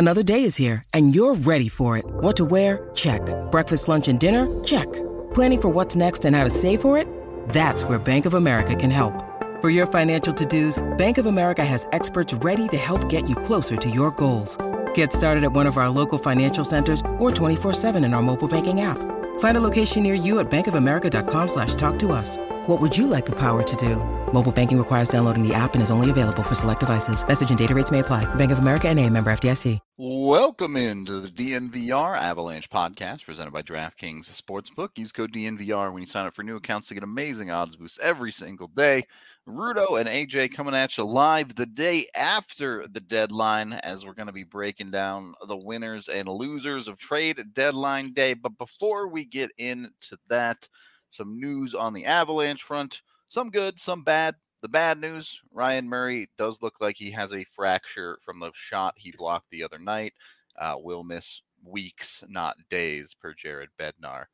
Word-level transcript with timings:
Another 0.00 0.22
day 0.22 0.44
is 0.44 0.56
here, 0.56 0.82
and 0.94 1.14
you're 1.14 1.34
ready 1.34 1.68
for 1.68 1.98
it. 1.98 2.06
What 2.08 2.34
to 2.38 2.46
wear? 2.46 2.88
Check. 2.94 3.20
Breakfast, 3.50 3.86
lunch, 3.86 4.08
and 4.08 4.18
dinner? 4.18 4.48
Check. 4.64 4.90
Planning 5.34 5.60
for 5.60 5.68
what's 5.68 5.94
next 5.94 6.24
and 6.24 6.34
how 6.34 6.42
to 6.42 6.48
save 6.48 6.80
for 6.80 6.96
it? 6.96 7.06
That's 7.50 7.84
where 7.84 7.98
Bank 7.98 8.24
of 8.24 8.32
America 8.32 8.74
can 8.74 8.90
help. 8.90 9.12
For 9.60 9.68
your 9.68 9.86
financial 9.86 10.32
to-dos, 10.32 10.82
Bank 10.96 11.18
of 11.18 11.26
America 11.26 11.66
has 11.66 11.86
experts 11.92 12.32
ready 12.32 12.66
to 12.68 12.78
help 12.78 13.10
get 13.10 13.28
you 13.28 13.36
closer 13.36 13.76
to 13.76 13.90
your 13.90 14.10
goals. 14.12 14.56
Get 14.94 15.12
started 15.12 15.44
at 15.44 15.52
one 15.52 15.66
of 15.66 15.76
our 15.76 15.90
local 15.90 16.16
financial 16.16 16.64
centers 16.64 17.02
or 17.18 17.30
24-7 17.30 18.02
in 18.02 18.14
our 18.14 18.22
mobile 18.22 18.48
banking 18.48 18.80
app. 18.80 18.96
Find 19.40 19.56
a 19.56 19.60
location 19.60 20.02
near 20.02 20.14
you 20.14 20.38
at 20.38 20.50
bankofamerica.com 20.50 21.48
slash 21.48 21.74
talk 21.74 21.98
to 22.00 22.12
us. 22.12 22.36
What 22.66 22.80
would 22.80 22.96
you 22.96 23.06
like 23.06 23.26
the 23.26 23.36
power 23.36 23.62
to 23.62 23.76
do? 23.76 23.96
Mobile 24.32 24.52
banking 24.52 24.78
requires 24.78 25.08
downloading 25.08 25.46
the 25.46 25.52
app 25.52 25.74
and 25.74 25.82
is 25.82 25.90
only 25.90 26.08
available 26.08 26.42
for 26.42 26.54
select 26.54 26.80
devices. 26.80 27.26
Message 27.26 27.50
and 27.50 27.58
data 27.58 27.74
rates 27.74 27.90
may 27.90 27.98
apply. 27.98 28.32
Bank 28.36 28.52
of 28.52 28.58
America 28.58 28.88
and 28.88 28.98
a 28.98 29.08
member 29.10 29.30
FDIC. 29.30 29.78
Welcome 29.96 30.76
into 30.76 31.20
the 31.20 31.28
DNVR 31.28 32.16
Avalanche 32.16 32.70
podcast 32.70 33.24
presented 33.24 33.52
by 33.52 33.62
DraftKings 33.62 34.30
Sportsbook. 34.30 34.90
Use 34.96 35.12
code 35.12 35.32
DNVR 35.32 35.92
when 35.92 36.02
you 36.02 36.06
sign 36.06 36.26
up 36.26 36.34
for 36.34 36.42
new 36.42 36.56
accounts 36.56 36.88
to 36.88 36.94
get 36.94 37.02
amazing 37.02 37.50
odds 37.50 37.76
boosts 37.76 37.98
every 38.02 38.32
single 38.32 38.68
day. 38.68 39.06
Rudo 39.50 39.98
and 39.98 40.08
AJ 40.08 40.52
coming 40.52 40.74
at 40.74 40.96
you 40.96 41.04
live 41.04 41.54
the 41.54 41.66
day 41.66 42.06
after 42.14 42.86
the 42.86 43.00
deadline 43.00 43.72
as 43.72 44.04
we're 44.04 44.14
going 44.14 44.28
to 44.28 44.32
be 44.32 44.44
breaking 44.44 44.90
down 44.90 45.34
the 45.48 45.56
winners 45.56 46.08
and 46.08 46.28
losers 46.28 46.88
of 46.88 46.98
trade 46.98 47.42
deadline 47.52 48.12
day. 48.12 48.34
But 48.34 48.56
before 48.58 49.08
we 49.08 49.24
get 49.24 49.50
into 49.58 50.16
that, 50.28 50.68
some 51.10 51.38
news 51.38 51.74
on 51.74 51.92
the 51.92 52.06
Avalanche 52.06 52.62
front. 52.62 53.02
Some 53.28 53.50
good, 53.50 53.78
some 53.78 54.04
bad. 54.04 54.36
The 54.62 54.68
bad 54.68 54.98
news 54.98 55.40
Ryan 55.52 55.88
Murray 55.88 56.28
does 56.38 56.62
look 56.62 56.80
like 56.80 56.96
he 56.96 57.10
has 57.12 57.32
a 57.32 57.46
fracture 57.56 58.18
from 58.24 58.40
the 58.40 58.50
shot 58.54 58.94
he 58.96 59.12
blocked 59.16 59.50
the 59.50 59.64
other 59.64 59.78
night. 59.78 60.12
Uh, 60.58 60.76
will 60.78 61.02
miss 61.02 61.42
weeks, 61.64 62.22
not 62.28 62.56
days, 62.68 63.14
per 63.14 63.34
Jared 63.34 63.70
Bednar. 63.80 64.26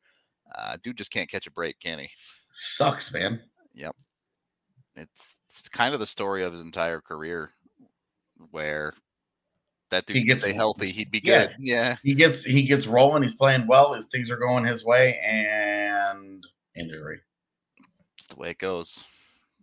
Uh, 0.55 0.77
dude 0.83 0.97
just 0.97 1.11
can't 1.11 1.29
catch 1.29 1.47
a 1.47 1.51
break, 1.51 1.79
can 1.79 1.99
he? 1.99 2.09
Sucks, 2.53 3.11
man. 3.13 3.41
Yep. 3.73 3.95
It's, 4.97 5.35
it's 5.47 5.69
kind 5.69 5.93
of 5.93 5.99
the 5.99 6.07
story 6.07 6.43
of 6.43 6.51
his 6.51 6.61
entire 6.61 6.99
career 6.99 7.51
where 8.51 8.93
that 9.91 10.05
dude 10.05 10.17
He 10.17 10.23
gets- 10.23 10.41
stay 10.41 10.53
healthy, 10.53 10.91
he'd 10.91 11.11
be 11.11 11.21
Yeah. 11.23 11.45
good. 11.47 11.55
Yeah. 11.59 11.95
He 12.03 12.13
gets 12.13 12.43
he 12.43 12.63
gets 12.63 12.87
rolling. 12.87 13.23
He's 13.23 13.35
playing 13.35 13.67
well. 13.67 13.93
His 13.93 14.07
things 14.07 14.29
are 14.31 14.37
going 14.37 14.65
his 14.65 14.83
way, 14.83 15.17
and 15.23 16.43
injury. 16.75 17.21
It's 18.17 18.27
the 18.27 18.35
way 18.35 18.49
it 18.49 18.57
goes. 18.57 19.03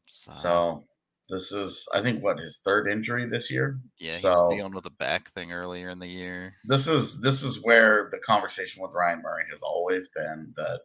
So, 0.06 0.32
So 0.32 0.84
this 1.28 1.52
is, 1.52 1.86
I 1.92 2.00
think, 2.02 2.22
what 2.22 2.38
his 2.38 2.58
third 2.64 2.88
injury 2.88 3.28
this 3.28 3.50
year. 3.50 3.78
yeah, 3.98 4.16
he 4.16 4.26
was 4.26 4.54
dealing 4.54 4.72
with 4.74 4.86
a 4.86 4.90
back 4.90 5.30
thing 5.32 5.52
earlier 5.52 5.90
in 5.90 5.98
the 5.98 6.06
year. 6.08 6.54
This 6.64 6.86
is 6.88 7.20
this 7.20 7.42
is 7.42 7.62
where 7.62 8.08
the 8.12 8.18
conversation 8.18 8.82
with 8.82 8.92
Ryan 8.92 9.20
Murray 9.22 9.44
has 9.50 9.62
always 9.62 10.08
been 10.08 10.52
that 10.56 10.80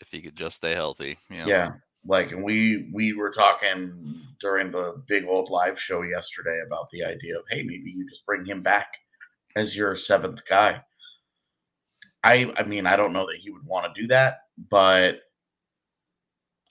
If 0.00 0.08
he 0.10 0.20
could 0.20 0.36
just 0.36 0.56
stay 0.56 0.74
healthy. 0.74 1.16
You 1.30 1.38
know? 1.38 1.46
yeah, 1.46 1.70
like 2.06 2.32
and 2.32 2.42
we 2.42 2.90
we 2.92 3.12
were 3.12 3.30
talking 3.30 4.20
during 4.40 4.70
the 4.72 5.02
big 5.08 5.24
old 5.24 5.50
live 5.50 5.80
show 5.80 6.02
yesterday 6.02 6.60
about 6.66 6.88
the 6.92 7.04
idea 7.04 7.38
of 7.38 7.44
hey 7.50 7.62
maybe 7.62 7.90
you 7.94 8.08
just 8.08 8.26
bring 8.26 8.44
him 8.44 8.62
back 8.62 8.88
as 9.56 9.76
your 9.76 9.94
seventh 9.96 10.40
guy. 10.48 10.80
I 12.24 12.52
I 12.56 12.64
mean 12.64 12.86
I 12.86 12.96
don't 12.96 13.12
know 13.12 13.26
that 13.26 13.36
he 13.40 13.50
would 13.50 13.64
want 13.64 13.92
to 13.94 14.00
do 14.00 14.06
that, 14.08 14.38
but 14.70 15.20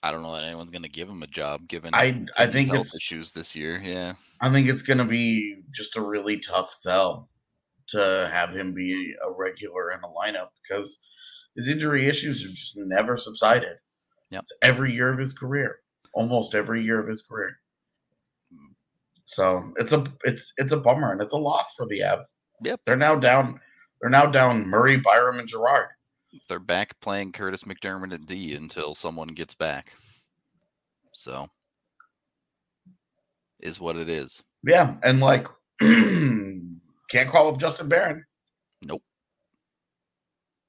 I 0.02 0.10
don't 0.10 0.22
know 0.22 0.34
that 0.34 0.42
anyone's 0.44 0.70
going 0.72 0.82
to 0.82 0.88
give 0.88 1.08
him 1.08 1.22
a 1.22 1.28
job 1.28 1.68
given 1.68 1.94
I- 1.94 2.26
I 2.36 2.46
think 2.48 2.68
health 2.70 2.86
it's- 2.88 2.96
issues 2.96 3.30
this 3.32 3.54
year. 3.54 3.80
Yeah. 3.82 4.14
I 4.40 4.50
think 4.50 4.68
it's 4.68 4.82
going 4.82 4.98
to 4.98 5.04
be 5.04 5.62
just 5.72 5.96
a 5.96 6.00
really 6.00 6.40
tough 6.40 6.72
sell 6.72 7.30
to 7.90 8.28
have 8.32 8.50
him 8.50 8.74
be 8.74 9.14
a 9.24 9.30
regular 9.30 9.92
in 9.92 10.00
the 10.00 10.08
lineup 10.08 10.48
because 10.60 10.98
his 11.54 11.68
injury 11.68 12.08
issues 12.08 12.42
have 12.42 12.52
just 12.52 12.76
never 12.76 13.16
subsided. 13.16 13.76
Yep. 14.32 14.42
It's 14.42 14.52
every 14.62 14.94
year 14.94 15.12
of 15.12 15.18
his 15.18 15.34
career, 15.34 15.80
almost 16.14 16.54
every 16.54 16.82
year 16.82 16.98
of 16.98 17.06
his 17.06 17.20
career. 17.20 17.58
So 19.26 19.72
it's 19.76 19.92
a 19.92 20.04
it's 20.24 20.52
it's 20.56 20.72
a 20.72 20.76
bummer 20.76 21.12
and 21.12 21.20
it's 21.20 21.34
a 21.34 21.38
loss 21.38 21.74
for 21.74 21.86
the 21.86 22.00
Avs. 22.00 22.30
Yep. 22.62 22.80
they're 22.86 22.96
now 22.96 23.14
down. 23.14 23.60
They're 24.00 24.10
now 24.10 24.26
down 24.26 24.66
Murray, 24.66 24.96
Byram, 24.96 25.38
and 25.38 25.48
Girard. 25.48 25.88
They're 26.48 26.58
back 26.58 26.98
playing 27.00 27.32
Kurtis 27.32 27.64
MacDermid 27.64 28.14
at 28.14 28.26
D 28.26 28.54
until 28.54 28.94
someone 28.94 29.28
gets 29.28 29.54
back. 29.54 29.94
So 31.12 31.48
is 33.60 33.80
what 33.80 33.96
it 33.96 34.08
is. 34.08 34.42
Yeah, 34.64 34.96
and 35.02 35.20
like 35.20 35.46
can't 35.80 37.28
call 37.28 37.48
up 37.48 37.60
Justin 37.60 37.88
Barron. 37.88 38.24
Nope. 38.82 39.02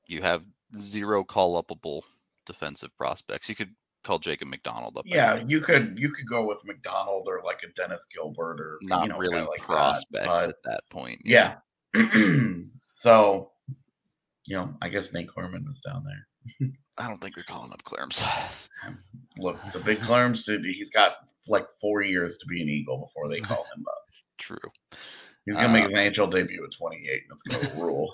You 0.08 0.22
have 0.22 0.46
zero 0.78 1.24
call 1.24 1.62
upable 1.64 2.02
defensive 2.46 2.90
prospects. 2.98 3.50
You 3.50 3.56
could 3.56 3.74
call 4.04 4.20
Jacob 4.20 4.50
MacDonald 4.50 4.98
up. 4.98 5.06
Yeah, 5.08 5.42
you 5.48 5.62
could 5.62 5.98
you 5.98 6.10
could 6.12 6.28
go 6.28 6.46
with 6.46 6.60
MacDonald 6.66 7.26
or 7.28 7.42
like 7.46 7.60
a 7.64 7.72
Dennis 7.74 8.06
Gilbert 8.14 8.60
or 8.60 8.78
not 8.82 9.04
you 9.04 9.10
know, 9.10 9.18
really 9.18 9.40
like 9.40 9.62
prospects 9.62 10.28
but 10.28 10.50
at 10.50 10.64
that 10.66 10.82
point. 10.90 11.22
yeah. 11.24 11.56
so, 12.94 13.52
you 14.46 14.58
know, 14.58 14.74
I 14.82 14.90
guess 14.90 15.14
Nate 15.14 15.30
Clurman 15.30 15.70
is 15.70 15.80
down 15.80 16.04
there. 16.04 16.70
I 16.98 17.08
don't 17.08 17.22
think 17.22 17.36
they're 17.36 17.44
calling 17.44 17.72
up 17.72 17.84
Clarence. 17.84 18.24
Look, 19.38 19.58
the 19.72 19.80
big 19.80 20.00
Clarence, 20.02 20.44
dude, 20.44 20.66
he's 20.66 20.92
got 20.92 21.16
like 21.48 21.66
four 21.82 22.02
years 22.02 22.38
to 22.38 22.46
be 22.46 22.62
an 22.62 22.70
Eagle 22.70 22.98
before 23.00 23.30
they 23.30 23.40
call 23.40 23.66
him 23.76 23.84
up. 23.88 24.04
True. 24.38 24.58
He's 25.46 25.56
gonna 25.56 25.70
make 25.70 25.86
Uh, 25.86 25.90
his 25.90 25.96
NHL 25.96 26.32
debut 26.32 26.64
at 26.64 26.72
28, 26.72 27.24
and 27.30 27.32
it's 27.32 27.44
gonna 27.44 27.82
rule. 27.84 28.14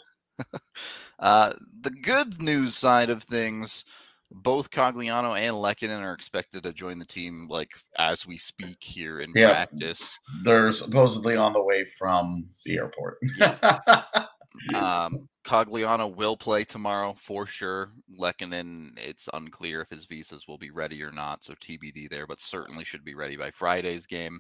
Uh, 1.19 1.53
the 1.81 1.91
good 1.91 2.41
news 2.41 2.75
side 2.75 3.09
of 3.09 3.23
things, 3.23 3.84
both 4.31 4.69
Cogliano 4.69 5.38
and 5.38 5.56
Lehkonen 5.56 6.01
are 6.01 6.13
expected 6.13 6.63
to 6.63 6.73
join 6.73 7.00
the 7.00 7.06
team 7.06 7.47
like 7.50 7.72
as 7.97 8.28
we 8.28 8.38
speak 8.38 8.78
here 8.84 9.22
in 9.22 9.31
Yeah. 9.35 9.50
practice. 9.50 10.17
They're 10.44 10.72
supposedly 10.72 11.35
on 11.35 11.53
the 11.53 11.62
way 11.63 11.85
from 11.97 12.47
the 12.66 12.78
airport. 12.78 13.17
Um, 14.75 15.29
Cogliano 15.45 16.13
will 16.13 16.35
play 16.35 16.63
tomorrow 16.63 17.16
for 17.17 17.45
sure. 17.45 17.91
Lehkonen, 18.19 18.90
it's 18.97 19.29
unclear 19.34 19.81
if 19.81 19.90
his 19.90 20.06
visas 20.06 20.47
will 20.47 20.57
be 20.57 20.72
ready 20.72 21.01
or 21.01 21.11
not, 21.11 21.44
so 21.44 21.53
TBD 21.53 22.09
there, 22.09 22.28
but 22.28 22.41
certainly 22.41 22.84
should 22.84 23.06
be 23.06 23.16
ready 23.16 23.38
by 23.38 23.51
Friday's 23.51 24.06
game. 24.06 24.40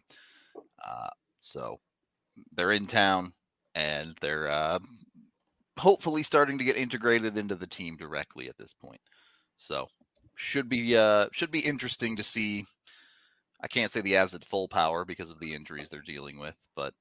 Uh, 0.85 1.07
so 1.39 1.79
they're 2.53 2.71
in 2.73 2.85
town 2.85 3.31
and 3.75 4.17
they're 4.19 4.49
uh, 4.49 4.79
hopefully 5.77 6.23
starting 6.23 6.57
to 6.57 6.63
get 6.65 6.75
integrated 6.75 7.37
into 7.37 7.55
the 7.55 7.67
team 7.67 7.95
directly 7.95 8.49
at 8.49 8.57
this 8.57 8.73
point. 8.73 8.99
So 9.59 9.87
should 10.35 10.69
be 10.69 10.97
uh, 10.97 11.27
should 11.31 11.51
be 11.51 11.59
interesting 11.59 12.15
to 12.15 12.23
see. 12.23 12.65
I 13.61 13.67
can't 13.67 13.91
say 13.91 13.99
the 14.01 14.13
Avs 14.13 14.33
at 14.33 14.45
full 14.45 14.69
power 14.69 15.03
because 15.03 15.29
of 15.29 15.39
the 15.39 15.53
injuries 15.53 15.89
they're 15.89 16.01
dealing 16.01 16.39
with, 16.39 16.55
but 16.77 16.93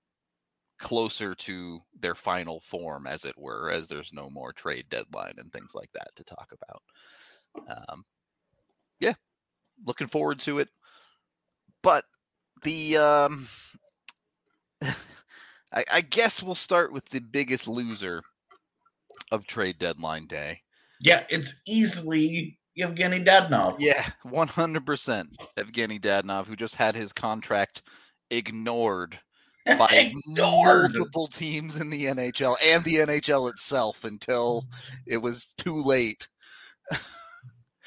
closer 0.79 1.35
to 1.37 1.81
their 1.99 2.17
final 2.17 2.61
form, 2.61 3.07
as 3.07 3.25
it 3.25 3.39
were, 3.39 3.71
as 3.71 3.89
there's 3.89 4.13
no 4.13 4.29
more 4.29 4.53
trade 4.53 4.87
deadline 4.91 5.35
and 5.39 5.53
things 5.53 5.73
like 5.75 5.91
that 5.93 6.09
to 6.17 6.25
talk 6.25 6.53
about. 6.53 7.79
Um, 7.89 8.05
yeah, 8.99 9.15
looking 9.87 10.09
forward 10.09 10.41
to 10.41 10.59
it. 10.59 10.69
But 11.81 12.05
the 12.65 12.97
um, 12.97 13.49
I, 14.83 15.85
I 15.93 16.01
guess 16.01 16.43
we'll 16.43 16.57
start 16.57 16.93
with 16.93 17.09
the 17.11 17.21
biggest 17.21 17.69
loser 17.69 18.23
of 19.31 19.47
trade 19.47 19.79
deadline 19.79 20.27
day. 20.27 20.63
Yeah, 21.01 21.25
it's 21.29 21.55
easily 21.67 22.59
Evgeny 22.79 23.25
Dadonov. 23.27 23.77
Yeah, 23.79 24.07
one 24.23 24.49
hundred 24.49 24.87
percent. 24.87 25.31
Evgeny 25.57 26.01
Dadonov, 26.01 26.47
who 26.47 26.57
just 26.57 26.75
had 26.77 26.95
his 26.95 27.13
contract 27.13 27.83
ignored 28.31 29.19
by 29.67 29.89
Ignored. 29.91 30.93
multiple 30.95 31.27
teams 31.29 31.81
in 31.81 31.91
the 31.91 32.05
NHL 32.07 32.57
and 32.65 32.83
the 32.85 32.97
NHL 32.97 33.51
itself 33.51 34.05
until 34.05 34.65
it 35.07 35.19
was 35.19 35.55
too 35.59 35.77
late. 35.77 36.29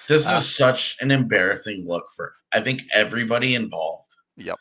This 0.07 0.25
Uh, 0.25 0.39
is 0.41 0.55
such 0.55 0.97
an 0.99 1.11
embarrassing 1.11 1.85
look 1.87 2.03
for 2.15 2.33
I 2.51 2.59
think 2.61 2.81
everybody 2.93 3.53
involved. 3.55 4.09
Yep. 4.35 4.57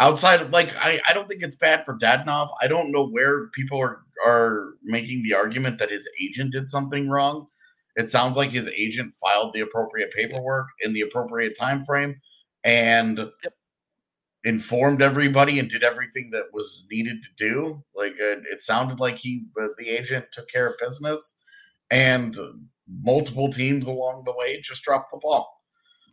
outside 0.00 0.42
of 0.42 0.50
like 0.50 0.68
I, 0.76 1.00
I 1.08 1.12
don't 1.14 1.26
think 1.28 1.42
it's 1.42 1.56
bad 1.56 1.84
for 1.86 1.98
Dadonov. 1.98 2.50
I 2.60 2.66
don't 2.68 2.92
know 2.92 3.08
where 3.08 3.48
people 3.48 3.80
are 3.80 4.02
are 4.24 4.74
making 4.84 5.22
the 5.22 5.34
argument 5.34 5.78
that 5.78 5.90
his 5.90 6.06
agent 6.22 6.52
did 6.52 6.68
something 6.70 7.08
wrong. 7.08 7.46
It 7.96 8.10
sounds 8.10 8.36
like 8.36 8.50
his 8.50 8.68
agent 8.68 9.14
filed 9.20 9.52
the 9.52 9.60
appropriate 9.60 10.12
paperwork 10.12 10.68
in 10.80 10.92
the 10.92 11.02
appropriate 11.02 11.56
time 11.58 11.84
frame 11.84 12.20
and 12.64 13.18
Yep. 13.18 13.54
informed 14.44 15.02
everybody 15.02 15.58
and 15.58 15.70
did 15.70 15.84
everything 15.84 16.30
that 16.30 16.46
was 16.52 16.86
needed 16.90 17.22
to 17.22 17.28
do. 17.36 17.82
Like 17.94 18.12
uh, 18.12 18.40
it 18.50 18.62
sounded 18.62 18.98
like 18.98 19.18
he 19.18 19.44
the 19.78 19.88
agent 19.88 20.26
took 20.32 20.48
care 20.48 20.66
of 20.66 20.78
business 20.78 21.40
and 21.90 22.36
multiple 23.02 23.52
teams 23.52 23.86
along 23.86 24.24
the 24.24 24.32
way 24.32 24.60
just 24.60 24.82
dropped 24.82 25.10
the 25.10 25.18
ball. 25.18 25.52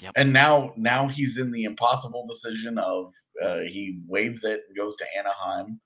Yep. 0.02 0.14
And 0.16 0.34
now 0.34 0.74
now 0.78 1.08
he's 1.08 1.38
in 1.38 1.52
the 1.52 1.64
impossible 1.64 2.26
decision 2.28 2.78
of 2.78 3.14
uh, 3.44 3.60
he 3.60 4.00
waves 4.08 4.44
it 4.44 4.62
and 4.68 4.78
goes 4.78 4.96
to 4.98 5.06
Anaheim 5.18 5.80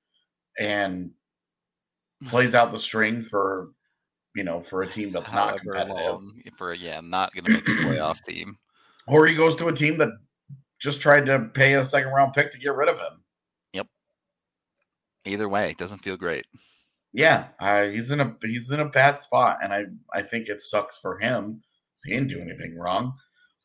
and 0.59 1.11
plays 2.27 2.55
out 2.55 2.71
the 2.71 2.79
string 2.79 3.21
for 3.21 3.69
you 4.35 4.43
know 4.43 4.61
for 4.61 4.83
a 4.83 4.89
team 4.89 5.11
that's 5.11 5.31
not 5.31 5.49
However 5.49 5.59
competitive, 5.59 5.95
long 5.95 6.41
for 6.57 6.73
yeah, 6.73 7.01
not 7.01 7.33
going 7.33 7.45
to 7.45 7.51
make 7.51 7.65
the 7.65 7.71
playoff 7.73 8.21
team. 8.27 8.57
or 9.07 9.27
he 9.27 9.35
goes 9.35 9.55
to 9.57 9.67
a 9.67 9.73
team 9.73 9.97
that 9.99 10.09
just 10.79 10.99
tried 10.99 11.25
to 11.25 11.39
pay 11.53 11.73
a 11.73 11.85
second 11.85 12.11
round 12.11 12.33
pick 12.33 12.51
to 12.51 12.59
get 12.59 12.75
rid 12.75 12.89
of 12.89 12.97
him. 12.97 13.23
Yep. 13.73 13.87
Either 15.25 15.47
way, 15.47 15.69
it 15.69 15.77
doesn't 15.77 16.03
feel 16.03 16.17
great. 16.17 16.45
Yeah, 17.13 17.49
uh, 17.59 17.83
he's 17.83 18.11
in 18.11 18.19
a 18.19 18.35
he's 18.41 18.71
in 18.71 18.79
a 18.79 18.89
bad 18.89 19.21
spot, 19.21 19.59
and 19.63 19.71
I 19.71 19.85
I 20.13 20.23
think 20.23 20.47
it 20.47 20.61
sucks 20.61 20.97
for 20.97 21.19
him. 21.19 21.61
He 22.03 22.11
didn't 22.11 22.29
do 22.29 22.41
anything 22.41 22.77
wrong. 22.77 23.13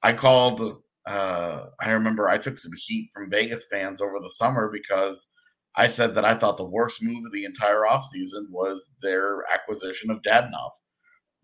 I 0.03 0.13
called. 0.13 0.83
Uh, 1.07 1.67
I 1.81 1.93
remember 1.93 2.29
I 2.29 2.37
took 2.37 2.59
some 2.59 2.73
heat 2.77 3.09
from 3.15 3.31
Vegas 3.31 3.65
fans 3.71 4.03
over 4.03 4.19
the 4.21 4.29
summer 4.29 4.71
because 4.71 5.33
I 5.79 5.87
said 5.87 6.17
that 6.17 6.25
I 6.25 6.35
thought 6.35 6.57
the 6.57 6.65
worst 6.65 7.01
move 7.01 7.25
of 7.25 7.33
the 7.33 7.45
entire 7.45 7.83
offseason 7.89 8.51
was 8.51 8.95
their 9.01 9.45
acquisition 9.53 10.11
of 10.11 10.23
Dadonov. 10.23 10.71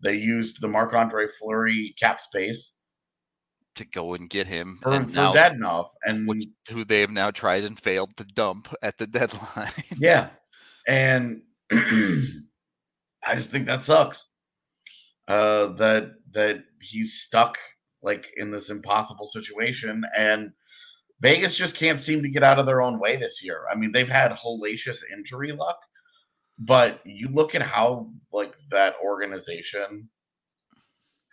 They 0.03 0.15
used 0.15 0.59
the 0.59 0.67
Marc 0.67 0.93
Andre 0.93 1.27
Fleury 1.39 1.95
cap 1.97 2.19
space 2.19 2.81
To 3.75 3.85
go 3.85 4.13
and 4.13 4.29
get 4.29 4.45
him, 4.45 4.79
for, 4.83 4.91
and 4.91 5.09
for 5.09 5.15
now 5.15 5.33
Dadonov, 5.33 5.87
and 6.03 6.27
which, 6.27 6.47
who 6.69 6.83
they 6.83 6.99
have 6.99 7.11
now 7.11 7.31
tried 7.31 7.63
and 7.63 7.79
failed 7.79 8.17
to 8.17 8.25
dump 8.25 8.67
at 8.81 8.97
the 8.97 9.07
deadline. 9.17 9.71
Yeah. 9.97 10.29
And 10.85 11.41
I 11.71 13.35
just 13.35 13.51
think 13.51 13.67
that 13.67 13.83
sucks. 13.83 14.29
Uh 15.29 15.67
that 15.77 16.11
that 16.33 16.57
he's 16.81 17.21
stuck 17.21 17.57
like 18.03 18.27
in 18.37 18.51
this 18.51 18.69
impossible 18.69 19.27
situation 19.27 20.03
and 20.15 20.51
Vegas 21.21 21.55
just 21.55 21.75
can't 21.75 22.01
seem 22.01 22.21
to 22.23 22.29
get 22.29 22.43
out 22.43 22.59
of 22.59 22.65
their 22.65 22.81
own 22.81 22.99
way 22.99 23.15
this 23.15 23.43
year. 23.43 23.63
I 23.71 23.75
mean, 23.75 23.91
they've 23.91 24.07
had 24.09 24.31
hellacious 24.31 24.97
injury 25.17 25.51
luck, 25.53 25.79
but 26.59 26.99
you 27.05 27.29
look 27.29 27.55
at 27.55 27.61
how 27.61 28.11
like 28.33 28.53
that 28.71 28.95
organization 29.03 30.09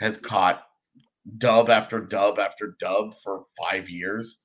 has 0.01 0.17
caught 0.17 0.65
dub 1.39 1.71
after 1.71 2.01
dub 2.01 2.39
after 2.39 2.77
dub 2.81 3.15
for 3.23 3.45
5 3.71 3.89
years. 3.89 4.43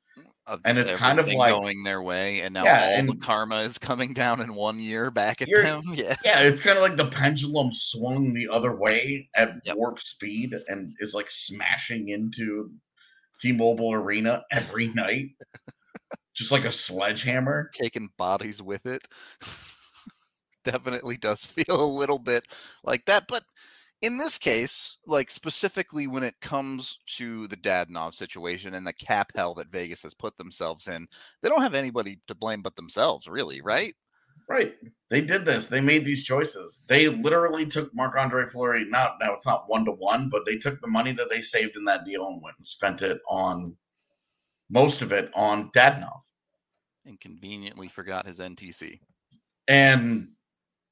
of 0.47 0.61
And 0.65 0.77
it's 0.77 0.93
kind 0.93 1.19
of 1.19 1.27
like- 1.27 1.51
going 1.51 1.83
their 1.83 2.01
way, 2.01 2.41
and 2.41 2.53
now 2.53 2.63
Yeah, 2.63 2.95
all 3.01 3.05
the 3.13 3.19
karma 3.19 3.57
is 3.63 3.77
coming 3.77 4.13
down 4.13 4.39
in 4.39 4.55
one 4.55 4.79
year 4.79 5.11
back 5.11 5.41
at 5.41 5.49
them. 5.51 5.81
Yeah, 5.93 6.15
Yeah, 6.23 6.39
it's 6.41 6.61
kind 6.61 6.77
of 6.77 6.83
like 6.83 6.95
the 6.95 7.07
pendulum 7.07 7.69
swung 7.73 8.33
the 8.33 8.47
other 8.47 8.73
way 8.75 9.29
at 9.35 9.55
Yep. 9.65 9.75
warp 9.75 9.99
speed 9.99 10.53
and 10.69 10.95
is 10.99 11.13
like 11.13 11.29
smashing 11.29 12.09
into 12.09 12.71
T-Mobile 13.39 13.93
Arena 13.93 14.43
every 14.51 14.87
night, 14.93 15.29
just 16.35 16.51
like 16.51 16.65
a 16.65 16.71
sledgehammer. 16.71 17.69
taking 17.73 18.09
bodies 18.17 18.61
with 18.61 18.85
it. 18.85 19.07
Definitely 20.63 21.17
does 21.17 21.45
feel 21.45 21.81
a 21.81 21.85
little 21.85 22.19
bit 22.19 22.45
like 22.83 23.05
that, 23.05 23.25
but 23.27 23.43
in 24.01 24.17
this 24.17 24.37
case, 24.37 24.97
like 25.07 25.31
specifically 25.31 26.07
when 26.07 26.23
it 26.23 26.39
comes 26.41 26.99
to 27.07 27.47
the 27.47 27.57
Dadonov 27.57 28.13
situation 28.13 28.75
and 28.75 28.85
the 28.85 28.93
cap 28.93 29.31
hell 29.35 29.53
that 29.55 29.71
Vegas 29.71 30.03
has 30.03 30.13
put 30.13 30.37
themselves 30.37 30.87
in, 30.87 31.07
they 31.41 31.49
don't 31.49 31.61
have 31.61 31.73
anybody 31.73 32.19
to 32.27 32.35
blame 32.35 32.61
but 32.61 32.75
themselves, 32.75 33.27
really, 33.27 33.61
right? 33.61 33.95
Right. 34.49 34.75
They 35.09 35.21
did 35.21 35.45
this. 35.45 35.67
They 35.67 35.81
made 35.81 36.05
these 36.05 36.23
choices. 36.23 36.83
They 36.87 37.05
mm-hmm. 37.05 37.21
literally 37.21 37.65
took 37.65 37.93
Marc 37.93 38.15
Andre 38.15 38.45
Fleury. 38.45 38.85
Not 38.89 39.17
now 39.21 39.33
it's 39.33 39.45
not 39.45 39.69
one 39.69 39.85
to 39.85 39.91
one, 39.91 40.29
but 40.29 40.45
they 40.45 40.57
took 40.57 40.79
the 40.81 40.87
money 40.87 41.11
that 41.13 41.29
they 41.29 41.41
saved 41.41 41.75
in 41.75 41.85
that 41.85 42.05
deal 42.05 42.27
and 42.27 42.41
went 42.41 42.57
and 42.57 42.65
spent 42.65 43.01
it 43.01 43.19
on 43.29 43.75
most 44.69 45.01
of 45.01 45.11
it 45.11 45.31
on 45.35 45.71
Dadonov. 45.75 46.21
And 47.05 47.19
conveniently 47.19 47.87
forgot 47.87 48.27
his 48.27 48.39
NTC. 48.39 48.99
and 49.67 50.29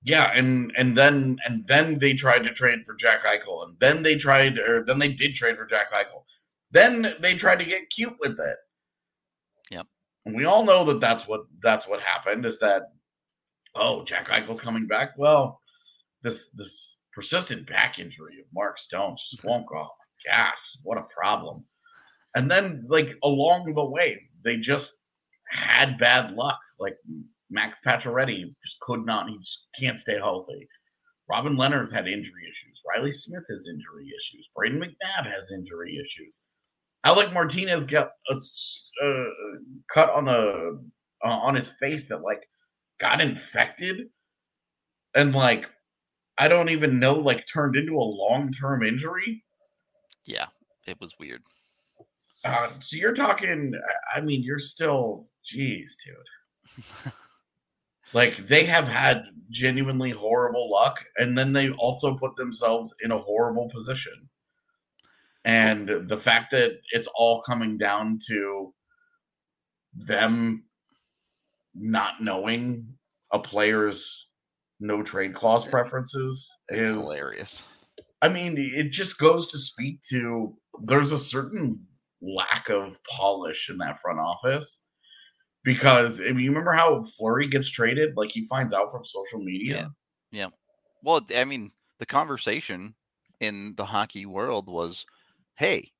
yeah, 0.03 0.31
and 0.35 0.71
and 0.77 0.95
then 0.95 1.37
and 1.45 1.65
then 1.67 1.97
they 1.97 2.13
tried 2.13 2.43
to 2.43 2.53
trade 2.53 2.85
for 2.85 2.93
Jack 2.93 3.23
Eichel, 3.25 3.65
and 3.65 3.75
then 3.79 4.03
they 4.03 4.15
tried, 4.15 4.59
or 4.59 4.85
then 4.85 4.99
they 4.99 5.11
did 5.11 5.33
trade 5.33 5.57
for 5.57 5.65
Jack 5.65 5.91
Eichel. 5.91 6.23
Then 6.71 7.15
they 7.21 7.35
tried 7.35 7.59
to 7.59 7.65
get 7.65 7.89
cute 7.89 8.15
with 8.19 8.39
it. 8.39 8.57
Yep. 9.71 9.87
And 10.25 10.35
we 10.35 10.45
all 10.45 10.63
know 10.63 10.85
that 10.85 10.99
that's 10.99 11.27
what 11.27 11.41
that's 11.63 11.87
what 11.87 12.01
happened. 12.01 12.45
Is 12.45 12.59
that 12.59 12.83
oh 13.75 14.03
Jack 14.03 14.29
Eichel's 14.29 14.61
coming 14.61 14.87
back? 14.87 15.11
Well, 15.17 15.59
this 16.23 16.49
this 16.51 16.97
persistent 17.13 17.67
back 17.67 17.99
injury 17.99 18.39
of 18.39 18.45
Mark 18.53 18.77
Stone's 18.77 19.25
just 19.31 19.43
won't 19.43 19.67
go. 19.67 19.77
Oh 19.77 19.89
my 20.27 20.35
gosh, 20.35 20.77
what 20.83 20.97
a 20.97 21.03
problem! 21.15 21.63
And 22.35 22.49
then 22.49 22.85
like 22.87 23.15
along 23.23 23.73
the 23.73 23.85
way, 23.85 24.21
they 24.43 24.57
just 24.57 24.93
had 25.49 25.97
bad 25.97 26.33
luck. 26.33 26.59
Like 26.79 26.97
Max 27.49 27.79
Pacioretty 27.85 28.53
just 28.63 28.79
could 28.81 29.05
not. 29.05 29.29
He 29.29 29.37
just 29.37 29.67
can't 29.79 29.99
stay 29.99 30.17
healthy. 30.17 30.67
Robin 31.29 31.55
Lehner's 31.55 31.91
had 31.91 32.07
injury 32.07 32.43
issues. 32.49 32.81
Reilly 32.87 33.11
Smith 33.11 33.43
has 33.49 33.67
injury 33.67 34.07
issues. 34.07 34.49
Brayden 34.55 34.77
McNabb 34.77 35.25
has 35.25 35.51
injury 35.51 35.97
issues. 35.97 36.41
Alec 37.03 37.33
Martinez 37.33 37.85
got 37.85 38.11
a, 38.29 38.35
uh, 39.03 39.25
cut 39.91 40.09
on 40.11 40.25
the 40.25 40.79
uh, 41.23 41.27
on 41.27 41.55
his 41.55 41.69
face 41.79 42.07
that 42.07 42.21
like 42.21 42.47
got 42.99 43.21
infected, 43.21 44.07
and 45.15 45.33
like 45.33 45.69
I 46.37 46.47
don't 46.47 46.69
even 46.69 46.99
know 46.99 47.13
like 47.15 47.45
turned 47.51 47.75
into 47.75 47.93
a 47.93 47.99
long 47.99 48.51
term 48.51 48.83
injury. 48.83 49.43
Yeah, 50.25 50.47
it 50.87 50.99
was 50.99 51.15
weird. 51.19 51.41
Uh, 52.43 52.69
so 52.79 52.95
you're 52.95 53.13
talking. 53.13 53.73
I 54.15 54.21
mean, 54.21 54.43
you're 54.43 54.59
still, 54.59 55.27
geez, 55.43 55.97
dude. 56.03 56.85
like 58.13 58.47
they 58.47 58.65
have 58.65 58.87
had 58.87 59.23
genuinely 59.49 60.11
horrible 60.11 60.71
luck, 60.71 61.03
and 61.17 61.37
then 61.37 61.53
they 61.53 61.69
also 61.71 62.15
put 62.15 62.35
themselves 62.35 62.93
in 63.03 63.11
a 63.11 63.17
horrible 63.17 63.69
position. 63.69 64.29
And 65.45 66.09
the 66.09 66.17
fact 66.17 66.51
that 66.51 66.79
it's 66.91 67.07
all 67.15 67.41
coming 67.43 67.77
down 67.77 68.19
to 68.27 68.73
them 69.93 70.63
not 71.75 72.21
knowing 72.21 72.87
a 73.31 73.39
player's 73.39 74.27
no 74.79 75.01
trade 75.03 75.33
clause 75.33 75.65
preferences 75.65 76.49
It's 76.69 76.79
is 76.79 76.89
hilarious. 76.89 77.63
I 78.21 78.29
mean, 78.29 78.55
it 78.57 78.91
just 78.91 79.17
goes 79.17 79.47
to 79.49 79.57
speak 79.59 79.99
to 80.09 80.55
there's 80.83 81.11
a 81.11 81.19
certain 81.19 81.79
lack 82.21 82.69
of 82.69 82.99
polish 83.09 83.69
in 83.69 83.77
that 83.77 83.99
front 84.01 84.19
office 84.19 84.87
because 85.63 86.21
I 86.21 86.25
mean, 86.25 86.39
you 86.39 86.49
remember 86.49 86.73
how 86.73 87.03
Fleury 87.17 87.47
gets 87.47 87.69
traded? 87.69 88.15
Like 88.15 88.31
he 88.31 88.45
finds 88.47 88.73
out 88.73 88.91
from 88.91 89.05
social 89.05 89.39
media. 89.39 89.91
Yeah. 90.31 90.47
Well, 91.03 91.21
I 91.35 91.43
mean, 91.43 91.71
the 91.99 92.05
conversation 92.05 92.95
in 93.39 93.73
the 93.75 93.85
hockey 93.85 94.25
world 94.25 94.67
was, 94.67 95.05
"Hey, 95.55 95.91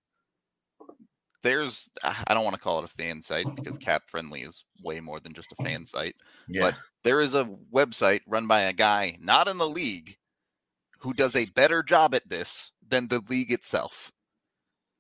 there's 1.46 1.88
ah, 2.04 2.24
I 2.28 2.34
don't 2.34 2.44
want 2.44 2.56
to 2.56 2.62
call 2.62 2.80
it 2.80 2.86
a 2.86 2.88
fan 2.88 3.22
site 3.22 3.46
because 3.56 3.78
Cap 3.78 4.04
Friendly 4.08 4.42
is 4.42 4.66
way 4.84 5.00
more 5.00 5.20
than 5.20 5.32
just 5.32 5.54
a 5.58 5.64
fan 5.64 5.86
site. 5.86 6.16
Yeah, 6.50 6.72
There 7.04 7.22
is 7.22 7.36
a 7.36 7.46
website 7.72 8.22
run 8.28 8.48
by 8.48 8.62
a 8.62 8.74
guy 8.74 9.18
not 9.22 9.48
in 9.48 9.58
the 9.60 9.70
league 9.70 10.18
who 11.00 11.14
does 11.14 11.36
a 11.36 11.46
better 11.46 11.84
job 11.84 12.16
at 12.16 12.28
this 12.28 12.72
than 12.88 13.08
the 13.08 13.22
league 13.30 13.52
itself 13.52 14.12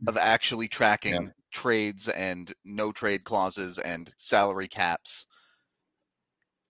mm. 0.03 0.07
of 0.07 0.17
actually 0.17 0.67
tracking 0.67 1.31
trades 1.51 2.09
and 2.09 2.53
no 2.63 2.91
trade 2.91 3.23
clauses 3.23 3.79
and 3.79 4.13
salary 4.17 4.67
caps. 4.67 5.25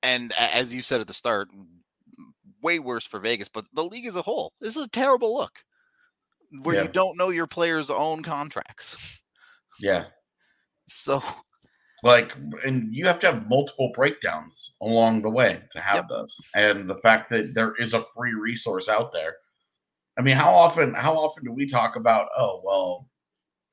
And 0.03 0.31
as 0.39 0.73
you 0.73 0.81
said 0.81 1.01
at 1.01 1.07
the 1.07 1.13
start, 1.13 1.49
way 2.61 2.79
worse 2.79 3.05
for 3.05 3.19
Vegas, 3.19 3.49
but 3.49 3.65
the 3.73 3.83
league 3.83 4.05
as 4.05 4.15
a 4.15 4.21
whole. 4.21 4.53
This 4.61 4.77
is 4.77 4.85
a 4.85 4.89
terrible 4.89 5.35
look 5.35 5.63
where 6.61 6.75
Yeah. 6.75 6.83
you 6.83 6.87
don't 6.87 7.17
know 7.17 7.29
your 7.29 7.47
players' 7.47 7.89
own 7.89 8.23
contracts. 8.23 8.95
Yeah. 9.79 10.05
So 10.87 11.21
Like, 12.05 12.33
and 12.63 12.93
you 12.93 13.07
have 13.07 13.19
to 13.21 13.31
have 13.31 13.49
multiple 13.49 13.91
breakdowns 13.95 14.75
along 14.79 15.23
the 15.23 15.29
way 15.29 15.59
to 15.71 15.81
have 15.81 16.07
this. 16.07 16.39
And 16.53 16.87
the 16.87 16.97
fact 16.97 17.31
that 17.31 17.55
there 17.55 17.73
is 17.79 17.95
a 17.95 18.05
free 18.15 18.33
resource 18.33 18.87
out 18.87 19.11
there. 19.11 19.37
I 20.15 20.21
mean, 20.21 20.35
how 20.35 20.53
often 20.53 20.93
how 20.93 21.15
often 21.15 21.43
do 21.43 21.51
we 21.51 21.67
talk 21.67 21.95
about, 21.95 22.27
oh 22.37 22.61
well, 22.63 23.09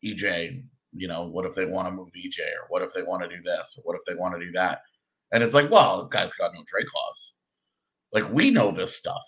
EJ, 0.02 0.64
you 0.94 1.09
know, 1.09 1.25
what 1.25 1.44
if 1.44 1.54
they 1.54 1.66
want 1.66 1.88
to 1.88 1.92
move 1.92 2.09
EJ 2.16 2.38
or 2.40 2.66
what 2.71 2.80
if 2.80 2.94
they 2.94 3.02
want 3.02 3.23
to 3.23 3.28
do 3.28 3.42
this 3.42 3.75
or 3.76 3.82
what 3.82 3.97
if 3.97 4.02
they 4.06 4.18
want 4.18 4.35
to 4.35 4.44
do 4.44 4.50
that? 4.52 4.80
And 5.32 5.44
it's 5.44 5.54
like, 5.54 5.71
well, 5.71 6.06
guy's 6.06 6.32
got 6.32 6.54
no 6.54 6.64
trade 6.66 6.87
clause. 6.87 7.35
Like 8.14 8.32
we 8.32 8.50
know 8.50 8.73
this 8.73 8.97
stuff. 8.97 9.23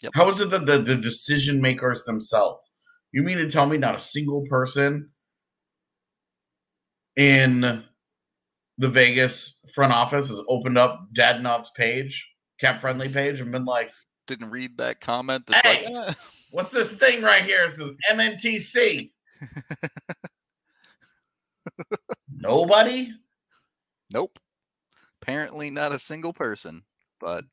Yep. 0.00 0.12
How 0.14 0.28
is 0.30 0.40
it 0.40 0.48
that 0.50 0.64
the, 0.64 0.80
the 0.80 0.96
decision 0.96 1.60
makers 1.60 2.04
themselves? 2.04 2.76
You 3.12 3.22
mean 3.22 3.36
to 3.36 3.50
tell 3.50 3.66
me 3.66 3.76
not 3.76 3.94
a 3.94 3.98
single 3.98 4.46
person 4.48 5.10
in 7.20 7.84
the 8.78 8.88
Vegas 8.88 9.58
front 9.74 9.92
office 9.92 10.28
has 10.28 10.40
opened 10.48 10.78
up 10.78 11.06
Dadonov's 11.16 11.70
page, 11.76 12.26
cap 12.58 12.80
friendly 12.80 13.10
page, 13.10 13.40
and 13.40 13.52
been 13.52 13.66
like, 13.66 13.90
Didn't 14.26 14.50
read 14.50 14.78
that 14.78 15.02
comment. 15.02 15.44
That's 15.46 15.60
Hey! 15.60 15.92
like, 15.92 16.08
eh. 16.08 16.14
what's 16.50 16.70
this 16.70 16.88
thing 16.92 17.20
right 17.22 17.44
here? 17.44 17.64
It 17.64 17.72
says 17.72 17.90
MNTC. 18.10 19.10
Nobody? 22.34 23.12
nope. 24.12 24.38
Apparently 25.20 25.70
not 25.70 25.92
a 25.92 25.98
single 25.98 26.32
person. 26.32 26.82
But 27.20 27.44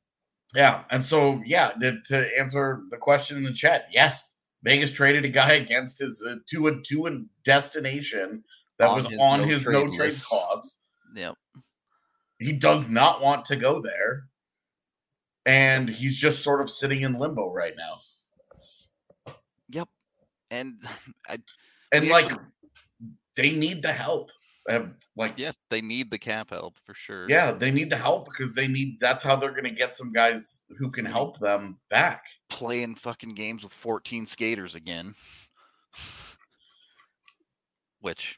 Yeah. 0.55 0.86
And 0.91 1.03
so, 1.03 1.41
yeah, 1.45 1.71
to, 1.81 1.97
to 2.05 2.39
answer 2.39 2.83
the 2.89 2.95
question 2.95 3.36
in 3.36 3.43
the 3.43 3.51
chat, 3.51 3.88
yes, 3.91 4.36
Vegas 4.63 4.93
traded 4.93 5.25
a 5.25 5.29
guy 5.29 5.51
against 5.55 6.00
his 6.00 6.25
uh, 6.25 6.36
to 6.51 6.67
a 6.67 6.81
to 6.83 7.07
a 7.07 7.19
destination 7.43 8.45
that 8.79 8.89
On 8.89 8.96
was 8.98 9.05
his 9.07 9.19
on 9.19 9.41
no 9.41 9.48
his 9.48 9.65
no 9.65 9.86
trade 9.88 10.00
list. 10.00 10.25
clause. 10.27 10.75
yeah, 11.15 11.31
He 12.39 12.53
does 12.53 12.89
not 12.89 13.22
want 13.22 13.46
to 13.46 13.55
go 13.55 13.81
there. 13.81 14.25
And 15.46 15.89
he's 15.89 16.17
just 16.17 16.43
sort 16.43 16.60
of 16.62 16.69
sitting 16.69 17.01
in 17.03 17.17
limbo 17.17 17.51
right 17.51 17.74
now. 17.77 19.34
yep. 19.69 19.88
And 20.51 20.81
I, 21.29 21.38
And 21.93 22.07
like, 22.10 22.25
actually- 22.25 22.43
they 23.36 23.51
need 23.51 23.81
the 23.81 23.93
help. 23.93 24.29
Like, 25.15 25.36
yeah, 25.38 25.53
they 25.69 25.79
need 25.79 26.12
the 26.12 26.17
cap 26.19 26.50
help 26.50 26.77
for 26.86 26.93
sure. 26.93 27.29
yeah, 27.29 27.53
they 27.53 27.72
need 27.72 27.89
the 27.89 27.96
help 27.98 28.25
because 28.25 28.53
they 28.53 28.67
need. 28.67 29.00
That's 29.00 29.24
how 29.24 29.38
they're 29.38 29.51
going 29.51 29.63
to 29.63 29.69
get 29.69 29.96
some 29.96 30.12
guys 30.12 30.63
who 30.77 30.91
can 30.91 31.05
help 31.05 31.39
them 31.39 31.77
back. 31.89 32.24
Playing 32.50 32.96
fucking 32.96 33.29
games 33.29 33.63
with 33.63 33.72
14 33.72 34.25
skaters 34.25 34.75
again. 34.75 35.15
Which 38.01 38.38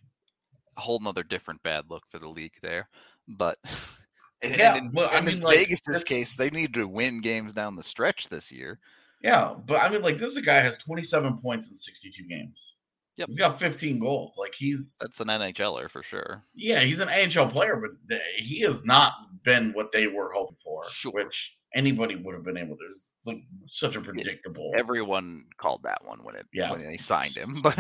a 0.80 0.82
whole 0.82 1.00
nother 1.00 1.24
different 1.24 1.62
bad 1.62 1.86
look 1.90 2.04
for 2.10 2.20
the 2.20 2.30
league 2.30 2.56
there. 2.62 2.88
But 3.28 3.58
Yeah, 4.44 4.78
in, 4.78 4.92
but 4.92 5.12
I 5.12 5.18
and 5.18 5.28
in 5.28 5.36
mean, 5.36 5.44
like, 5.44 5.58
Vegas' 5.58 6.04
case, 6.06 6.36
they 6.38 6.50
need 6.50 6.74
to 6.76 6.88
win 6.88 7.20
games 7.20 7.54
down 7.54 7.76
the 7.76 7.84
stretch 7.84 8.30
this 8.30 8.50
year. 8.52 8.80
Yeah, 9.22 9.54
but 9.66 9.82
I 9.82 9.90
mean, 9.90 10.02
like, 10.02 10.18
this 10.18 10.30
is 10.32 10.38
a 10.38 10.42
guy 10.42 10.62
has 10.62 10.78
27 10.78 11.40
points 11.40 11.70
in 11.70 11.78
62 11.78 12.24
games. 12.24 12.76
Yep. 13.18 13.28
He's 13.28 13.38
got 13.38 13.60
15 13.60 14.00
goals. 14.00 14.38
Like, 14.38 14.54
he's 14.58 14.96
That's 15.02 15.20
an 15.20 15.28
NHLer 15.28 15.92
for 15.92 16.02
sure. 16.02 16.42
yeah, 16.56 16.80
he's 16.80 17.02
an 17.02 17.10
NHL 17.10 17.52
player, 17.52 17.76
but 17.76 17.92
th- 18.10 18.22
he 18.38 18.62
has 18.62 18.86
not 18.86 19.12
been 19.44 19.74
what 19.74 19.92
they 19.92 20.08
were 20.08 20.32
hoping 20.32 20.56
for, 20.64 20.84
Sure. 20.90 21.12
which 21.12 21.58
anybody 21.76 22.16
would 22.16 22.34
have 22.34 22.46
been 22.46 22.56
able 22.58 22.78
to. 22.78 22.84
Like 23.26 23.42
such 23.68 23.98
a 23.98 24.02
predictable, 24.02 24.72
Everyone 24.78 25.44
called 25.58 25.84
that 25.84 26.00
one 26.06 26.20
when 26.24 26.36
it 26.36 26.48
Yeah. 26.54 26.72
when 26.72 26.82
they 26.82 26.96
signed 26.96 27.36
him. 27.36 27.62
But 27.62 27.76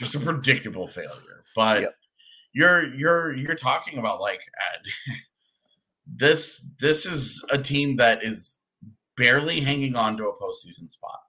just 0.00 0.16
a 0.16 0.18
predictable 0.20 0.88
failure. 0.88 1.44
But 1.54 1.82
Yep. 1.82 1.94
You're 2.52 2.94
you're 2.94 3.34
you're 3.34 3.54
talking 3.54 3.98
about 3.98 4.20
like 4.20 4.40
this. 6.06 6.66
This 6.80 7.06
is 7.06 7.42
a 7.50 7.58
team 7.58 7.96
that 7.96 8.24
is 8.24 8.60
barely 9.16 9.60
hanging 9.60 9.94
on 9.96 10.16
to 10.16 10.24
a 10.24 10.32
postseason 10.32 10.90
spot. 10.90 11.20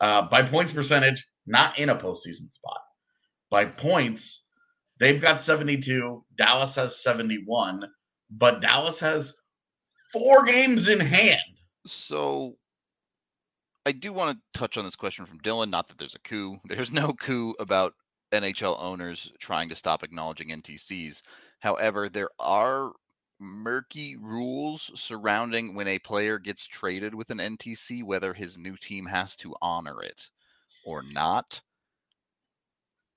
Uh, 0.00 0.22
by 0.22 0.42
points 0.42 0.72
percentage, 0.72 1.26
not 1.46 1.78
in 1.78 1.88
a 1.90 1.96
postseason 1.96 2.52
spot. 2.52 2.80
By 3.50 3.66
points, 3.66 4.42
they've 4.98 5.20
got 5.20 5.40
72. 5.40 6.24
Dallas 6.36 6.74
has 6.74 7.02
71, 7.02 7.84
but 8.30 8.60
Dallas 8.60 8.98
has 8.98 9.32
four 10.12 10.44
games 10.44 10.88
in 10.88 10.98
hand. 10.98 11.40
So 11.86 12.56
I 13.84 13.92
do 13.92 14.12
want 14.12 14.36
to 14.36 14.58
touch 14.58 14.76
on 14.76 14.84
this 14.84 14.96
question 14.96 15.26
from 15.26 15.40
Dylan. 15.40 15.70
Not 15.70 15.88
that 15.88 15.98
there's 15.98 16.14
a 16.14 16.20
coup. 16.20 16.58
There's 16.64 16.92
no 16.92 17.12
coup 17.12 17.54
about 17.58 17.94
NHL 18.32 18.76
owners 18.80 19.32
trying 19.38 19.68
to 19.68 19.74
stop 19.74 20.02
acknowledging 20.02 20.48
NTCs. 20.48 21.22
However, 21.60 22.08
there 22.08 22.30
are 22.38 22.92
murky 23.38 24.16
rules 24.16 24.90
surrounding 24.94 25.74
when 25.74 25.88
a 25.88 25.98
player 25.98 26.38
gets 26.38 26.66
traded 26.66 27.14
with 27.14 27.30
an 27.30 27.40
NTC, 27.40 28.02
whether 28.02 28.32
his 28.32 28.56
new 28.56 28.76
team 28.76 29.06
has 29.06 29.36
to 29.36 29.54
honor 29.60 30.02
it 30.02 30.30
or 30.84 31.02
not. 31.02 31.60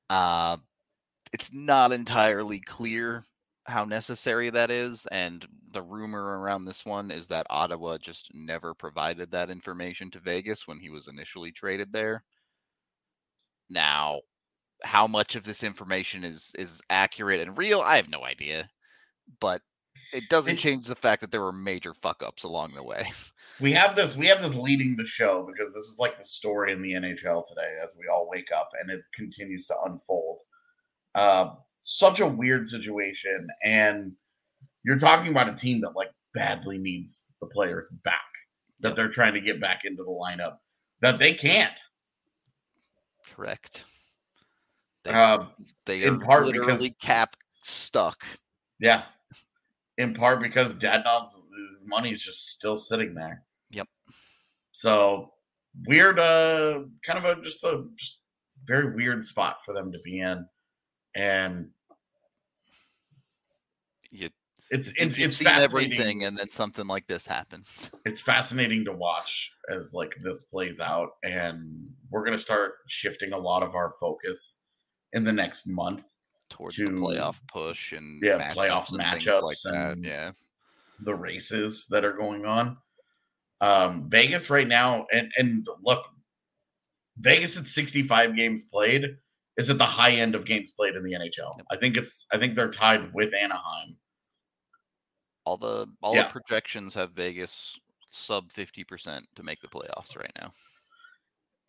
Uh, 0.10 0.58
it's 1.34 1.52
not 1.54 1.92
entirely 1.92 2.60
clear 2.60 3.26
how 3.68 3.86
necessary 3.86 4.50
that 4.50 4.72
is. 4.72 5.08
And 5.12 5.46
the 5.72 5.82
rumor 5.82 6.40
around 6.40 6.66
this 6.66 6.86
one 6.86 7.12
is 7.12 7.28
that 7.28 7.48
Ottawa 7.50 7.98
just 7.98 8.32
never 8.34 8.74
provided 8.74 9.32
that 9.32 9.50
information 9.50 10.10
to 10.12 10.20
Vegas 10.20 10.68
when 10.68 10.80
he 10.80 10.90
was 10.90 11.08
initially 11.08 11.52
traded 11.52 11.92
there. 11.92 12.24
Now, 13.70 14.22
how 14.84 15.08
much 15.08 15.36
of 15.36 15.44
this 15.44 15.64
information 15.64 16.24
is 16.24 16.52
is 16.58 16.82
accurate 16.90 17.40
and 17.42 17.58
real, 17.58 17.82
I 17.82 17.96
have 17.98 18.10
no 18.10 18.24
idea. 18.26 18.70
But 19.40 19.62
it 20.14 20.30
doesn't 20.30 20.56
It- 20.56 20.60
change 20.60 20.86
the 20.88 20.96
fact 20.96 21.22
that 21.22 21.32
there 21.32 21.42
were 21.42 21.52
major 21.52 21.94
fuck 21.94 22.22
ups 22.24 22.44
along 22.44 22.74
the 22.74 22.84
way. 22.84 23.12
We 23.62 23.72
have 23.72 23.96
this. 23.96 24.18
We 24.18 24.28
have 24.28 24.42
this 24.42 24.54
leading 24.54 24.98
the 24.98 25.06
show 25.06 25.48
because 25.50 25.74
this 25.74 25.86
is 25.86 25.98
like 25.98 26.18
the 26.18 26.26
story 26.26 26.74
in 26.74 26.82
the 26.82 26.92
NHL 26.94 27.48
today 27.48 27.78
as 27.82 27.96
we 27.98 28.06
all 28.08 28.28
wake 28.30 28.50
up 28.52 28.70
and 28.80 28.90
it 28.90 29.02
continues 29.14 29.66
to 29.68 29.76
unfold. 29.86 30.40
Uh, 31.16 31.56
such 31.84 32.20
a 32.20 32.28
weird 32.28 32.68
situation, 32.68 33.48
and 33.64 34.12
you're 34.84 35.00
talking 35.00 35.32
about 35.32 35.48
a 35.48 35.56
team 35.56 35.80
that 35.82 35.96
like 35.96 36.12
badly 36.34 36.78
needs 36.78 37.32
the 37.40 37.48
players 37.48 37.88
back 38.04 38.20
that 38.82 38.96
they're 38.98 39.08
trying 39.08 39.34
to 39.34 39.40
get 39.42 39.62
back 39.62 39.84
into 39.86 40.04
the 40.04 40.10
lineup 40.10 40.58
that 41.00 41.18
they 41.18 41.34
can't. 41.34 41.80
Correct. 43.26 43.86
They, 45.06 45.12
Uh, 45.12 45.46
they 45.86 46.04
in 46.04 46.16
are 46.16 46.26
part 46.26 46.46
literally 46.48 46.90
because 46.90 46.96
cap 47.00 47.36
stuck. 47.48 48.26
Yeah, 48.80 49.04
in 49.98 50.14
part 50.14 50.42
because 50.42 50.74
dad 50.74 51.04
Dadonov's 51.06 51.42
his 51.72 51.86
money 51.86 52.12
is 52.12 52.22
just 52.22 52.50
still 52.50 52.76
sitting 52.76 53.14
there. 53.14 53.44
Yep. 53.70 53.88
So 54.72 55.32
weird, 55.86 56.20
uh, 56.20 56.84
kind 57.06 57.24
of 57.24 57.26
a 57.26 57.42
just 57.42 57.64
a 57.64 57.86
just 57.98 58.20
very 58.66 58.96
weird 58.96 59.24
spot 59.24 59.58
for 59.64 59.74
them 59.74 59.92
to 59.92 60.00
be 60.04 60.20
in, 60.20 60.46
and 61.16 61.70
You, 64.10 64.30
it's 64.72 64.92
it's, 64.98 65.18
you've 65.20 65.30
it's 65.30 65.38
seen 65.38 65.48
everything, 65.48 66.24
and 66.26 66.36
then 66.36 66.50
something 66.50 66.88
like 66.88 67.06
this 67.08 67.28
happens. 67.28 67.92
It's 68.06 68.22
fascinating 68.22 68.86
to 68.86 68.92
watch 68.92 69.52
as 69.70 69.94
like 69.94 70.16
this 70.22 70.42
plays 70.44 70.80
out, 70.80 71.12
and 71.24 71.88
we're 72.10 72.26
gonna 72.26 72.40
start 72.40 72.74
shifting 72.88 73.34
a 73.34 73.38
lot 73.38 73.62
of 73.62 73.76
our 73.76 73.94
focus 74.00 74.62
in 75.16 75.24
the 75.24 75.34
next 75.34 75.66
month 75.68 76.04
towards 76.50 76.76
to- 76.76 76.86
the 76.86 76.92
playoff 76.92 77.40
push 77.48 77.92
and 77.94 78.22
yeah, 78.24 78.54
playoff 78.54 78.90
matchups 78.92 79.42
like 79.42 79.58
that. 79.64 79.98
Yeah, 80.00 80.32
the 81.00 81.16
races 81.16 81.88
that 81.90 82.06
are 82.06 82.14
going 82.14 82.46
on. 82.46 82.78
Um, 83.62 84.10
Vegas 84.10 84.50
right 84.52 84.68
now, 84.68 85.08
and 85.12 85.32
and 85.38 85.66
look, 85.82 86.06
Vegas 87.18 87.58
at 87.58 87.66
65 87.66 88.36
games 88.36 88.66
played 88.66 89.18
is 89.58 89.70
at 89.70 89.78
the 89.78 89.86
high 89.86 90.12
end 90.12 90.36
of 90.36 90.46
games 90.46 90.74
played 90.74 90.96
in 90.96 91.04
the 91.04 91.14
NHL. 91.14 91.52
Yep. 91.58 91.66
I 91.72 91.78
think 91.78 91.96
it's 91.98 92.28
I 92.32 92.38
think 92.38 92.56
they're 92.56 92.70
tied 92.72 93.14
with 93.14 93.34
Anaheim. 93.34 93.98
all 95.46 95.58
the 95.58 95.88
all 96.02 96.14
Yeah. 96.16 96.24
the 96.24 96.30
projections 96.30 96.94
have 96.96 97.12
Vegas 97.14 97.80
sub 98.12 98.52
fifty 98.52 98.84
percent 98.84 99.26
to 99.36 99.44
make 99.44 99.62
the 99.62 99.68
playoffs 99.70 100.18
right 100.18 100.32
now. 100.40 100.52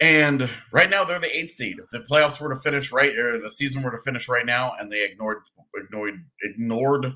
And 0.00 0.50
right 0.72 0.90
now 0.90 1.04
they're 1.04 1.18
the 1.18 1.34
eighth 1.34 1.54
seed. 1.54 1.76
If 1.78 1.88
the 1.90 2.06
playoffs 2.10 2.38
were 2.38 2.54
to 2.54 2.60
finish 2.60 2.92
right 2.92 3.16
or 3.16 3.40
the 3.40 3.50
season 3.50 3.82
were 3.82 3.90
to 3.90 4.02
finish 4.02 4.28
right 4.28 4.44
now 4.44 4.74
and 4.78 4.92
they 4.92 5.04
ignored 5.04 5.38
ignored 5.74 6.22
ignored 6.42 7.14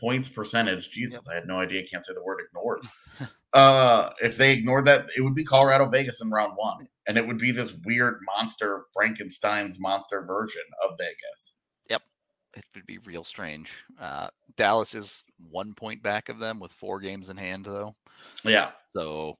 points 0.00 0.28
percentage, 0.28 0.90
Jesus, 0.90 1.28
I 1.28 1.34
had 1.34 1.46
no 1.46 1.60
idea. 1.60 1.82
I 1.82 1.86
can't 1.90 2.04
say 2.04 2.14
the 2.14 2.22
word 2.22 2.40
ignored. 2.48 2.80
uh 3.52 4.10
if 4.22 4.38
they 4.38 4.52
ignored 4.52 4.86
that, 4.86 5.06
it 5.16 5.20
would 5.20 5.34
be 5.34 5.44
Colorado 5.44 5.86
Vegas 5.86 6.22
in 6.22 6.30
round 6.30 6.54
one. 6.56 6.88
And 7.06 7.18
it 7.18 7.26
would 7.26 7.38
be 7.38 7.52
this 7.52 7.72
weird 7.84 8.20
monster 8.34 8.84
Frankenstein's 8.94 9.78
monster 9.78 10.24
version 10.24 10.62
of 10.88 10.96
Vegas. 10.98 11.56
Yep, 11.90 12.02
it 12.56 12.64
would 12.74 12.86
be 12.86 12.98
real 12.98 13.24
strange. 13.24 13.72
Uh, 14.00 14.28
Dallas 14.56 14.94
is 14.94 15.24
one 15.50 15.74
point 15.74 16.02
back 16.02 16.30
of 16.30 16.38
them 16.38 16.60
with 16.60 16.72
four 16.72 17.00
games 17.00 17.28
in 17.28 17.36
hand, 17.36 17.66
though. 17.66 17.94
Yeah. 18.44 18.70
So 18.90 19.36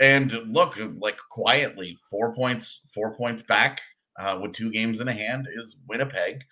And 0.00 0.32
look, 0.46 0.78
like 0.98 1.18
quietly, 1.30 1.96
four 2.10 2.34
points, 2.34 2.80
four 2.92 3.14
points 3.14 3.42
back 3.42 3.80
uh, 4.18 4.38
with 4.40 4.52
two 4.52 4.70
games 4.70 5.00
in 5.00 5.06
hand 5.06 5.46
is 5.54 5.76
Winnipeg. 5.88 6.42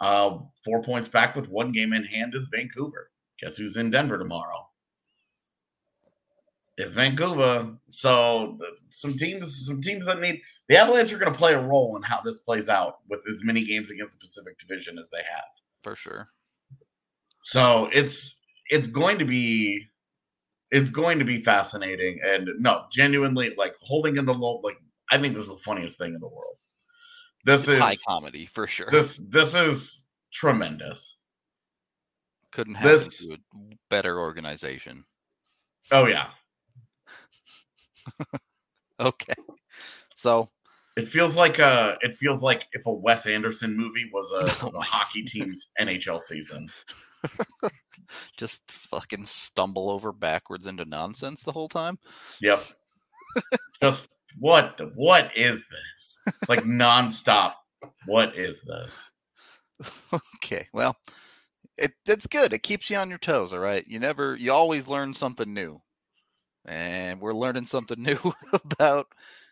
Uh, 0.00 0.38
four 0.64 0.82
points 0.82 1.08
back 1.08 1.34
with 1.34 1.48
one 1.48 1.72
game 1.72 1.92
in 1.92 2.04
hand 2.04 2.34
is 2.36 2.48
Vancouver. 2.52 3.10
Guess 3.40 3.56
who's 3.56 3.76
in 3.76 3.90
Denver 3.90 4.18
tomorrow? 4.18 4.68
is 6.78 6.92
Vancouver. 6.92 7.72
So 7.90 8.58
some 8.90 9.16
teams, 9.16 9.66
some 9.66 9.80
teams 9.80 10.06
that 10.06 10.20
need 10.20 10.40
the 10.68 10.76
Avalanche 10.76 11.12
are 11.12 11.18
going 11.18 11.32
to 11.32 11.38
play 11.38 11.54
a 11.54 11.60
role 11.60 11.96
in 11.96 12.02
how 12.02 12.20
this 12.24 12.38
plays 12.38 12.68
out 12.68 13.00
with 13.08 13.20
as 13.30 13.42
many 13.44 13.64
games 13.64 13.90
against 13.90 14.18
the 14.18 14.26
Pacific 14.26 14.58
Division 14.58 14.98
as 14.98 15.10
they 15.10 15.18
have. 15.18 15.44
For 15.82 15.94
sure. 15.94 16.28
So 17.42 17.88
it's 17.92 18.36
it's 18.70 18.88
going 18.88 19.18
to 19.18 19.24
be 19.24 19.86
it's 20.74 20.90
going 20.90 21.18
to 21.20 21.24
be 21.24 21.40
fascinating 21.40 22.18
and 22.24 22.48
no, 22.58 22.82
genuinely 22.92 23.54
like 23.56 23.74
holding 23.80 24.16
in 24.16 24.26
the 24.26 24.34
low 24.34 24.60
like 24.64 24.76
I 25.10 25.18
think 25.18 25.34
this 25.34 25.44
is 25.44 25.50
the 25.50 25.58
funniest 25.64 25.96
thing 25.98 26.12
in 26.14 26.20
the 26.20 26.26
world. 26.28 26.56
This 27.44 27.62
It's 27.64 27.74
is 27.74 27.80
high 27.80 27.96
comedy 28.06 28.46
for 28.46 28.66
sure. 28.66 28.88
this 28.90 29.20
this 29.28 29.54
is 29.54 30.04
tremendous. 30.32 31.18
Couldn't 32.52 32.74
happen 32.74 32.90
this- 32.98 33.26
to 33.26 33.34
a 33.34 33.38
better 33.90 34.18
organization. 34.18 35.04
Oh 35.92 36.06
yeah. 36.06 36.28
Okay. 39.00 39.34
So 40.14 40.48
It 40.96 41.08
feels 41.08 41.34
like 41.34 41.58
uh 41.58 41.96
it 42.00 42.16
feels 42.16 42.42
like 42.42 42.66
if 42.72 42.86
a 42.86 42.92
Wes 42.92 43.26
Anderson 43.26 43.76
movie 43.76 44.08
was 44.12 44.30
a, 44.32 44.36
Oh 44.62 44.66
was 44.66 44.74
a 44.76 44.80
hockey 44.80 45.22
team's 45.24 45.68
NHL 45.80 46.20
season. 46.20 46.68
just 48.36 48.70
fucking 48.70 49.26
stumble 49.26 49.90
over 49.90 50.12
backwards 50.12 50.66
into 50.66 50.84
nonsense 50.84 51.42
the 51.42 51.52
whole 51.52 51.68
time. 51.68 51.98
Yep. 52.40 52.64
Just 53.82 54.08
what 54.38 54.80
what 54.96 55.30
is 55.36 55.64
this? 55.68 56.20
Like 56.48 56.64
nonstop. 56.64 57.54
What 58.06 58.36
is 58.36 58.62
this? 58.62 59.10
okay. 60.36 60.66
Well, 60.72 60.96
it 61.76 61.92
that's 62.04 62.26
good. 62.26 62.52
It 62.52 62.62
keeps 62.62 62.90
you 62.90 62.96
on 62.96 63.08
your 63.08 63.18
toes, 63.18 63.52
all 63.52 63.58
right? 63.58 63.84
You 63.86 63.98
never 63.98 64.36
you 64.36 64.52
always 64.52 64.88
learn 64.88 65.14
something 65.14 65.52
new. 65.52 65.80
And 66.66 67.20
we're 67.20 67.34
learning 67.34 67.66
something 67.66 68.02
new 68.02 68.18
about 68.52 69.06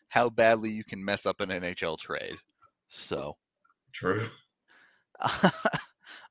how 0.08 0.30
badly 0.30 0.70
you 0.70 0.84
can 0.84 1.04
mess 1.04 1.26
up 1.26 1.40
an 1.40 1.50
NHL 1.50 1.98
trade. 1.98 2.36
So, 2.90 3.36
True. 3.92 4.28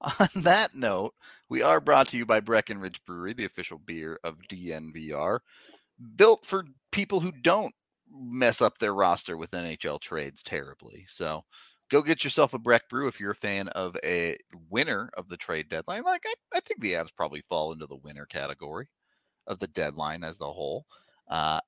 on 0.20 0.29
that 0.43 0.75
note, 0.75 1.13
we 1.50 1.62
are 1.62 1.79
brought 1.81 2.08
to 2.10 2.17
you 2.17 2.25
by 2.25 2.39
Breckenridge 2.39 3.01
Brewery, 3.05 3.34
the 3.34 3.46
official 3.46 3.77
beer 3.77 4.20
of 4.24 4.38
DNVR, 4.48 5.39
built 6.15 6.46
for 6.46 6.65
people 6.91 7.20
who 7.20 7.31
don't 7.31 7.74
mess 8.12 8.62
up 8.62 8.77
their 8.77 8.93
roster 8.93 9.38
with 9.38 9.51
NHL 9.51 10.00
trades 10.00 10.43
terribly. 10.43 11.05
So 11.08 11.43
go 11.89 12.01
get 12.01 12.24
yourself 12.24 12.53
a 12.53 12.60
Breck 12.60 12.89
Brew 12.89 13.08
if 13.08 13.20
you're 13.20 13.31
a 13.31 13.36
fan 13.36 13.67
of 13.70 13.96
a 14.03 14.38
winner 14.70 15.10
of 15.17 15.29
the 15.29 15.38
trade 15.38 15.70
deadline. 15.70 16.03
Like 16.03 16.24
I, 16.25 16.34
I 16.58 16.60
think 16.62 16.81
the 16.81 16.93
Avs 16.93 17.15
probably 17.15 17.43
fall 17.50 17.72
into 17.72 17.88
the 17.88 17.98
winner 17.98 18.25
category 18.25 18.88
of 19.48 19.60
the 19.60 19.67
deadline 19.67 20.24
as 20.24 20.38
the 20.38 20.46
whole. 20.51 20.86
Uh, 21.29 21.60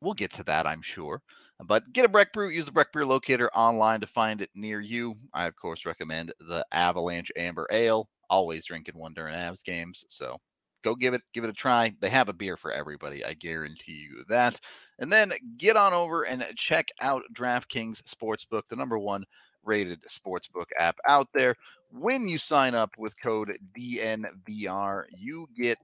we'll 0.00 0.14
get 0.14 0.32
to 0.34 0.44
that, 0.44 0.66
I'm 0.66 0.82
sure. 0.82 1.22
But 1.64 1.92
get 1.92 2.04
a 2.04 2.08
Breck 2.08 2.32
Brew. 2.32 2.48
Use 2.48 2.66
the 2.66 2.72
Breck 2.72 2.92
Brew 2.92 3.04
locator 3.04 3.50
online 3.54 4.00
to 4.00 4.06
find 4.06 4.40
it 4.40 4.50
near 4.54 4.80
you. 4.80 5.16
I, 5.34 5.46
of 5.46 5.56
course, 5.56 5.84
recommend 5.84 6.32
the 6.40 6.64
Avalanche 6.72 7.30
Amber 7.36 7.66
Ale. 7.70 8.08
Always 8.28 8.64
drinking 8.64 8.98
one 8.98 9.12
during 9.12 9.34
Avs 9.34 9.62
games. 9.64 10.04
So 10.08 10.36
go 10.82 10.94
give 10.94 11.14
it 11.14 11.22
give 11.34 11.44
it 11.44 11.50
a 11.50 11.54
try. 11.54 11.94
They 12.00 12.10
have 12.10 12.28
a 12.28 12.34
beer 12.34 12.56
for 12.56 12.72
everybody. 12.72 13.24
I 13.24 13.34
guarantee 13.34 14.06
you 14.08 14.24
that. 14.28 14.60
And 14.98 15.12
then 15.12 15.32
get 15.56 15.76
on 15.76 15.92
over 15.92 16.22
and 16.22 16.44
check 16.56 16.88
out 17.00 17.22
DraftKings 17.34 18.02
Sportsbook, 18.02 18.62
the 18.68 18.76
number 18.76 18.98
one 18.98 19.24
rated 19.62 20.00
sportsbook 20.02 20.66
app 20.78 20.96
out 21.08 21.26
there. 21.34 21.54
When 21.90 22.28
you 22.28 22.38
sign 22.38 22.74
up 22.74 22.92
with 22.98 23.20
code 23.20 23.56
DNVR, 23.78 25.04
you 25.16 25.46
get 25.56 25.78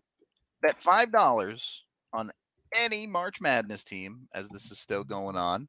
bet 0.63 0.81
five 0.81 1.13
dollars 1.13 1.83
on 2.13 2.31
any 2.85 3.07
March 3.07 3.41
Madness 3.41 3.85
team, 3.85 4.29
as 4.35 4.49
this 4.49 4.71
is 4.71 4.79
still 4.79 5.05
going 5.05 5.37
on. 5.37 5.69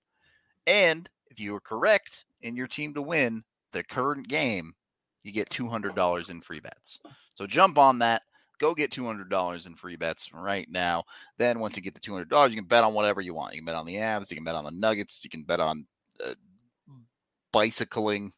And 0.65 1.09
if 1.29 1.39
you 1.39 1.55
are 1.55 1.61
correct 1.61 2.25
in 2.41 2.55
your 2.55 2.67
team 2.67 2.93
to 2.93 3.01
win 3.01 3.43
the 3.73 3.83
current 3.83 4.27
game, 4.27 4.73
you 5.23 5.31
get 5.31 5.49
$200 5.49 6.29
in 6.29 6.41
free 6.41 6.59
bets. 6.59 6.99
So 7.35 7.45
jump 7.45 7.77
on 7.77 7.99
that. 7.99 8.23
Go 8.59 8.73
get 8.73 8.91
$200 8.91 9.67
in 9.67 9.75
free 9.75 9.95
bets 9.95 10.33
right 10.33 10.67
now. 10.69 11.03
Then 11.37 11.59
once 11.59 11.75
you 11.75 11.83
get 11.83 11.93
the 11.93 11.99
$200, 11.99 12.49
you 12.49 12.55
can 12.55 12.65
bet 12.65 12.83
on 12.83 12.93
whatever 12.93 13.21
you 13.21 13.33
want. 13.33 13.53
You 13.53 13.59
can 13.59 13.65
bet 13.65 13.75
on 13.75 13.85
the 13.85 13.95
Avs, 13.95 14.31
you 14.31 14.37
can 14.37 14.43
bet 14.43 14.55
on 14.55 14.63
the 14.63 14.71
Nuggets, 14.71 15.23
you 15.23 15.29
can 15.29 15.43
bet 15.43 15.59
on 15.59 15.85
uh, 16.25 16.33
bicycling. 17.53 18.31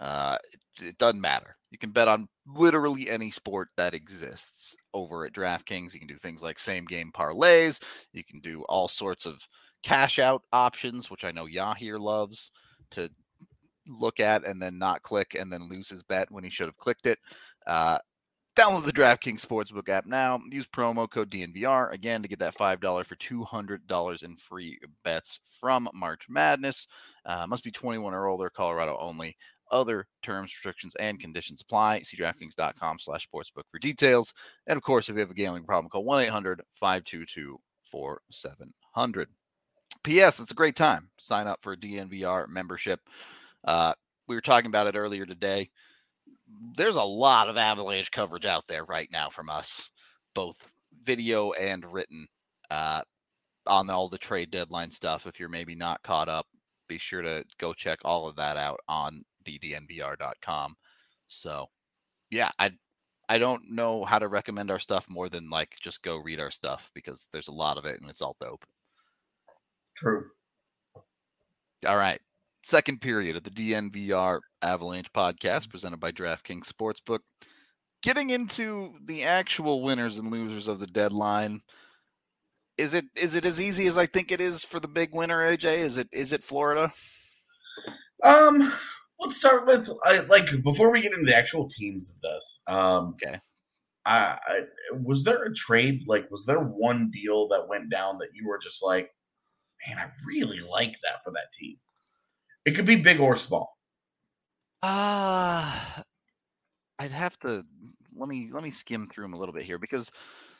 Uh, 0.00 0.38
it, 0.52 0.86
it 0.86 0.98
doesn't 0.98 1.20
matter. 1.20 1.56
You 1.70 1.78
can 1.78 1.90
bet 1.90 2.08
on 2.08 2.28
literally 2.46 3.10
any 3.10 3.30
sport 3.30 3.68
that 3.76 3.92
exists 3.92 4.74
over 4.94 5.26
at 5.26 5.32
DraftKings. 5.32 5.92
You 5.92 6.00
can 6.00 6.08
do 6.08 6.18
things 6.18 6.42
like 6.42 6.58
same 6.58 6.84
game 6.84 7.10
parlays. 7.12 7.82
You 8.12 8.24
can 8.24 8.40
do 8.40 8.64
all 8.68 8.88
sorts 8.88 9.26
of 9.26 9.46
cash 9.82 10.18
out 10.18 10.42
options, 10.52 11.10
which 11.10 11.24
I 11.24 11.30
know 11.30 11.46
Yahir 11.46 11.98
loves 11.98 12.50
to 12.92 13.10
look 13.86 14.20
at 14.20 14.44
and 14.44 14.60
then 14.60 14.78
not 14.78 15.02
click 15.02 15.34
and 15.34 15.52
then 15.52 15.68
lose 15.68 15.88
his 15.88 16.02
bet 16.02 16.30
when 16.30 16.44
he 16.44 16.50
should 16.50 16.66
have 16.66 16.76
clicked 16.76 17.06
it. 17.06 17.18
Uh, 17.66 17.98
download 18.56 18.84
the 18.84 18.92
DraftKings 18.92 19.44
Sportsbook 19.44 19.88
app 19.88 20.06
now. 20.06 20.40
Use 20.50 20.66
promo 20.66 21.08
code 21.08 21.30
DNVR 21.30 21.92
again 21.92 22.22
to 22.22 22.28
get 22.28 22.38
that 22.40 22.56
$5 22.56 23.04
for 23.04 23.16
$200 23.16 24.22
in 24.22 24.36
free 24.36 24.78
bets 25.04 25.40
from 25.60 25.88
March 25.94 26.26
Madness. 26.28 26.86
Uh, 27.24 27.46
must 27.46 27.64
be 27.64 27.70
21 27.70 28.12
or 28.12 28.26
older, 28.26 28.50
Colorado 28.50 28.96
only. 29.00 29.36
Other 29.70 30.06
terms, 30.22 30.52
restrictions, 30.52 30.94
and 30.96 31.18
conditions 31.18 31.60
apply. 31.60 32.00
See 32.00 32.16
DraftKings.com 32.16 32.98
slash 32.98 33.28
sportsbook 33.28 33.64
for 33.70 33.78
details. 33.78 34.34
And 34.66 34.76
of 34.76 34.82
course, 34.82 35.08
if 35.08 35.14
you 35.14 35.20
have 35.20 35.30
a 35.30 35.34
gambling 35.34 35.64
problem, 35.64 35.90
call 35.90 36.04
1 36.04 36.24
800 36.24 36.62
522 36.74 37.58
4700. 37.84 39.28
P.S. 40.02 40.40
It's 40.40 40.52
a 40.52 40.54
great 40.54 40.76
time. 40.76 41.10
Sign 41.18 41.46
up 41.46 41.58
for 41.62 41.72
a 41.72 41.76
DNVR 41.76 42.48
membership. 42.48 43.00
Uh, 43.64 43.94
we 44.26 44.34
were 44.34 44.40
talking 44.40 44.68
about 44.68 44.86
it 44.86 44.96
earlier 44.96 45.26
today. 45.26 45.70
There's 46.76 46.96
a 46.96 47.02
lot 47.02 47.48
of 47.48 47.56
Avalanche 47.56 48.10
coverage 48.10 48.46
out 48.46 48.66
there 48.66 48.84
right 48.84 49.08
now 49.12 49.28
from 49.28 49.50
us, 49.50 49.90
both 50.34 50.56
video 51.04 51.52
and 51.52 51.84
written, 51.84 52.26
uh, 52.70 53.02
on 53.66 53.90
all 53.90 54.08
the 54.08 54.18
trade 54.18 54.50
deadline 54.50 54.90
stuff. 54.90 55.26
If 55.26 55.38
you're 55.38 55.48
maybe 55.48 55.74
not 55.74 56.02
caught 56.02 56.28
up, 56.28 56.46
be 56.88 56.98
sure 56.98 57.22
to 57.22 57.44
go 57.58 57.72
check 57.72 57.98
all 58.04 58.26
of 58.26 58.36
that 58.36 58.56
out 58.56 58.80
on 58.88 59.24
ddnvr.com. 59.58 60.76
So, 61.28 61.68
yeah, 62.30 62.50
I 62.58 62.72
I 63.28 63.38
don't 63.38 63.70
know 63.70 64.04
how 64.04 64.18
to 64.18 64.26
recommend 64.26 64.72
our 64.72 64.80
stuff 64.80 65.06
more 65.08 65.28
than 65.28 65.50
like 65.50 65.76
just 65.80 66.02
go 66.02 66.16
read 66.16 66.40
our 66.40 66.50
stuff 66.50 66.90
because 66.94 67.28
there's 67.32 67.46
a 67.46 67.52
lot 67.52 67.78
of 67.78 67.84
it 67.84 68.00
and 68.00 68.10
it's 68.10 68.20
all 68.20 68.36
dope. 68.40 68.66
True. 69.96 70.24
All 71.86 71.96
right. 71.96 72.20
Second 72.62 73.00
period 73.00 73.36
of 73.36 73.44
the 73.44 73.50
DNVR 73.50 74.40
Avalanche 74.62 75.12
podcast 75.12 75.70
presented 75.70 76.00
by 76.00 76.10
DraftKings 76.10 76.70
Sportsbook. 76.70 77.20
Getting 78.02 78.30
into 78.30 78.94
the 79.04 79.22
actual 79.22 79.82
winners 79.82 80.18
and 80.18 80.32
losers 80.32 80.66
of 80.66 80.80
the 80.80 80.86
deadline. 80.86 81.60
Is 82.78 82.94
it 82.94 83.04
is 83.14 83.34
it 83.34 83.44
as 83.44 83.60
easy 83.60 83.86
as 83.86 83.96
I 83.96 84.06
think 84.06 84.32
it 84.32 84.40
is 84.40 84.64
for 84.64 84.80
the 84.80 84.88
big 84.88 85.14
winner, 85.14 85.38
AJ? 85.38 85.64
Is 85.64 85.98
it 85.98 86.08
is 86.12 86.32
it 86.32 86.42
Florida? 86.42 86.92
Um, 88.24 88.72
let's 89.20 89.36
start 89.36 89.66
with 89.66 89.88
I, 90.04 90.20
like 90.20 90.62
before 90.62 90.90
we 90.90 91.02
get 91.02 91.12
into 91.12 91.26
the 91.26 91.36
actual 91.36 91.68
teams 91.68 92.10
of 92.10 92.20
this. 92.20 92.62
Um, 92.66 93.14
Okay. 93.22 93.38
I, 94.06 94.38
I 94.48 94.60
was 95.02 95.24
there 95.24 95.44
a 95.44 95.54
trade 95.54 96.04
like 96.06 96.30
was 96.30 96.46
there 96.46 96.60
one 96.60 97.10
deal 97.10 97.48
that 97.48 97.68
went 97.68 97.90
down 97.90 98.18
that 98.18 98.30
you 98.34 98.48
were 98.48 98.58
just 98.62 98.82
like, 98.82 99.10
man, 99.86 99.98
I 99.98 100.10
really 100.26 100.60
like 100.60 100.96
that 101.04 101.22
for 101.24 101.32
that 101.32 101.52
team. 101.58 101.76
It 102.64 102.72
could 102.72 102.86
be 102.86 102.96
big 102.96 103.20
or 103.20 103.36
small. 103.36 103.76
Ah, 104.82 106.02
I'd 106.98 107.10
have 107.12 107.38
to 107.40 107.64
let 108.14 108.28
me 108.28 108.50
let 108.52 108.62
me 108.62 108.70
skim 108.70 109.08
through 109.08 109.24
them 109.24 109.34
a 109.34 109.38
little 109.38 109.54
bit 109.54 109.64
here 109.64 109.78
because 109.78 110.10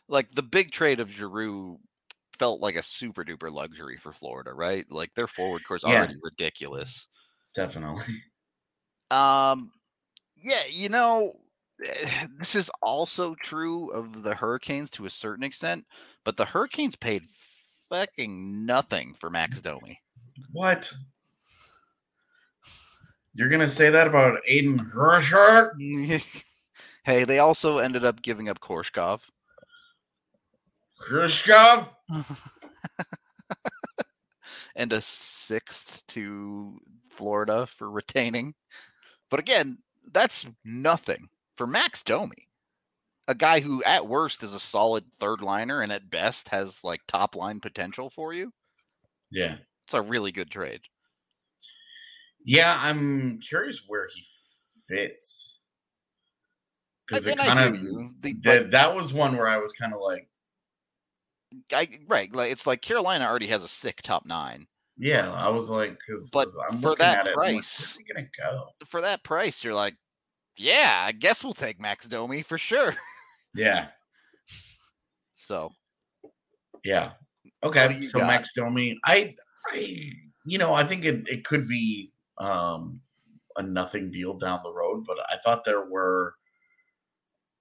like 0.08 0.30
the 0.34 0.42
big 0.42 0.72
trade 0.72 1.00
of 1.00 1.10
Giroux 1.10 1.78
felt 2.38 2.60
like 2.60 2.76
a 2.76 2.82
super 2.82 3.24
duper 3.24 3.52
luxury 3.52 3.98
for 3.98 4.12
Florida, 4.12 4.52
right? 4.54 4.86
Like 4.90 5.14
their 5.14 5.28
forward 5.28 5.62
course 5.66 5.84
Yeah. 5.84 5.98
already 5.98 6.16
ridiculous. 6.22 7.08
Definitely. 7.54 8.22
Um, 9.10 9.72
yeah, 10.42 10.62
you 10.70 10.88
know, 10.88 11.32
eh, 11.84 12.26
this 12.38 12.54
is 12.54 12.70
also 12.82 13.34
true 13.36 13.90
of 13.90 14.22
the 14.22 14.34
Hurricanes 14.34 14.90
to 14.90 15.06
a 15.06 15.10
certain 15.10 15.44
extent, 15.44 15.84
but 16.24 16.36
the 16.36 16.44
Hurricanes 16.44 16.96
paid 16.96 17.22
fucking 17.88 18.64
nothing 18.64 19.14
for 19.18 19.30
Max 19.30 19.60
Domi. 19.60 20.00
What? 20.52 20.90
You're 23.34 23.48
gonna 23.48 23.68
say 23.68 23.90
that 23.90 24.06
about 24.06 24.40
Aiden 24.48 24.90
Hersher? 24.92 25.70
hey, 27.04 27.24
they 27.24 27.38
also 27.38 27.78
ended 27.78 28.04
up 28.04 28.22
giving 28.22 28.48
up 28.48 28.60
Korshkov. 28.60 29.20
Hershkov? 31.08 31.88
and 34.76 34.92
a 34.92 35.00
sixth 35.00 36.06
to 36.08 36.78
Florida 37.10 37.66
for 37.66 37.90
retaining. 37.90 38.54
But 39.30 39.40
again, 39.40 39.78
that's 40.12 40.46
nothing 40.64 41.28
for 41.56 41.66
Max 41.66 42.02
Domi. 42.02 42.48
a 43.28 43.34
guy 43.34 43.60
who 43.60 43.82
at 43.84 44.08
worst 44.08 44.42
is 44.42 44.54
a 44.54 44.60
solid 44.60 45.04
third 45.20 45.40
liner 45.40 45.82
and 45.82 45.92
at 45.92 46.10
best 46.10 46.48
has 46.48 46.82
like 46.82 47.00
top 47.06 47.36
line 47.36 47.60
potential 47.60 48.10
for 48.10 48.32
you. 48.32 48.52
Yeah. 49.30 49.56
It's 49.86 49.94
a 49.94 50.02
really 50.02 50.32
good 50.32 50.50
trade. 50.50 50.80
Yeah, 52.44 52.76
I'm 52.82 53.38
curious 53.38 53.82
where 53.86 54.08
he 54.12 54.24
fits. 54.88 55.60
Because 57.06 57.26
it 57.26 57.38
kind 57.38 57.76
of 57.76 57.80
you. 57.80 58.10
The- 58.20 58.34
that, 58.42 58.70
that 58.72 58.96
was 58.96 59.12
one 59.12 59.36
where 59.36 59.46
I 59.48 59.58
was 59.58 59.72
kind 59.72 59.94
of 59.94 60.00
like, 60.00 60.28
I, 61.72 61.88
right, 62.08 62.32
like 62.32 62.50
it's 62.50 62.66
like 62.66 62.82
Carolina 62.82 63.26
already 63.26 63.48
has 63.48 63.62
a 63.62 63.68
sick 63.68 64.02
top 64.02 64.26
nine. 64.26 64.66
Yeah, 65.00 65.32
I 65.32 65.48
was 65.48 65.70
like, 65.70 65.98
because 65.98 66.30
But 66.30 66.48
I'm 66.70 66.78
for 66.80 66.94
that 66.96 67.20
at 67.20 67.26
it, 67.28 67.36
like, 67.36 67.54
price- 67.54 67.96
he 67.96 68.04
gonna 68.04 68.28
go? 68.38 68.68
For 68.84 69.00
that 69.00 69.24
price, 69.24 69.64
you're 69.64 69.74
like, 69.74 69.96
yeah, 70.56 71.02
I 71.04 71.12
guess 71.12 71.42
we'll 71.42 71.54
take 71.54 71.80
Max 71.80 72.06
Domi 72.06 72.42
for 72.42 72.58
sure. 72.58 72.94
Yeah, 73.54 73.88
So 75.34 75.72
yeah. 76.84 77.12
Okay, 77.62 78.06
so 78.06 78.18
got? 78.18 78.26
Max 78.26 78.52
Domi, 78.54 78.98
I, 79.04 79.34
I, 79.68 80.10
you 80.44 80.58
know, 80.58 80.74
I 80.74 80.84
think 80.84 81.04
it 81.04 81.26
it 81.28 81.44
could 81.44 81.66
be 81.66 82.12
um 82.38 83.00
a 83.56 83.62
nothing 83.62 84.10
deal 84.10 84.38
down 84.38 84.60
the 84.62 84.72
road, 84.72 85.04
but 85.06 85.16
I 85.30 85.36
thought 85.42 85.64
there 85.64 85.86
were 85.86 86.34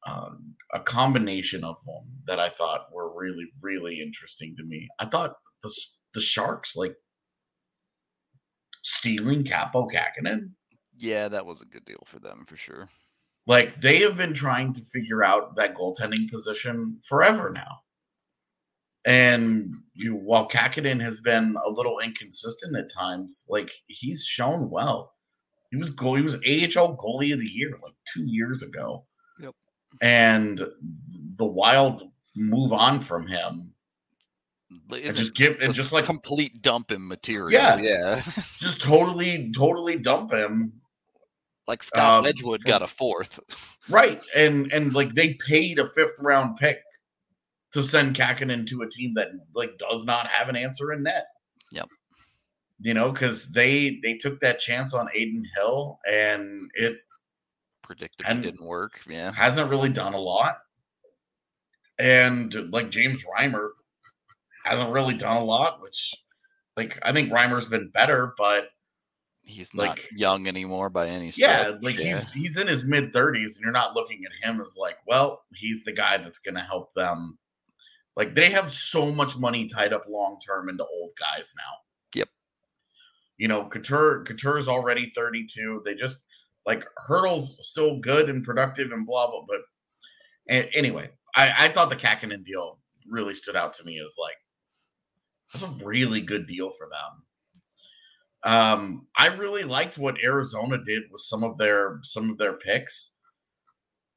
um, 0.08 0.56
a 0.74 0.80
combination 0.80 1.64
of 1.64 1.76
them 1.86 2.04
that 2.28 2.40
I 2.40 2.50
thought 2.50 2.94
were 2.94 3.18
really 3.18 3.48
really 3.62 4.02
interesting 4.02 4.56
to 4.58 4.64
me. 4.64 4.88
I 5.00 5.06
thought 5.06 5.36
the 5.64 5.74
the 6.14 6.22
Sharks 6.22 6.76
like 6.76 6.96
stealing 8.82 9.44
Kaapo 9.44 9.90
Kähkönen. 9.92 10.52
yeah, 10.98 11.28
that 11.30 11.46
was 11.46 11.62
a 11.62 11.66
good 11.66 11.86
deal 11.86 12.04
for 12.06 12.20
them 12.20 12.46
for 12.48 12.58
sure. 12.58 12.90
Like 13.48 13.82
they 13.82 14.00
have 14.02 14.18
been 14.18 14.34
trying 14.34 14.74
to 14.74 14.82
figure 14.94 15.24
out 15.24 15.56
that 15.56 15.76
goaltending 15.76 16.30
position 16.30 17.00
forever 17.08 17.50
now. 17.50 17.80
And 19.06 19.74
you, 19.94 20.16
while 20.16 20.48
Kakinen 20.48 21.02
has 21.02 21.20
been 21.22 21.56
a 21.66 21.70
little 21.70 22.00
inconsistent 22.00 22.78
at 22.78 22.92
times, 22.94 23.46
like 23.50 23.72
he's 23.88 24.24
shown 24.24 24.70
well. 24.70 25.14
He 25.72 25.78
was 25.78 25.92
goal. 25.92 26.16
He 26.16 26.22
was 26.22 26.36
AHL 26.36 26.98
goalie 26.98 27.34
of 27.34 27.40
the 27.40 27.46
year 27.46 27.72
like 27.82 27.94
two 28.14 28.26
years 28.26 28.62
ago. 28.62 29.06
Yep. 29.40 29.56
And 30.02 30.62
the 31.38 31.46
Wild 31.46 32.04
move 32.36 32.74
on 32.74 33.04
from 33.04 33.26
him 33.26 33.74
and 34.70 34.94
isn't 34.94 35.16
just 35.22 35.36
give 35.36 35.54
and 35.54 35.74
just 35.74 35.76
just 35.76 35.92
like 35.92 36.06
complete 36.06 36.62
dump 36.62 36.92
in 36.92 37.08
material. 37.08 37.52
Yeah. 37.52 37.78
yeah. 37.78 38.22
just 38.60 38.82
totally 38.82 39.52
totally 39.56 39.96
dump 39.98 40.32
him 40.34 40.74
like 41.68 41.84
Scott 41.84 42.14
Um, 42.20 42.24
Wedgwood 42.24 42.64
got 42.64 42.82
a 42.82 42.88
fourth. 42.88 43.40
Right. 43.90 44.24
And 44.36 44.72
and 44.72 44.94
like 44.94 45.14
they 45.16 45.36
paid 45.36 45.80
a 45.80 45.90
fifth 45.90 46.20
round 46.20 46.58
pick 46.58 46.80
to 47.74 47.84
send 47.84 48.16
Kähkönen 48.16 48.68
to 48.68 48.82
a 48.82 48.90
team 48.90 49.14
that 49.16 49.30
like 49.56 49.78
does 49.78 50.06
not 50.06 50.28
have 50.28 50.50
an 50.50 50.56
answer 50.56 50.92
in 50.94 51.04
net. 51.04 51.28
Yep. 51.72 51.88
You 52.82 52.94
know, 52.94 53.12
because 53.12 53.48
they 53.52 54.00
they 54.04 54.16
took 54.16 54.40
that 54.42 54.60
chance 54.60 54.94
on 54.94 55.08
Adin 55.10 55.46
Hill 55.56 56.00
and 56.12 56.70
it 56.76 56.98
Predictably 57.88 58.26
And- 58.26 58.44
didn't 58.44 58.66
work. 58.68 59.02
Yeah. 59.10 59.32
hasn't 59.32 59.70
really 59.70 59.90
done 59.90 60.14
a 60.14 60.20
lot. 60.20 60.58
And 61.98 62.56
like 62.72 62.90
James 62.92 63.24
Reimer 63.24 63.70
hasn't 64.72 64.92
really 64.92 65.14
done 65.16 65.38
a 65.38 65.44
lot, 65.44 65.82
which 65.82 66.14
like 66.78 66.98
I 67.04 67.12
think 67.14 67.32
Reimer's 67.32 67.66
been 67.66 67.90
better, 67.90 68.34
but 68.38 68.70
He's 69.44 69.74
not 69.74 69.88
Like- 69.98 70.10
young 70.16 70.48
anymore 70.48 70.90
by 70.92 71.08
any 71.08 71.32
yeah, 71.36 71.72
like 71.82 71.98
yeah. 71.98 72.18
he's 72.20 72.32
he's 72.34 72.58
in 72.58 72.68
his 72.68 72.84
mid 72.84 73.12
thirties, 73.12 73.56
and 73.56 73.64
you're 73.64 73.72
not 73.72 73.96
looking 73.96 74.22
at 74.26 74.48
him 74.48 74.62
as 74.62 74.76
like, 74.78 74.98
well, 75.08 75.44
he's 75.56 75.84
the 75.84 75.92
guy 75.92 76.18
that's 76.18 76.38
going 76.40 76.54
to 76.56 76.62
help 76.62 76.94
them. 76.94 77.38
Like 78.16 78.36
they 78.36 78.52
have 78.52 78.72
so 78.72 79.12
much 79.12 79.38
money 79.38 79.68
tied 79.68 79.92
up 79.92 80.06
long 80.08 80.38
term 80.46 80.70
into 80.70 80.86
old 80.86 81.12
guys 81.18 81.54
now. 81.58 82.20
Yep. 82.20 82.30
You 83.38 83.48
know, 83.48 83.66
Couture 83.66 84.24
Couture's 84.26 84.68
already 84.68 85.12
32. 85.16 85.82
They 85.84 85.96
just 85.96 86.20
like 86.68 86.86
Hertl's 86.98 87.58
still 87.68 87.98
good 88.00 88.30
and 88.30 88.44
productive 88.44 88.92
and 88.92 89.08
blah 89.08 89.32
blah. 89.32 89.46
But 89.48 89.62
a- 90.50 90.70
anyway, 90.78 91.10
I, 91.36 91.66
I 91.66 91.70
thought 91.72 91.90
the 91.90 91.96
Kähkönen 91.96 92.46
deal 92.46 92.80
really 93.08 93.34
stood 93.34 93.56
out 93.56 93.74
to 93.78 93.84
me 93.84 94.00
as 94.06 94.16
like 94.20 94.36
that's 95.54 95.64
a 95.66 95.86
really 95.86 96.22
good 96.22 96.48
deal 96.48 96.70
for 96.72 96.88
them. 96.88 97.24
Um, 98.44 99.08
I 99.18 99.28
really 99.28 99.64
liked 99.64 99.98
what 99.98 100.16
Arizona 100.24 100.78
did 100.84 101.04
with 101.12 101.22
some 101.22 101.44
of 101.44 101.58
their 101.58 102.00
some 102.04 102.30
of 102.30 102.38
their 102.38 102.54
picks. 102.54 103.12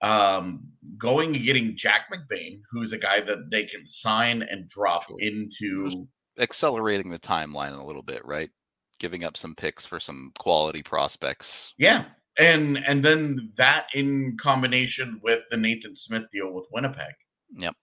Um, 0.00 0.64
going 0.98 1.36
and 1.36 1.44
getting 1.44 1.76
Jack 1.76 2.06
McBain, 2.12 2.60
who's 2.72 2.92
a 2.92 2.98
guy 2.98 3.20
that 3.20 3.50
they 3.52 3.64
can 3.66 3.86
sign 3.86 4.42
and 4.42 4.68
drop 4.68 5.06
Sure. 5.06 5.16
into. 5.20 6.08
accelerating 6.40 7.10
the 7.10 7.18
timeline 7.20 7.78
a 7.78 7.84
little 7.84 8.02
bit, 8.02 8.24
right? 8.24 8.50
Giving 8.98 9.22
up 9.22 9.36
some 9.36 9.54
picks 9.54 9.84
for 9.86 10.00
some 10.00 10.32
quality 10.38 10.82
prospects. 10.82 11.74
Yeah, 11.78 12.06
and 12.38 12.78
and 12.86 13.04
then 13.04 13.52
that 13.56 13.86
in 13.94 14.36
combination 14.40 15.20
with 15.22 15.40
the 15.50 15.56
Nathan 15.56 15.94
Smith 15.94 16.24
deal 16.32 16.50
with 16.52 16.66
Winnipeg. 16.72 17.14
Yep. 17.58 17.76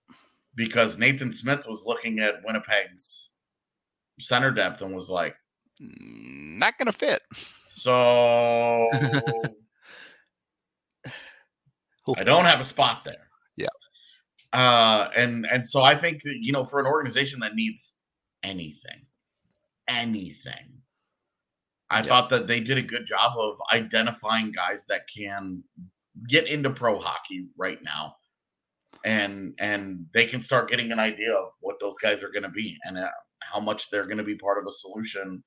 Because 0.55 0.97
Nathan 0.97 1.31
Smith 1.31 1.65
was 1.67 1.83
looking 1.85 2.19
at 2.19 2.43
Winnipeg's 2.43 3.31
center 4.19 4.51
depth 4.51 4.81
and 4.81 4.93
was 4.95 5.09
like, 5.09 5.35
Mm, 5.81 6.57
Not 6.59 6.77
gonna 6.77 6.91
fit. 6.91 7.21
so 7.73 8.89
I 12.17 12.23
don't 12.23 12.45
have 12.45 12.59
a 12.59 12.65
spot 12.65 13.03
there. 13.05 13.29
Yeah. 13.55 13.67
Uh, 14.51 15.09
and 15.15 15.45
and 15.51 15.67
so 15.69 15.81
I 15.83 15.95
think 15.95 16.23
that, 16.23 16.37
you 16.41 16.51
know 16.51 16.65
for 16.65 16.79
an 16.79 16.85
organization 16.85 17.39
that 17.41 17.55
needs 17.55 17.93
anything, 18.43 19.05
anything, 19.87 20.81
I 21.89 21.99
Yeah. 21.99 22.03
thought 22.07 22.29
that 22.31 22.47
they 22.47 22.59
did 22.59 22.77
a 22.77 22.81
good 22.81 23.05
job 23.05 23.37
of 23.37 23.57
identifying 23.73 24.51
guys 24.51 24.85
that 24.87 25.01
can 25.15 25.63
get 26.27 26.47
into 26.47 26.69
pro 26.71 26.99
hockey 26.99 27.47
right 27.57 27.81
now, 27.83 28.15
and 29.05 29.53
and 29.59 30.05
they 30.13 30.25
can 30.25 30.41
start 30.41 30.69
getting 30.69 30.91
an 30.91 30.99
idea 30.99 31.33
of 31.33 31.51
what 31.61 31.79
those 31.79 31.97
guys 31.99 32.23
are 32.23 32.31
going 32.31 32.43
to 32.43 32.49
be 32.49 32.77
and 32.83 32.97
uh, 32.97 33.07
how 33.41 33.59
much 33.59 33.89
they're 33.89 34.05
going 34.05 34.17
to 34.17 34.23
be 34.23 34.35
part 34.35 34.57
of 34.57 34.65
a 34.67 34.71
solution 34.71 35.43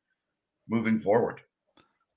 moving 0.68 0.98
forward. 0.98 1.40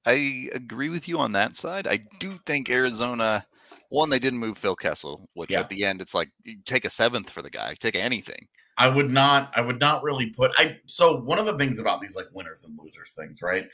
I 0.06 0.50
agree 0.54 0.90
with 0.90 1.08
you 1.08 1.18
on 1.20 1.32
that 1.34 1.56
side. 1.56 1.88
I 1.88 2.00
do 2.20 2.38
think 2.46 2.70
Arizona, 2.70 3.46
one, 3.90 4.10
they 4.10 4.20
didn't 4.20 4.40
move 4.40 4.58
Phil 4.58 4.76
Kessel, 4.76 5.28
which 5.34 5.50
Yeah. 5.52 5.62
at 5.62 5.70
the 5.70 5.84
end 5.84 6.00
it's 6.02 6.14
like 6.14 6.30
you 6.44 6.58
take 6.66 6.86
a 6.86 6.90
seventh 6.90 7.30
for 7.30 7.42
the 7.42 7.50
guy, 7.50 7.76
take 7.80 7.96
anything. 7.96 8.48
I 8.78 8.88
would 8.90 9.10
not 9.10 9.52
I 9.56 9.62
would 9.62 9.80
not 9.80 10.04
really 10.04 10.28
put 10.28 10.52
I 10.58 10.78
so 10.86 11.22
one 11.22 11.40
of 11.40 11.46
the 11.46 11.58
things 11.58 11.80
about 11.80 12.02
these 12.02 12.16
like 12.16 12.28
winners 12.34 12.66
and 12.66 12.78
losers 12.78 13.14
things, 13.14 13.42
right? 13.42 13.66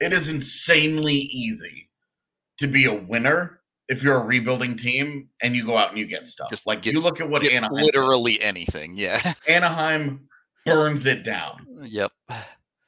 It 0.00 0.12
is 0.12 0.28
insanely 0.28 1.14
easy 1.16 1.88
to 2.58 2.66
be 2.66 2.84
a 2.86 2.92
winner 2.94 3.60
if 3.88 4.02
you're 4.02 4.16
a 4.16 4.24
rebuilding 4.24 4.76
team 4.76 5.28
and 5.40 5.56
you 5.56 5.64
go 5.64 5.78
out 5.78 5.90
and 5.90 5.98
you 5.98 6.06
get 6.06 6.28
stuff. 6.28 6.50
Just 6.50 6.66
like 6.66 6.82
get- 6.82 6.92
you 6.92 7.00
look 7.00 7.20
at 7.20 7.30
what 7.30 7.42
Anaheim 7.46 7.72
literally 7.72 8.42
anything. 8.42 8.96
Yeah. 8.96 9.34
Anaheim 9.48 10.28
burns 10.68 11.06
it 11.06 11.24
down 11.24 11.66
yep. 11.82 12.12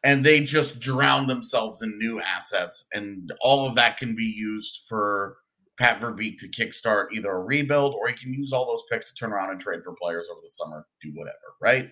and 0.04 0.24
they 0.24 0.40
just 0.40 0.80
drown 0.80 1.26
themselves 1.26 1.82
in 1.82 1.98
new 1.98 2.20
assets 2.20 2.86
and 2.92 3.32
all 3.40 3.68
of 3.68 3.74
that 3.74 3.96
can 3.96 4.14
be 4.14 4.24
used 4.24 4.80
for 4.88 5.36
Pat 5.78 6.00
Verbeek 6.00 6.38
to 6.38 6.48
kickstart 6.48 7.06
either 7.14 7.30
a 7.30 7.40
rebuild 7.40 7.94
or 7.94 8.08
he 8.08 8.14
can 8.14 8.34
use 8.34 8.52
all 8.52 8.66
those 8.66 8.82
picks 8.90 9.08
to 9.08 9.14
turn 9.14 9.32
around 9.32 9.50
and 9.50 9.60
trade 9.60 9.82
for 9.82 9.94
players 9.94 10.26
over 10.30 10.40
the 10.42 10.48
summer, 10.48 10.86
do 11.02 11.10
whatever, 11.14 11.36
right? 11.60 11.90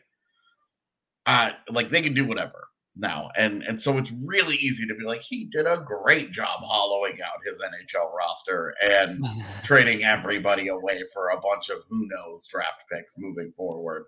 Uh 1.26 1.50
like 1.70 1.90
they 1.90 2.02
can 2.02 2.14
do 2.14 2.26
whatever 2.26 2.68
now. 2.98 3.30
And 3.36 3.62
and 3.62 3.80
so 3.80 3.96
it's 3.96 4.12
really 4.24 4.56
easy 4.56 4.86
to 4.86 4.94
be 4.94 5.04
like, 5.04 5.22
he 5.22 5.48
did 5.50 5.66
a 5.66 5.82
great 5.86 6.32
job 6.32 6.60
hollowing 6.62 7.18
out 7.24 7.40
his 7.46 7.60
NHL 7.60 8.12
roster 8.12 8.74
and 8.82 9.22
trading 9.64 10.04
everybody 10.04 10.68
away 10.68 11.02
for 11.14 11.30
a 11.30 11.40
bunch 11.40 11.70
of 11.70 11.78
who 11.88 12.06
knows 12.08 12.46
draft 12.46 12.84
picks 12.92 13.16
moving 13.16 13.52
forward. 13.56 14.04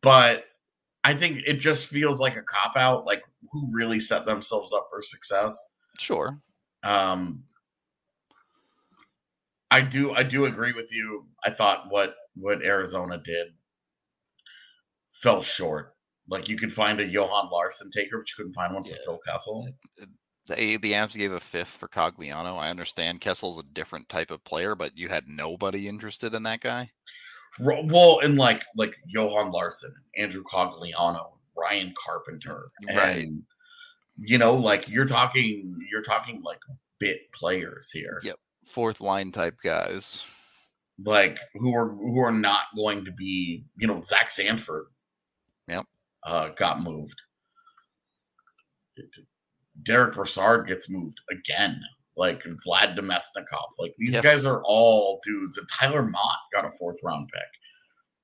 But 0.00 0.44
I 1.06 1.14
think 1.14 1.42
it 1.46 1.54
just 1.54 1.86
feels 1.86 2.18
like 2.18 2.34
a 2.34 2.42
cop 2.42 2.76
out, 2.76 3.06
like 3.06 3.22
who 3.52 3.68
really 3.70 4.00
set 4.00 4.26
themselves 4.26 4.72
up 4.72 4.88
for 4.90 5.00
success. 5.02 5.56
Sure. 6.00 6.40
Um, 6.82 7.44
I 9.70 9.82
do, 9.82 10.12
I 10.14 10.24
do 10.24 10.46
agree 10.46 10.72
with 10.72 10.90
you. 10.90 11.26
I 11.44 11.52
thought 11.52 11.84
what 11.90 12.16
what 12.34 12.60
Arizona 12.60 13.22
did 13.24 13.48
fell 15.22 15.42
short. 15.42 15.94
Like 16.28 16.48
you 16.48 16.58
could 16.58 16.72
find 16.72 16.98
a 16.98 17.04
Johan 17.04 17.50
Larsson 17.52 17.88
taker, 17.92 18.18
but 18.18 18.28
you 18.28 18.34
couldn't 18.36 18.54
find 18.54 18.74
one 18.74 18.82
for 18.82 18.88
Yeah. 18.88 18.96
Phil 19.04 19.20
Kessel. 19.24 19.68
They 20.48 20.76
the 20.76 20.92
Avs 20.92 21.16
gave 21.16 21.30
a 21.30 21.38
fifth 21.38 21.68
for 21.68 21.86
Cogliano. 21.86 22.58
I 22.58 22.68
understand 22.68 23.20
Kessel's 23.20 23.60
a 23.60 23.62
different 23.62 24.08
type 24.08 24.32
of 24.32 24.42
player, 24.42 24.74
but 24.74 24.98
you 24.98 25.08
had 25.08 25.28
nobody 25.28 25.86
interested 25.86 26.34
in 26.34 26.42
that 26.42 26.60
guy. 26.60 26.90
Well, 27.60 28.20
and 28.20 28.36
like 28.36 28.62
like 28.76 28.94
Johan 29.06 29.50
Larsson, 29.50 29.94
Andrew 30.16 30.42
Cogliano, 30.44 31.32
Ryan 31.56 31.94
Carpenter, 32.02 32.68
and 32.86 32.96
Right. 32.98 33.28
you 34.18 34.38
know, 34.38 34.54
like 34.54 34.88
you're 34.88 35.06
talking, 35.06 35.74
you're 35.90 36.02
talking 36.02 36.42
like 36.42 36.60
bit 36.98 37.30
players 37.32 37.90
here. 37.90 38.20
Yep. 38.22 38.36
Fourth 38.66 39.00
line 39.00 39.30
type 39.32 39.56
guys. 39.62 40.24
like 41.04 41.38
who 41.54 41.74
are 41.74 41.88
who 41.90 42.18
are 42.20 42.32
not 42.32 42.64
going 42.74 43.04
to 43.04 43.12
be, 43.12 43.64
you 43.78 43.86
know, 43.86 44.02
Zach 44.02 44.30
Sanford. 44.30 44.86
Yep. 45.68 45.84
Uh, 46.24 46.48
got 46.50 46.82
moved. 46.82 47.20
Derek 49.82 50.14
Brassard 50.14 50.66
gets 50.68 50.88
moved 50.88 51.20
again. 51.30 51.80
Like 52.16 52.42
Vlad 52.66 52.96
Domestikov. 52.98 53.68
Like 53.78 53.94
these 53.98 54.14
Yep. 54.14 54.22
guys 54.24 54.44
are 54.44 54.62
all 54.64 55.20
dudes. 55.24 55.58
And 55.58 55.68
Tyler 55.68 56.02
Motte 56.02 56.38
got 56.52 56.64
a 56.64 56.70
fourth 56.70 56.98
round 57.02 57.28
pick. 57.32 57.42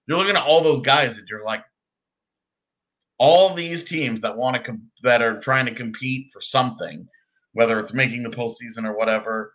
You're 0.06 0.16
looking 0.18 0.36
at 0.36 0.42
all 0.44 0.62
those 0.62 0.80
guys 0.80 1.18
and 1.18 1.26
you're 1.28 1.44
like, 1.44 1.62
all 3.18 3.54
these 3.54 3.84
teams 3.84 4.20
that 4.22 4.36
want 4.36 4.56
to 4.56 4.62
com- 4.62 4.90
that 5.02 5.22
are 5.22 5.38
trying 5.38 5.66
to 5.66 5.74
compete 5.74 6.30
for 6.32 6.40
something, 6.40 7.06
whether 7.52 7.78
it's 7.78 7.92
making 7.92 8.22
the 8.22 8.30
postseason 8.30 8.84
or 8.84 8.96
whatever. 8.96 9.52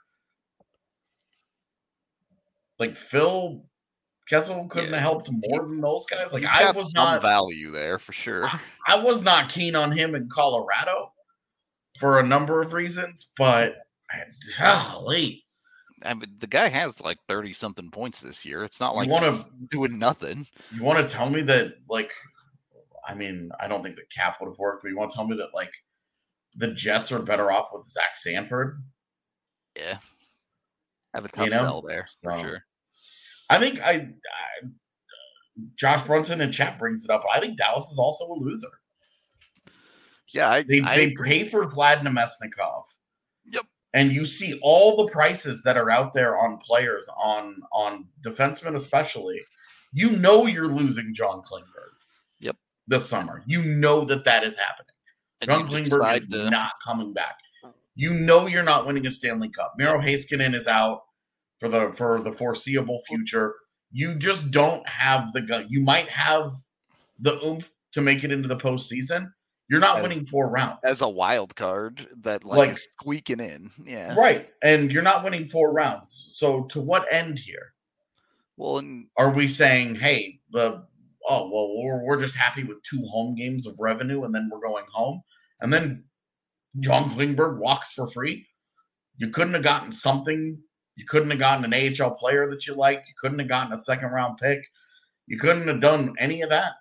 Like 2.79 2.95
Phil 2.95 3.65
Kessel 4.29 4.67
couldn't 4.67 4.89
Yeah. 4.89 4.95
have 4.97 5.01
helped 5.01 5.29
more 5.31 5.61
than 5.65 5.81
those 5.81 6.05
guys. 6.05 6.31
Like 6.33 6.43
He's 6.43 6.51
I 6.51 6.71
was 6.71 6.91
some 6.91 7.03
not 7.05 7.21
value 7.21 7.71
there 7.71 7.97
for 7.97 8.13
sure. 8.13 8.49
I 8.87 8.95
was 8.95 9.21
not 9.21 9.49
keen 9.49 9.75
on 9.75 9.91
him 9.91 10.15
in 10.15 10.29
Colorado 10.29 11.11
for 11.99 12.19
a 12.19 12.23
number 12.23 12.61
of 12.61 12.73
reasons, 12.73 13.27
but 13.37 13.86
golly, 14.57 15.43
I 16.03 16.13
mean, 16.13 16.35
the 16.39 16.47
guy 16.47 16.67
has 16.69 16.99
like 17.01 17.17
thirty 17.27 17.53
something 17.53 17.89
points 17.91 18.21
this 18.21 18.45
year. 18.45 18.63
It's 18.63 18.79
not 18.79 18.95
like 18.95 19.07
You 19.07 19.13
wanna- 19.13 19.31
he's 19.31 19.45
doing 19.69 19.97
nothing. 19.99 20.47
you 20.73 20.83
want 20.83 21.05
to 21.05 21.11
tell 21.13 21.29
me 21.29 21.41
that 21.43 21.73
like 21.89 22.11
I 23.07 23.13
mean, 23.13 23.49
I 23.59 23.67
don't 23.67 23.83
think 23.83 23.95
the 23.95 24.01
cap 24.13 24.37
would 24.41 24.49
have 24.49 24.59
worked, 24.59 24.83
but 24.83 24.89
you 24.89 24.97
want 24.97 25.11
to 25.11 25.15
tell 25.15 25.25
me 25.27 25.37
that 25.37 25.53
like 25.53 25.71
the 26.55 26.73
Jets 26.73 27.11
are 27.11 27.19
better 27.19 27.51
off 27.51 27.69
with 27.73 27.85
Zach 27.85 28.15
Sanford? 28.17 28.83
Yeah, 29.77 29.97
have 31.13 31.23
a 31.25 31.29
tough 31.29 31.49
know? 31.49 31.57
sell 31.57 31.81
there 31.81 32.07
for 32.21 32.35
So, 32.35 32.41
sure. 32.43 32.63
I 33.49 33.59
think 33.59 33.79
I, 33.81 33.91
I 33.93 34.67
Josh 35.75 36.05
Brunson 36.05 36.41
and 36.41 36.51
Chat 36.53 36.77
brings 36.77 37.03
it 37.05 37.09
up. 37.09 37.23
I 37.33 37.39
think 37.39 37.57
Dallas 37.57 37.85
is 37.91 37.97
also 37.97 38.25
a 38.25 38.33
loser. 38.39 38.67
Yeah, 40.33 40.49
I, 40.49 40.63
They 40.63 40.81
I 40.81 40.95
they 40.97 41.03
agree. 41.05 41.29
pay 41.43 41.49
for 41.49 41.65
Vlad 41.65 42.01
Namestnikov. 42.01 42.83
Yep. 43.93 44.01
And 44.01 44.11
you 44.11 44.25
see 44.25 44.59
all 44.61 44.95
the 44.95 45.11
prices 45.11 45.63
that 45.63 45.77
are 45.77 45.89
out 45.89 46.13
there 46.13 46.37
on 46.37 46.57
players, 46.57 47.09
on 47.17 47.61
on 47.71 48.05
defensemen 48.25 48.75
especially. 48.75 49.39
You 49.93 50.11
know 50.11 50.45
you're 50.45 50.67
losing 50.67 51.13
John 51.15 51.41
Klingberg. 51.49 51.95
Yep. 52.39 52.57
This 52.87 53.07
summer, 53.07 53.43
you 53.47 53.63
know 53.63 54.05
that 54.05 54.23
that 54.25 54.43
is 54.43 54.57
happening. 54.57 54.93
And 55.41 55.49
John 55.49 55.67
Klingberg 55.67 56.17
is 56.17 56.27
to- 56.27 56.49
not 56.49 56.73
coming 56.83 57.13
back. 57.13 57.37
Oh. 57.63 57.73
You 57.95 58.13
know 58.13 58.47
you're 58.47 58.63
not 58.63 58.85
winning 58.85 59.07
a 59.07 59.11
Stanley 59.11 59.49
Cup. 59.49 59.73
Miro 59.77 59.99
Heiskanen 59.99 60.55
is 60.55 60.67
out 60.67 61.03
for 61.59 61.69
the 61.69 61.93
for 61.95 62.21
the 62.21 62.31
foreseeable 62.31 63.01
future. 63.07 63.55
You 63.91 64.15
just 64.15 64.51
don't 64.51 64.87
have 64.87 65.31
the 65.33 65.41
gun. 65.41 65.67
You 65.69 65.79
might 65.79 66.09
have 66.09 66.51
the 67.19 67.43
oomph 67.43 67.69
to 67.93 68.01
make 68.01 68.23
it 68.23 68.31
into 68.31 68.47
the 68.47 68.57
postseason. 68.57 69.31
You're 69.69 69.79
not 69.81 69.97
As- 69.97 70.03
winning 70.03 70.25
four 70.25 70.47
rounds. 70.49 70.85
as 70.85 71.01
a 71.01 71.09
wild 71.09 71.55
card 71.55 72.07
that 72.21 72.43
like, 72.45 72.57
Like- 72.57 72.69
is 72.71 72.83
squeaking 72.93 73.39
in. 73.41 73.71
Yeah. 73.83 74.15
Right. 74.15 74.49
And 74.63 74.91
you're 74.91 75.01
not 75.03 75.23
winning 75.23 75.45
four 75.47 75.73
rounds. 75.73 76.27
So 76.31 76.63
to 76.65 76.79
what 76.81 77.05
end 77.11 77.37
here? 77.39 77.73
Well, 78.55 78.77
and 78.79 79.07
Are 79.17 79.29
we 79.29 79.47
saying, 79.47 79.95
hey, 79.95 80.39
the 80.51 80.83
oh 81.29 81.49
well 81.51 81.83
we're, 81.83 82.03
we're 82.05 82.19
just 82.19 82.35
happy 82.35 82.63
with 82.63 82.81
two 82.83 83.05
home 83.05 83.35
games 83.35 83.67
of 83.67 83.77
revenue 83.79 84.23
and 84.23 84.33
then 84.33 84.49
we're 84.51 84.61
going 84.65 84.85
home? 84.91 85.21
And 85.61 85.71
then 85.73 86.03
John 86.79 87.09
Klingberg 87.11 87.57
walks 87.59 87.93
for 87.93 88.09
free. 88.09 88.47
You 89.17 89.29
couldn't 89.29 89.53
have 89.53 89.63
gotten 89.63 89.91
something. 89.91 90.57
You 90.95 91.05
couldn't 91.05 91.29
have 91.29 91.39
gotten 91.39 91.71
an 91.71 91.73
AHL 92.01 92.11
player 92.15 92.49
that 92.49 92.65
you 92.65 92.73
liked. 92.75 93.07
You 93.07 93.13
couldn't 93.19 93.39
have 93.39 93.47
gotten 93.47 93.73
a 93.73 93.77
second 93.77 94.09
round 94.11 94.37
pick. 94.41 94.59
You 95.27 95.37
couldn't 95.37 95.67
have 95.67 95.81
done 95.81 96.15
any 96.19 96.41
of 96.41 96.49
that. 96.49 96.73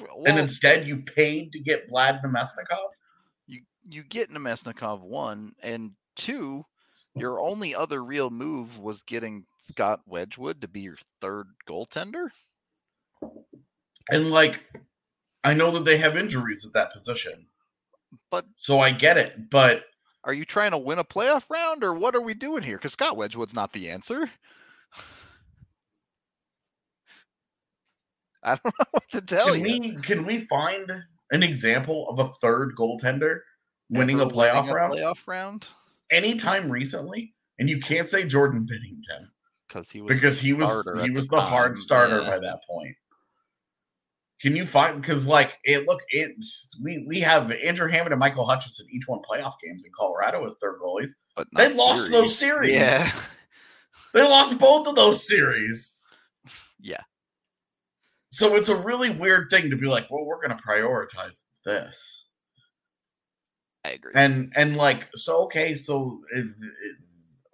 Well, 0.00 0.24
and 0.26 0.38
instead 0.38 0.86
you 0.86 0.98
paid 0.98 1.52
to 1.52 1.58
get 1.58 1.90
Vlad 1.90 2.22
Namestnikov. 2.22 2.90
you 3.46 3.60
you 3.84 4.02
get 4.02 4.30
Namestnikov 4.30 5.00
one 5.00 5.52
and 5.62 5.92
two. 6.16 6.64
Your 7.14 7.40
only 7.40 7.74
other 7.74 8.04
real 8.04 8.28
move 8.28 8.78
was 8.78 9.00
getting 9.00 9.46
Scott 9.56 10.00
Wedgwood 10.06 10.60
to 10.60 10.68
be 10.68 10.80
your 10.80 10.98
third 11.22 11.46
goaltender. 11.68 12.28
And 14.10 14.30
like 14.30 14.60
I 15.44 15.54
know 15.54 15.70
that 15.72 15.84
they 15.84 15.96
have 15.98 16.16
injuries 16.16 16.64
at 16.66 16.72
that 16.74 16.92
position. 16.92 17.46
But 18.30 18.44
So 18.58 18.80
I 18.80 18.90
get 18.90 19.16
it, 19.16 19.50
but 19.50 19.84
are 20.24 20.34
you 20.34 20.44
trying 20.44 20.72
to 20.72 20.78
win 20.78 20.98
a 20.98 21.04
playoff 21.04 21.48
round 21.48 21.84
or 21.84 21.94
what 21.94 22.16
are 22.16 22.20
we 22.20 22.34
doing 22.34 22.62
here? 22.62 22.76
Because 22.76 22.92
Scott 22.92 23.16
Wedgwood's 23.16 23.54
not 23.54 23.72
the 23.72 23.88
answer. 23.88 24.28
I 28.46 28.50
don't 28.50 28.64
know 28.78 28.86
what 28.92 29.10
to 29.10 29.20
tell 29.20 29.52
can 29.52 29.60
you. 29.60 29.80
we 29.80 30.02
can 30.02 30.24
we 30.24 30.46
find 30.46 30.90
an 31.32 31.42
example 31.42 32.08
of 32.08 32.18
a 32.18 32.32
third 32.34 32.74
goaltender 32.76 33.40
winning 33.90 34.20
a 34.20 34.26
playoff 34.26 34.62
winning 34.62 34.70
a 34.70 34.74
round 34.74 34.92
playoff 34.94 35.26
round 35.26 35.66
anytime 36.10 36.70
recently? 36.70 37.34
And 37.58 37.68
you 37.68 37.80
can't 37.80 38.08
say 38.08 38.24
Jordan 38.24 38.66
Binnington 38.70 39.26
because 39.68 39.90
he 39.90 40.00
was 40.00 40.10
the 40.10 40.14
because 40.14 40.38
he 40.38 40.52
was 40.52 40.88
he 41.02 41.10
was 41.10 41.28
the 41.28 41.40
hard 41.40 41.78
starter 41.78 42.20
yeah. 42.20 42.30
by 42.30 42.38
that 42.38 42.60
point. 42.68 42.94
Can 44.40 44.54
you 44.54 44.66
find 44.66 45.00
because 45.00 45.26
like 45.26 45.54
it 45.64 45.86
look 45.88 46.00
it 46.10 46.32
we 46.82 47.04
we 47.08 47.20
have 47.20 47.50
Andrew 47.50 47.90
Hammond 47.90 48.12
and 48.12 48.20
Michael 48.20 48.46
Hutchinson 48.46 48.86
each 48.92 49.08
won 49.08 49.20
playoff 49.28 49.54
games 49.64 49.84
in 49.84 49.90
Colorado 49.98 50.46
as 50.46 50.56
third 50.60 50.78
goalies. 50.80 51.10
But 51.34 51.48
They 51.52 51.72
lost 51.72 52.10
those 52.10 52.38
series. 52.38 52.74
Yeah, 52.74 53.10
They 54.12 54.22
lost 54.22 54.58
both 54.58 54.86
of 54.86 54.94
those 54.94 55.26
series. 55.26 55.94
yeah. 56.80 57.02
So 58.36 58.54
it's 58.54 58.68
a 58.68 58.76
really 58.76 59.10
weird 59.10 59.48
thing 59.50 59.70
to 59.70 59.76
be 59.76 59.86
like, 59.86 60.10
well, 60.10 60.24
we're 60.24 60.44
going 60.46 60.56
to 60.56 60.62
prioritize 60.62 61.42
this, 61.64 62.26
I 63.84 63.90
agree. 63.90 64.12
and 64.14 64.52
and 64.56 64.76
like, 64.76 65.08
so 65.14 65.44
okay, 65.44 65.74
so 65.74 66.20
eh, 66.34 66.40
eh, 66.40 66.42
it, 66.42 66.96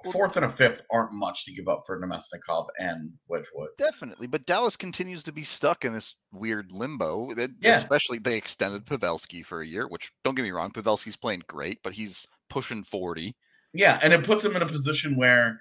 it, 0.06 0.12
fourth 0.12 0.36
and 0.36 0.44
a 0.44 0.50
fifth 0.50 0.82
aren't 0.90 1.12
much 1.12 1.44
to 1.44 1.52
give 1.52 1.68
up 1.68 1.84
for 1.86 2.00
Namestnikov 2.00 2.66
and 2.78 3.12
Wedgwood. 3.28 3.68
Definitely, 3.78 4.26
but 4.26 4.44
Dallas 4.46 4.76
continues 4.76 5.22
to 5.24 5.32
be 5.32 5.44
stuck 5.44 5.84
in 5.84 5.92
this 5.92 6.16
weird 6.32 6.72
limbo. 6.72 7.32
that- 7.34 7.52
Yeah. 7.60 7.76
Especially 7.76 8.18
they 8.18 8.36
extended 8.36 8.84
Pavelski 8.84 9.44
for 9.46 9.60
a 9.62 9.66
year, 9.66 9.86
which 9.88 10.10
don't 10.24 10.34
get 10.34 10.42
me 10.42 10.50
wrong, 10.50 10.72
Pavelski's 10.72 11.16
playing 11.16 11.42
great, 11.48 11.78
but 11.84 11.92
he's 11.94 12.26
pushing 12.50 12.82
forty. 12.82 13.36
Yeah, 13.72 14.00
and 14.02 14.12
it 14.12 14.24
puts 14.24 14.44
him 14.44 14.56
in 14.56 14.62
a 14.62 14.66
position 14.68 15.16
where 15.16 15.60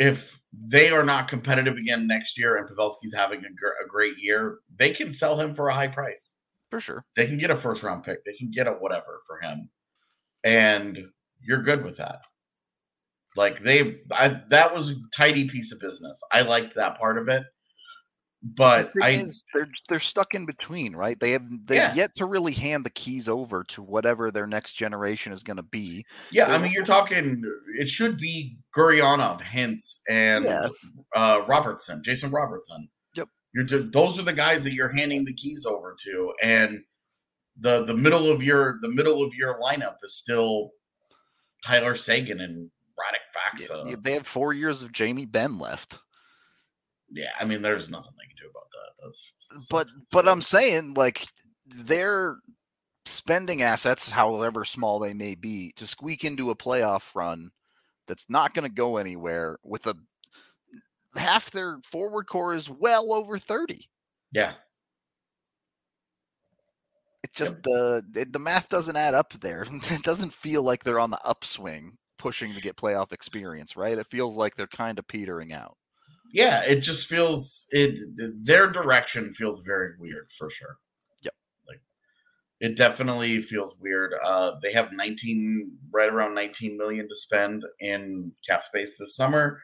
if 0.00 0.40
they 0.52 0.90
are 0.90 1.04
not 1.04 1.28
competitive 1.28 1.76
again 1.76 2.06
next 2.06 2.36
year, 2.38 2.56
and 2.56 2.68
Pavelski's 2.68 3.14
having 3.14 3.40
a, 3.40 3.52
gr- 3.54 3.84
a 3.84 3.86
great 3.86 4.14
year, 4.18 4.58
they 4.76 4.92
can 4.92 5.12
sell 5.12 5.38
him 5.38 5.54
for 5.54 5.68
a 5.68 5.74
high 5.74 5.88
price. 5.88 6.38
For 6.70 6.80
sure. 6.80 7.04
They 7.16 7.26
can 7.26 7.36
get 7.38 7.50
a 7.50 7.56
first 7.56 7.82
round 7.82 8.02
pick. 8.02 8.24
They 8.24 8.32
can 8.32 8.50
get 8.50 8.66
a 8.66 8.72
whatever 8.72 9.20
for 9.26 9.40
him, 9.40 9.68
and 10.42 10.98
you're 11.40 11.62
good 11.62 11.84
with 11.84 11.98
that. 11.98 12.20
Like 13.36 13.62
they, 13.62 13.98
I, 14.10 14.40
that 14.48 14.74
was 14.74 14.90
a 14.90 14.96
tidy 15.14 15.48
piece 15.48 15.70
of 15.70 15.80
business. 15.80 16.18
I 16.32 16.40
liked 16.40 16.74
that 16.76 16.98
part 16.98 17.18
of 17.18 17.28
it, 17.28 17.44
but 18.42 18.90
the 18.94 19.04
I, 19.04 19.10
is, 19.10 19.44
they're 19.54 19.68
they're 19.88 20.00
stuck 20.00 20.34
in 20.34 20.46
between, 20.46 20.96
right? 20.96 21.18
They 21.20 21.32
have 21.32 21.44
they've 21.66 21.76
Yeah. 21.76 21.94
yet 21.94 22.14
to 22.16 22.24
really 22.26 22.52
hand 22.52 22.86
the 22.86 22.90
keys 22.90 23.28
over 23.28 23.64
to 23.64 23.82
whatever 23.82 24.30
their 24.30 24.46
next 24.46 24.74
generation 24.74 25.32
is 25.32 25.42
going 25.42 25.58
to 25.58 25.62
be. 25.62 26.04
yeah, 26.30 26.46
I 26.46 26.56
mean, 26.58 26.72
you're 26.72 26.84
talking. 26.84 27.42
It 27.78 27.88
should 27.88 28.16
be 28.18 28.56
Gurianov, 28.74 29.42
Hintz, 29.42 30.00
and 30.08 30.44
Yeah. 30.44 30.68
uh, 31.14 31.42
Robertson, 31.46 32.02
Jason 32.02 32.30
Robertson. 32.30 32.88
Yep. 33.14 33.28
You're 33.54 33.66
those 33.66 34.18
are 34.18 34.22
the 34.22 34.32
guys 34.32 34.62
that 34.62 34.72
you're 34.72 34.88
handing 34.92 35.24
the 35.24 35.34
keys 35.34 35.66
over 35.66 35.94
to, 36.04 36.32
and 36.42 36.82
the 37.60 37.84
the 37.84 37.94
middle 37.94 38.30
of 38.30 38.42
your 38.42 38.78
the 38.80 38.88
middle 38.88 39.22
of 39.22 39.34
your 39.34 39.60
lineup 39.60 39.96
is 40.02 40.14
still 40.16 40.70
Tyler 41.62 41.94
Seguin 41.94 42.40
and 42.40 42.70
Yeah, 43.58 43.76
Faksa. 43.76 43.90
yeah, 43.90 43.96
They 44.00 44.12
have 44.12 44.26
four 44.26 44.54
years 44.54 44.82
of 44.82 44.92
Jamie 44.92 45.26
Benn 45.26 45.58
left. 45.58 45.98
Yeah, 47.12 47.30
I 47.38 47.44
mean, 47.44 47.60
there's 47.62 47.90
nothing 47.90 48.12
they 48.18 48.26
can 48.26 48.36
do 48.40 48.50
about 48.50 48.68
that. 48.70 49.04
That's 49.04 49.68
but 49.68 49.86
that's- 49.88 50.02
but 50.12 50.28
I'm 50.28 50.42
saying 50.42 50.94
like 50.94 51.26
they're 51.66 52.36
spending 53.06 53.62
assets, 53.62 54.10
however 54.10 54.64
small 54.64 54.98
they 54.98 55.14
may 55.14 55.34
be, 55.34 55.72
to 55.76 55.86
squeak 55.86 56.24
into 56.24 56.50
a 56.50 56.56
playoff 56.56 57.14
run 57.14 57.50
that's 58.06 58.26
not 58.28 58.54
going 58.54 58.68
to 58.68 58.74
go 58.74 58.96
anywhere. 58.98 59.58
With 59.64 59.86
a 59.86 59.94
half 61.16 61.50
their 61.50 61.78
forward 61.90 62.26
core 62.26 62.54
is 62.54 62.70
well 62.70 63.12
over 63.12 63.38
thirty. 63.38 63.88
yeah, 64.32 64.54
It's 67.24 67.36
just 67.36 67.54
the 67.62 68.02
it, 68.14 68.32
the 68.32 68.38
math 68.38 68.68
doesn't 68.68 68.96
add 68.96 69.14
up 69.14 69.32
there. 69.40 69.66
It 69.90 70.02
doesn't 70.02 70.32
feel 70.32 70.62
like 70.62 70.84
they're 70.84 71.00
on 71.00 71.10
the 71.10 71.20
upswing, 71.24 71.96
pushing 72.18 72.54
to 72.54 72.60
get 72.60 72.76
playoff 72.76 73.12
experience. 73.12 73.76
Right? 73.76 73.98
It 73.98 74.06
feels 74.10 74.36
like 74.36 74.54
they're 74.56 74.66
kind 74.68 74.98
of 74.98 75.06
petering 75.08 75.52
out. 75.52 75.76
Yeah. 76.32 76.62
It 76.62 76.80
just 76.80 77.06
feels 77.06 77.66
it. 77.70 77.98
Their 78.44 78.70
direction 78.70 79.34
feels 79.34 79.60
very 79.60 79.92
weird 79.98 80.28
for 80.38 80.50
sure. 80.50 80.78
Yep. 81.22 81.34
like 81.68 81.80
it 82.60 82.76
definitely 82.76 83.42
feels 83.42 83.74
weird. 83.80 84.14
Uh, 84.24 84.52
they 84.62 84.72
have 84.72 84.92
19, 84.92 85.70
right 85.90 86.08
around 86.08 86.34
19 86.34 86.76
million 86.76 87.08
to 87.08 87.16
spend 87.16 87.64
in 87.80 88.32
cap 88.48 88.64
space 88.64 88.96
this 88.98 89.16
summer, 89.16 89.60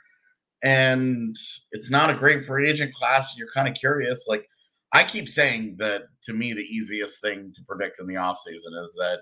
and 0.63 1.37
it's 1.73 1.91
not 1.91 2.11
a 2.11 2.15
great 2.15 2.47
free 2.47 2.71
agent 2.71 2.95
class. 2.95 3.37
You're 3.37 3.51
kind 3.53 3.69
of 3.69 3.75
curious. 3.75 4.27
Like 4.27 4.49
I 4.93 5.05
keep 5.05 5.29
saying 5.29 5.77
that 5.79 6.03
to 6.25 6.33
me, 6.33 6.53
the 6.53 6.61
easiest 6.61 7.21
thing 7.21 7.53
to 7.55 7.63
predict 7.65 8.01
in 8.01 8.07
the 8.07 8.15
offseason 8.15 8.83
is 8.85 8.95
that 8.99 9.21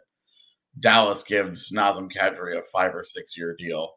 Dallas 0.80 1.22
gives 1.22 1.70
Nazem 1.72 2.08
Kadri 2.10 2.58
a 2.58 2.62
five 2.72 2.94
or 2.94 3.02
six 3.02 3.36
year 3.36 3.54
deal 3.58 3.94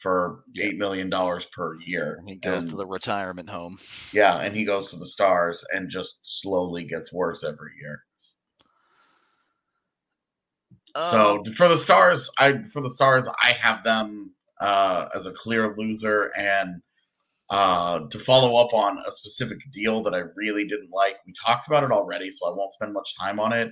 for 0.00 0.44
eight 0.58 0.78
million 0.78 1.08
dollars 1.10 1.46
per 1.54 1.78
year. 1.80 2.22
He 2.26 2.36
goes 2.36 2.62
And- 2.62 2.70
to 2.70 2.76
the 2.76 2.86
retirement 2.86 3.48
home. 3.50 3.78
yeah, 4.12 4.38
and 4.38 4.56
he 4.56 4.64
goes 4.64 4.88
to 4.90 4.96
the 4.96 5.06
Stars 5.06 5.64
and 5.72 5.90
just 5.90 6.18
slowly 6.22 6.84
gets 6.84 7.12
worse 7.12 7.44
every 7.44 7.72
year. 7.80 8.02
So 10.96 11.38
Um, 11.46 11.54
for 11.54 11.68
the 11.68 11.78
Stars, 11.78 12.28
I 12.38 12.62
for 12.72 12.80
the 12.82 12.90
Stars, 12.90 13.28
I 13.42 13.52
have 13.52 13.84
them 13.84 14.34
uh, 14.60 15.08
as 15.14 15.26
a 15.26 15.32
clear 15.32 15.74
loser. 15.76 16.32
And 16.36 16.82
uh, 17.48 18.00
to 18.10 18.18
follow 18.18 18.56
up 18.56 18.72
on 18.74 18.98
a 19.06 19.12
specific 19.12 19.58
deal 19.72 20.02
that 20.02 20.14
I 20.14 20.22
really 20.36 20.66
didn't 20.66 20.90
like, 20.90 21.16
we 21.26 21.32
talked 21.44 21.66
about 21.66 21.84
it 21.84 21.90
already, 21.92 22.30
so 22.30 22.50
I 22.50 22.56
won't 22.56 22.72
spend 22.72 22.92
much 22.92 23.16
time 23.18 23.38
on 23.40 23.52
it. 23.52 23.70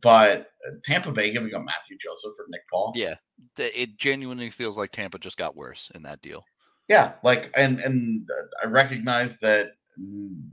But 0.00 0.46
Tampa 0.84 1.10
Bay 1.12 1.32
giving 1.32 1.54
up 1.54 1.64
Matthew 1.64 1.96
Joseph 1.98 2.32
for 2.36 2.46
Nick 2.48 2.62
Paul, 2.70 2.92
yeah, 2.94 3.14
it 3.56 3.96
genuinely 3.96 4.50
feels 4.50 4.76
like 4.76 4.92
Tampa 4.92 5.18
just 5.18 5.36
got 5.36 5.56
worse 5.56 5.90
in 5.94 6.02
that 6.02 6.20
deal. 6.22 6.44
yeah, 6.88 7.14
like 7.24 7.50
and 7.56 7.80
and 7.80 8.26
uh, 8.30 8.66
I 8.66 8.70
recognize 8.70 9.38
that 9.40 9.68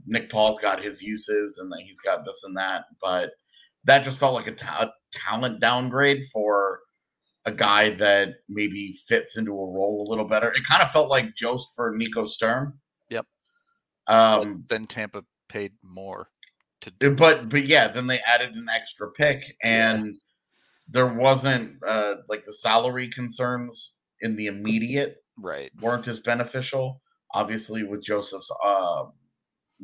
Nick 0.06 0.30
Paul's 0.30 0.58
got 0.58 0.82
his 0.82 1.00
uses 1.00 1.58
and 1.58 1.70
that 1.70 1.82
he's 1.84 2.00
got 2.00 2.24
this 2.24 2.42
and 2.44 2.56
that, 2.56 2.86
but 3.00 3.30
that 3.84 4.02
just 4.02 4.18
felt 4.18 4.34
like 4.34 4.48
a 4.48 4.52
ta- 4.54 4.90
talent 5.12 5.60
downgrade 5.60 6.24
for 6.32 6.80
a 7.44 7.52
guy 7.52 7.90
that 7.94 8.30
maybe 8.48 8.98
fits 9.08 9.36
into 9.36 9.52
a 9.52 9.54
role 9.54 10.04
a 10.04 10.10
little 10.10 10.24
better. 10.26 10.50
It 10.50 10.64
kind 10.64 10.82
of 10.82 10.90
felt 10.90 11.08
like 11.08 11.36
Jost 11.36 11.70
for 11.76 11.94
Nico 11.96 12.26
Sturm. 12.26 12.80
Yep. 13.10 13.26
But 14.08 14.42
Um, 14.44 14.64
then 14.68 14.86
Tampa 14.86 15.22
paid 15.48 15.74
more 15.84 16.30
to 16.82 16.90
do. 17.00 17.14
but 17.14 17.48
but 17.48 17.66
yeah, 17.66 17.88
then 17.88 18.06
they 18.06 18.20
added 18.20 18.54
an 18.54 18.66
extra 18.74 19.10
pick, 19.12 19.56
and 19.62 20.16
there 20.88 21.06
wasn't 21.06 21.76
uh, 21.86 22.14
like 22.28 22.44
the 22.44 22.52
salary 22.52 23.10
concerns 23.10 23.94
in 24.20 24.36
the 24.36 24.46
immediate 24.46 25.22
Right. 25.38 25.70
weren't 25.80 26.08
as 26.08 26.20
beneficial. 26.20 27.02
Obviously, 27.34 27.82
with 27.82 28.02
Joseph's 28.02 28.50
uh, 28.64 29.04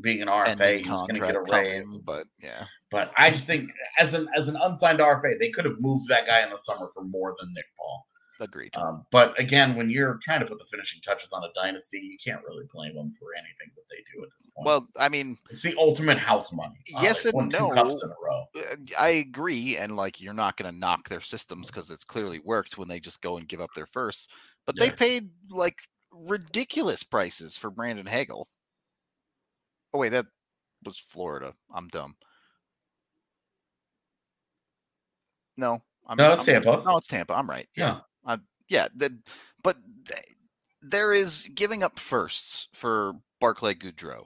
being 0.01 0.23
an 0.23 0.29
RFA, 0.29 0.79
he's 0.79 0.87
going 0.87 1.09
to 1.09 1.21
get 1.21 1.31
a 1.31 1.35
contract 1.35 1.51
coming, 1.51 1.71
raise. 1.73 1.97
but 1.99 2.27
yeah. 2.43 2.65
But 2.91 3.13
I 3.19 3.31
just 3.31 3.47
think 3.47 3.71
as 3.99 4.15
an 4.15 4.29
as 4.37 4.49
an 4.49 4.57
unsigned 4.63 5.01
RFA, 5.01 5.39
they 5.39 5.51
could 5.51 5.65
have 5.65 5.81
moved 5.81 6.09
that 6.09 6.27
guy 6.27 6.43
in 6.43 6.51
the 6.51 6.57
summer 6.59 6.89
for 6.95 7.05
more 7.05 7.35
than 7.41 7.53
Nick 7.55 7.65
Paul. 7.79 8.07
Agreed. 8.43 8.77
Um, 8.77 9.07
but 9.13 9.39
again, 9.39 9.77
when 9.77 9.89
you're 9.89 10.19
trying 10.21 10.41
to 10.41 10.47
put 10.47 10.59
the 10.59 10.65
finishing 10.65 11.01
touches 11.01 11.33
on 11.33 11.45
a 11.45 11.53
dynasty, 11.55 11.99
you 11.99 12.19
can't 12.23 12.43
really 12.45 12.65
blame 12.75 12.97
them 12.97 13.15
for 13.17 13.29
anything 13.39 13.71
that 13.77 13.85
they 13.89 14.03
do 14.13 14.25
at 14.25 14.31
this 14.37 14.47
point. 14.47 14.67
Well, 14.67 14.89
I 14.99 15.09
mean, 15.09 15.39
it's 15.49 15.63
the 15.63 15.77
ultimate 15.79 16.19
house 16.19 16.53
money. 16.53 16.75
Yes 17.01 17.23
they 17.23 17.31
and 17.31 17.53
no. 17.53 17.71
in 17.71 17.79
a 17.79 17.85
row. 17.85 18.47
uh, 18.57 18.77
I 18.99 19.11
agree, 19.11 19.77
and 19.77 19.95
like 19.95 20.21
you're 20.21 20.35
not 20.35 20.57
going 20.57 20.73
to 20.73 20.77
knock 20.77 21.09
their 21.09 21.21
systems 21.21 21.69
because 21.69 21.89
it's 21.89 22.03
clearly 22.03 22.41
worked 22.45 22.79
when 22.79 22.89
they 22.89 22.99
just 22.99 23.23
go 23.23 23.37
and 23.37 23.47
give 23.47 23.61
up 23.61 23.71
their 23.77 23.87
first. 23.87 24.29
But 24.67 24.77
they 24.77 24.91
paid 24.91 25.31
like 25.49 25.77
ridiculous 26.11 27.05
prices 27.05 27.57
for 27.57 27.71
Brandon 27.71 28.07
Hagel. 28.07 28.49
Oh 29.95 30.01
wait, 30.01 30.09
that 30.09 30.27
was 30.85 30.99
Florida. 30.99 31.55
I'm 31.73 31.87
dumb. 31.89 32.17
No, 35.57 35.81
I'm 36.09 36.17
No, 36.17 36.33
it's 36.33 36.41
I'm- 36.41 36.47
Tampa. 36.47 36.83
No, 36.85 36.97
it's 36.97 37.07
Tampa. 37.07 37.35
I'm 37.35 37.49
right. 37.49 37.69
Yeah. 37.77 38.01
Yeah. 38.69 38.89
The, 38.95 39.19
but 39.63 39.77
th- 40.07 40.21
there 40.83 41.13
is 41.13 41.49
giving 41.55 41.83
up 41.83 41.99
firsts 41.99 42.69
for 42.73 43.15
Barclay 43.41 43.75
Goodrow 43.75 44.25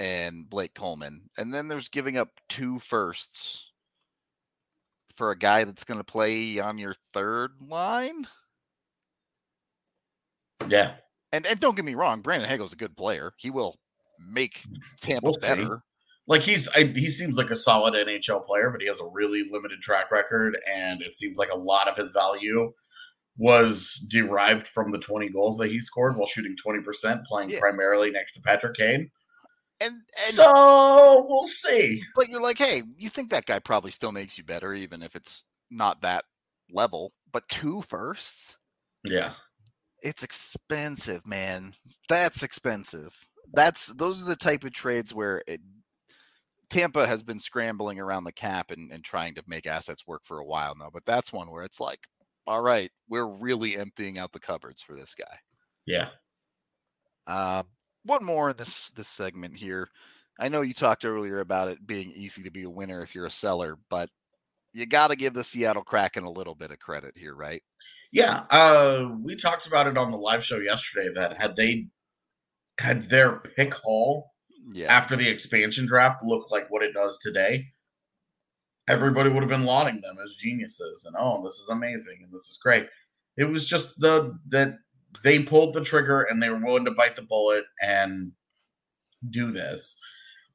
and 0.00 0.48
Blake 0.48 0.74
Coleman, 0.74 1.30
and 1.38 1.52
then 1.52 1.68
there's 1.68 1.88
giving 1.88 2.16
up 2.16 2.28
two 2.48 2.78
firsts 2.78 3.70
for 5.16 5.30
a 5.30 5.38
guy 5.38 5.64
that's 5.64 5.84
going 5.84 5.98
to 6.00 6.04
play 6.04 6.58
on 6.58 6.78
your 6.78 6.94
third 7.12 7.52
line. 7.60 8.26
Yeah. 10.68 10.94
And 11.32 11.46
and 11.46 11.58
don't 11.60 11.76
get 11.76 11.84
me 11.84 11.94
wrong, 11.94 12.20
Brandon 12.20 12.48
Hagel's 12.48 12.72
a 12.72 12.76
good 12.76 12.96
player. 12.96 13.32
He 13.38 13.50
will 13.50 13.76
make 14.18 14.64
Tampa 15.00 15.24
We'll 15.26 15.34
see. 15.34 15.40
better. 15.40 15.82
Like 16.28 16.42
he's 16.42 16.68
I, 16.68 16.84
he 16.84 17.10
seems 17.10 17.36
like 17.36 17.50
a 17.50 17.56
solid 17.56 17.94
NHL 17.94 18.46
player, 18.46 18.70
but 18.70 18.80
he 18.80 18.86
has 18.86 19.00
a 19.00 19.06
really 19.06 19.48
limited 19.50 19.80
track 19.80 20.10
record, 20.12 20.56
and 20.72 21.02
it 21.02 21.16
seems 21.16 21.36
like 21.36 21.50
a 21.52 21.56
lot 21.56 21.88
of 21.88 21.96
his 21.96 22.10
value 22.12 22.72
was 23.38 24.04
derived 24.08 24.66
from 24.66 24.90
the 24.92 24.98
20 24.98 25.30
goals 25.30 25.56
that 25.58 25.68
he 25.70 25.80
scored 25.80 26.16
while 26.16 26.26
shooting 26.26 26.54
20%, 26.64 27.24
playing 27.24 27.50
Yeah. 27.50 27.60
primarily 27.60 28.10
next 28.10 28.34
to 28.34 28.40
Patrick 28.42 28.76
Kane. 28.76 29.10
And 29.80 29.94
and 29.94 30.34
So 30.36 31.26
we'll 31.28 31.48
see. 31.48 32.02
but 32.14 32.28
you're 32.28 32.42
like, 32.42 32.58
hey, 32.58 32.82
you 32.98 33.08
think 33.08 33.30
that 33.30 33.46
guy 33.46 33.58
probably 33.58 33.90
still 33.90 34.12
makes 34.12 34.36
you 34.38 34.44
better, 34.44 34.74
even 34.74 35.02
if 35.02 35.16
it's 35.16 35.44
not 35.70 36.02
that 36.02 36.24
level. 36.70 37.12
But 37.32 37.48
two 37.48 37.82
firsts, 37.82 38.56
Yeah. 39.02 39.34
it's 40.02 40.22
expensive, 40.22 41.26
man. 41.26 41.74
That's 42.08 42.42
expensive. 42.42 43.16
That's 43.54 43.86
those 43.86 44.22
are 44.22 44.26
the 44.26 44.36
type 44.36 44.62
of 44.64 44.72
trades 44.72 45.12
where 45.14 45.42
it, 45.48 45.60
Tampa 46.70 47.06
has 47.06 47.22
been 47.22 47.38
scrambling 47.38 47.98
around 47.98 48.24
the 48.24 48.32
cap 48.32 48.70
and, 48.70 48.92
and 48.92 49.02
trying 49.04 49.34
to 49.34 49.42
make 49.46 49.66
assets 49.66 50.06
work 50.06 50.22
for 50.24 50.38
a 50.38 50.46
while 50.46 50.74
now. 50.74 50.90
But 50.92 51.04
that's 51.04 51.32
one 51.32 51.50
where 51.50 51.64
it's 51.64 51.80
like, 51.80 52.06
all 52.46 52.62
right, 52.62 52.90
we're 53.08 53.26
really 53.26 53.76
emptying 53.76 54.18
out 54.18 54.32
the 54.32 54.40
cupboards 54.40 54.82
for 54.82 54.94
this 54.94 55.14
guy. 55.14 55.38
Yeah. 55.86 56.08
Uh, 57.26 57.62
one 58.04 58.24
more 58.24 58.50
in 58.50 58.56
this 58.56 58.90
this 58.90 59.08
segment 59.08 59.56
here. 59.56 59.88
I 60.40 60.48
know 60.48 60.62
you 60.62 60.74
talked 60.74 61.04
earlier 61.04 61.40
about 61.40 61.68
it 61.68 61.86
being 61.86 62.10
easy 62.12 62.42
to 62.42 62.50
be 62.50 62.64
a 62.64 62.70
winner 62.70 63.02
if 63.02 63.14
you're 63.14 63.26
a 63.26 63.30
seller, 63.30 63.78
but 63.90 64.08
you 64.72 64.86
got 64.86 65.10
to 65.10 65.16
give 65.16 65.34
the 65.34 65.44
Seattle 65.44 65.84
Kraken 65.84 66.24
a 66.24 66.30
little 66.30 66.54
bit 66.54 66.70
of 66.70 66.78
credit 66.78 67.12
here, 67.16 67.34
right? 67.34 67.62
Yeah. 68.12 68.40
Uh 68.50 69.10
we 69.22 69.36
talked 69.36 69.66
about 69.66 69.86
it 69.86 69.96
on 69.96 70.10
the 70.10 70.16
live 70.18 70.44
show 70.44 70.58
yesterday 70.58 71.10
that 71.14 71.36
had 71.36 71.56
they 71.56 71.86
had 72.78 73.08
their 73.08 73.38
pick 73.40 73.74
haul 73.74 74.32
Yeah, 74.72 74.92
after 74.92 75.16
the 75.16 75.28
expansion 75.28 75.86
draft 75.86 76.24
looked 76.24 76.50
like 76.50 76.70
what 76.70 76.82
it 76.82 76.94
does 76.94 77.18
today, 77.20 77.66
everybody 78.88 79.30
would 79.30 79.42
have 79.42 79.50
been 79.50 79.64
lauding 79.64 80.00
them 80.00 80.16
as 80.24 80.36
geniuses 80.36 81.04
and 81.04 81.14
oh, 81.18 81.42
this 81.44 81.54
is 81.54 81.68
amazing 81.68 82.18
and 82.22 82.32
this 82.32 82.48
is 82.48 82.58
great. 82.62 82.88
It 83.36 83.44
was 83.44 83.66
just 83.66 83.98
the 83.98 84.38
that 84.48 84.74
they 85.22 85.40
pulled 85.40 85.74
the 85.74 85.84
trigger 85.84 86.22
and 86.22 86.42
they 86.42 86.48
were 86.48 86.64
willing 86.64 86.84
to 86.84 86.90
bite 86.90 87.16
the 87.16 87.22
bullet 87.22 87.64
and 87.82 88.32
do 89.30 89.52
this. 89.52 89.96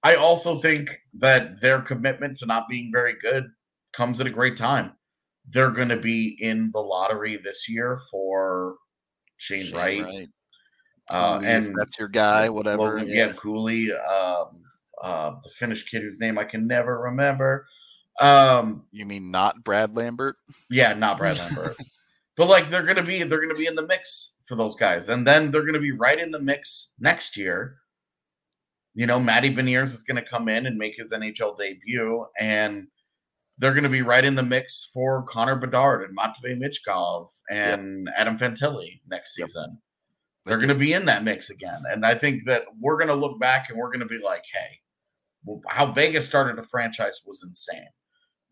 I 0.04 0.16
also 0.16 0.60
think 0.60 1.00
that 1.20 1.60
their 1.62 1.82
commitment 1.82 2.38
to 2.38 2.46
not 2.46 2.68
being 2.70 2.92
very 2.92 3.16
good 3.22 3.46
comes 3.94 4.20
at 4.20 4.28
a 4.28 4.32
great 4.32 4.58
time. 4.58 4.94
They're 5.50 5.72
going 5.72 5.90
to 5.90 5.98
be 5.98 6.38
in 6.40 6.72
the 6.74 6.80
lottery 6.80 7.38
this 7.38 7.68
year 7.70 8.02
for 8.12 8.76
Shane, 9.38 9.66
Shane 9.66 9.76
Wright, 9.76 10.30
uh, 11.10 11.42
and 11.44 11.74
that's 11.78 11.98
your 11.98 12.10
guy, 12.10 12.50
whatever. 12.50 12.84
Logan, 12.84 13.08
yeah, 13.08 13.32
Cooley, 13.34 13.92
um, 13.92 14.64
uh, 15.02 15.32
the 15.44 15.50
Finnish 15.58 15.86
kid 15.90 16.02
whose 16.02 16.20
name 16.20 16.38
I 16.38 16.44
can 16.44 16.68
never 16.68 17.00
remember. 17.00 17.66
Um, 18.20 18.86
You 18.92 19.06
mean 19.06 19.32
not 19.32 19.64
Brad 19.64 19.96
Lambert? 19.96 20.38
yeah, 20.70 20.94
not 20.94 21.18
Brad 21.18 21.38
Lambert. 21.40 21.76
but 22.36 22.48
like 22.48 22.70
they're 22.70 22.84
gonna 22.86 23.04
be 23.04 23.24
they're 23.24 23.42
gonna 23.42 23.54
be 23.54 23.68
in 23.68 23.76
the 23.76 23.86
mix 23.86 24.34
for 24.46 24.56
those 24.56 24.76
guys, 24.76 25.10
and 25.10 25.26
then 25.26 25.52
they're 25.52 25.66
gonna 25.66 25.80
be 25.80 25.92
right 25.92 26.20
in 26.20 26.32
the 26.32 26.40
mix 26.40 26.94
next 27.00 27.38
year. 27.38 27.78
You 28.96 29.06
know, 29.06 29.20
Matty 29.20 29.54
Beniers 29.54 29.94
is 29.94 30.04
gonna 30.04 30.24
come 30.26 30.50
in 30.50 30.66
and 30.66 30.78
make 30.78 30.96
his 30.98 31.12
NHL 31.12 31.58
debut, 31.58 32.26
and 32.40 32.88
they're 33.60 33.74
gonna 33.74 33.90
be 33.90 34.02
right 34.02 34.24
in 34.26 34.36
the 34.36 34.44
mix 34.44 34.90
for 34.94 35.24
Connor 35.24 35.56
Bedard 35.56 36.04
and 36.04 36.16
Matvey 36.16 36.56
Michkov 36.56 37.30
and 37.52 38.10
Adam 38.18 38.38
Fantilli 38.38 39.00
next 39.08 39.38
Yep. 39.38 39.50
season 39.50 39.82
they're 40.46 40.56
going 40.56 40.70
to 40.70 40.76
be 40.76 40.94
in 40.94 41.04
that 41.04 41.26
mix 41.26 41.50
again. 41.50 41.84
And 41.92 42.06
I 42.06 42.16
think 42.18 42.46
that 42.46 42.64
we're 42.80 42.96
going 42.96 43.10
to 43.10 43.14
look 43.14 43.38
back 43.38 43.70
and 43.70 43.78
we're 43.78 43.90
going 43.90 44.00
to 44.00 44.06
be 44.06 44.18
like, 44.18 44.44
hey, 44.54 44.80
how 45.68 45.92
Vegas 45.92 46.26
started 46.26 46.58
a 46.58 46.62
franchise 46.66 47.20
was 47.26 47.44
insane. 47.44 47.86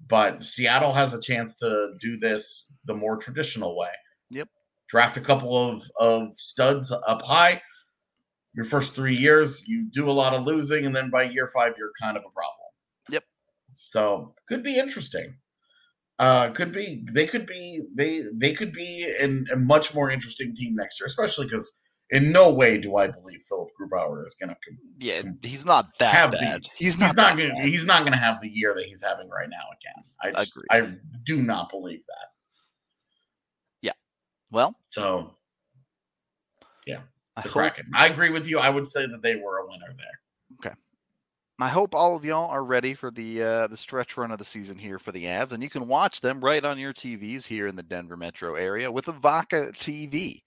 But 0.08 0.46
Seattle 0.46 0.94
has 0.94 1.14
a 1.14 1.22
chance 1.22 1.56
to 1.58 1.94
do 2.00 2.18
this 2.18 2.68
the 2.86 2.94
more 2.94 3.18
traditional 3.18 3.78
way. 3.78 3.90
Yep. 4.30 4.50
Draft 4.88 5.18
a 5.18 5.22
couple 5.22 5.58
of, 5.58 5.84
of 6.00 6.38
studs 6.38 6.92
up 6.92 7.22
high. 7.24 7.62
Your 8.54 8.66
first 8.66 8.94
three 8.94 9.16
years, 9.16 9.68
you 9.68 9.88
do 9.92 10.10
a 10.10 10.14
lot 10.14 10.34
of 10.34 10.46
losing. 10.46 10.86
And 10.86 10.96
then 10.96 11.10
by 11.10 11.24
year 11.24 11.50
five, 11.54 11.74
you're 11.78 11.92
kind 12.00 12.18
of 12.18 12.24
a 12.24 12.32
problem. 12.32 12.70
Yep. 13.10 13.24
So 13.76 14.34
could 14.48 14.64
be 14.64 14.78
interesting. 14.78 15.36
Uh, 16.18 16.50
could 16.52 16.72
be 16.72 17.06
they 17.12 17.28
could 17.28 17.46
be 17.46 17.82
they 17.94 18.24
they 18.34 18.54
could 18.54 18.72
be 18.72 19.14
in 19.20 19.46
a 19.52 19.58
much 19.58 19.94
more 19.94 20.10
interesting 20.10 20.56
team 20.56 20.74
next 20.74 20.98
year, 21.00 21.08
especially 21.08 21.46
because 21.46 21.70
in 22.12 22.32
no 22.32 22.52
way 22.52 22.78
do 22.78 22.96
I 22.98 23.08
believe 23.08 23.42
Philip 23.50 23.70
Grubauer 23.82 24.26
is 24.26 24.36
going 24.40 24.50
to. 24.50 24.56
yeah, 25.00 25.22
he's 25.42 25.66
not 25.66 25.88
that 26.00 26.14
Have 26.14 26.32
the- 26.32 26.38
bad. 26.38 26.62
he's 26.76 26.96
He's 26.96 26.98
not. 27.00 27.16
not 27.16 27.16
that 27.16 27.38
going. 27.38 27.54
bad. 27.54 27.66
He's 27.68 27.86
not 27.86 28.02
going 28.02 28.12
to 28.14 28.18
have 28.20 28.40
the 28.42 28.48
year 28.50 28.74
that 28.76 28.86
he's 28.86 29.02
having 29.04 29.30
right 29.30 29.50
now 29.50 29.66
again. 29.80 30.04
I 30.22 30.44
just. 30.44 30.54
I 30.70 30.94
do 31.24 31.42
not 31.42 31.70
believe 31.72 32.02
that. 32.08 32.28
Yeah. 33.82 33.92
Well, 34.52 34.76
So 34.90 35.32
I 37.38 37.42
the 37.42 37.50
hope, 37.50 37.74
I 37.94 38.08
agree 38.08 38.30
with 38.30 38.46
you. 38.48 38.60
I 38.60 38.70
would 38.70 38.90
say 38.90 39.06
that 39.08 39.22
they 39.22 39.36
were 39.36 39.58
a 39.58 39.68
winner 39.68 39.94
there. 39.98 40.62
Okay. 40.72 40.76
I 41.60 41.68
hope 41.68 41.94
all 41.94 42.16
of 42.16 42.24
y'all 42.24 42.50
are 42.50 42.64
ready 42.64 42.94
for 42.94 43.12
the 43.12 43.44
uh, 43.44 43.68
the 43.68 43.76
stretch 43.76 44.16
run 44.16 44.32
of 44.32 44.38
the 44.38 44.46
season 44.46 44.78
here 44.78 45.00
for 45.00 45.12
the 45.12 45.26
Avs, 45.26 45.52
and 45.52 45.62
you 45.62 45.70
can 45.70 45.88
watch 45.88 46.22
them 46.22 46.40
right 46.40 46.64
on 46.64 46.78
your 46.80 46.94
TVs 46.94 47.46
here 47.46 47.68
in 47.68 47.76
the 47.76 47.84
Denver 47.84 48.16
metro 48.16 48.56
area 48.56 48.90
with 48.90 49.06
Evoca 49.08 49.72
TV. 49.74 50.44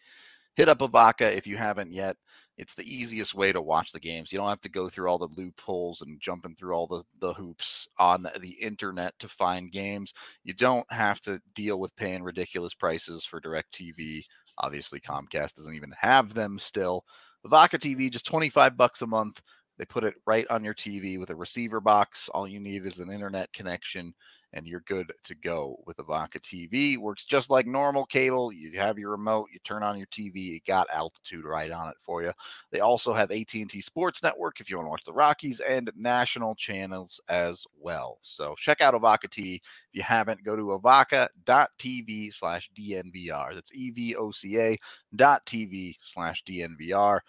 Hit 0.59 0.69
up 0.69 0.81
Evoca 0.81 1.33
if 1.37 1.47
you 1.47 1.57
haven't 1.57 1.93
yet. 1.93 2.17
It's 2.57 2.75
the 2.75 2.83
easiest 2.83 3.33
way 3.33 3.53
to 3.53 3.63
watch 3.63 3.93
the 3.93 4.01
games. 4.01 4.33
You 4.33 4.41
don't 4.41 4.49
have 4.49 4.61
to 4.63 4.69
go 4.69 4.89
through 4.89 5.09
all 5.09 5.17
the 5.17 5.33
loopholes 5.37 6.03
and 6.03 6.21
jumping 6.21 6.57
through 6.57 6.75
all 6.75 6.89
the, 6.89 7.05
the 7.21 7.33
hoops 7.33 7.87
on 8.01 8.25
the, 8.25 8.37
the 8.41 8.57
internet 8.61 9.17
to 9.21 9.29
find 9.29 9.71
games. 9.71 10.13
You 10.43 10.55
don't 10.55 10.85
have 10.91 11.21
to 11.21 11.41
deal 11.55 11.79
with 11.79 11.95
paying 11.95 12.25
ridiculous 12.25 12.75
prices 12.75 13.25
for 13.25 13.39
direct 13.39 13.73
TV. 13.73 14.25
Obviously, 14.59 14.99
Comcast 14.99 15.55
doesn't 15.55 15.77
even 15.77 15.93
have 15.97 16.35
them 16.35 16.59
still. 16.59 17.05
Evoca 17.47 17.79
TV, 17.79 18.11
just 18.11 18.27
25 18.27 18.77
bucks 18.77 19.03
a 19.03 19.07
month. 19.07 19.41
They 19.79 19.85
put 19.85 20.03
it 20.03 20.15
right 20.27 20.47
on 20.51 20.65
your 20.65 20.75
TV 20.75 21.21
with 21.21 21.31
a 21.31 21.37
receiver 21.37 21.81
box. 21.81 22.29
All 22.31 22.49
you 22.49 22.59
need 22.59 22.85
is 22.85 22.99
an 22.99 23.13
internet 23.13 23.53
connection, 23.53 24.13
and 24.53 24.67
you're 24.67 24.81
good 24.81 25.13
to 25.25 25.35
go 25.35 25.77
with 25.87 25.99
Evoca 25.99 26.41
TV. 26.41 26.97
Works 26.97 27.27
just 27.27 27.51
like 27.51 27.67
normal 27.67 28.07
cable. 28.07 28.53
You 28.53 28.79
have 28.79 28.99
your 28.99 29.11
remote, 29.11 29.49
you 29.53 29.59
turn 29.65 29.83
on 29.83 29.99
your 29.99 30.07
TV, 30.07 30.57
it 30.57 30.65
got 30.67 30.89
altitude 30.93 31.45
right 31.45 31.71
on 31.71 31.89
it 31.89 31.97
for 32.03 32.23
you. 32.23 32.33
They 32.71 32.81
also 32.81 33.13
have 33.13 33.31
AT&T 33.31 33.81
Sports 33.81 34.23
Network 34.23 34.61
if 34.61 34.71
you 34.71 34.77
want 34.77 34.87
to 34.87 34.91
watch 34.91 35.05
the 35.05 35.13
Rockies 35.13 35.61
and 35.61 35.91
national 35.97 36.55
channels 36.55 37.21
as 37.29 37.65
well. 37.79 38.19
So 38.23 38.55
check 38.59 38.81
out 38.81 38.95
Evoca 38.95 39.29
TV. 39.29 39.57
If 39.57 39.63
you 39.93 40.03
haven't, 40.03 40.45
go 40.45 40.57
to 40.57 40.79
evoca.tv 40.79 42.35
slash 42.35 42.71
DNVR. 42.79 43.55
That's 43.55 43.75
E-V-O-C-A 43.75 44.77
dot 45.15 45.45
TV 45.47 45.97
slash 46.01 46.43
DNVR 46.45 47.21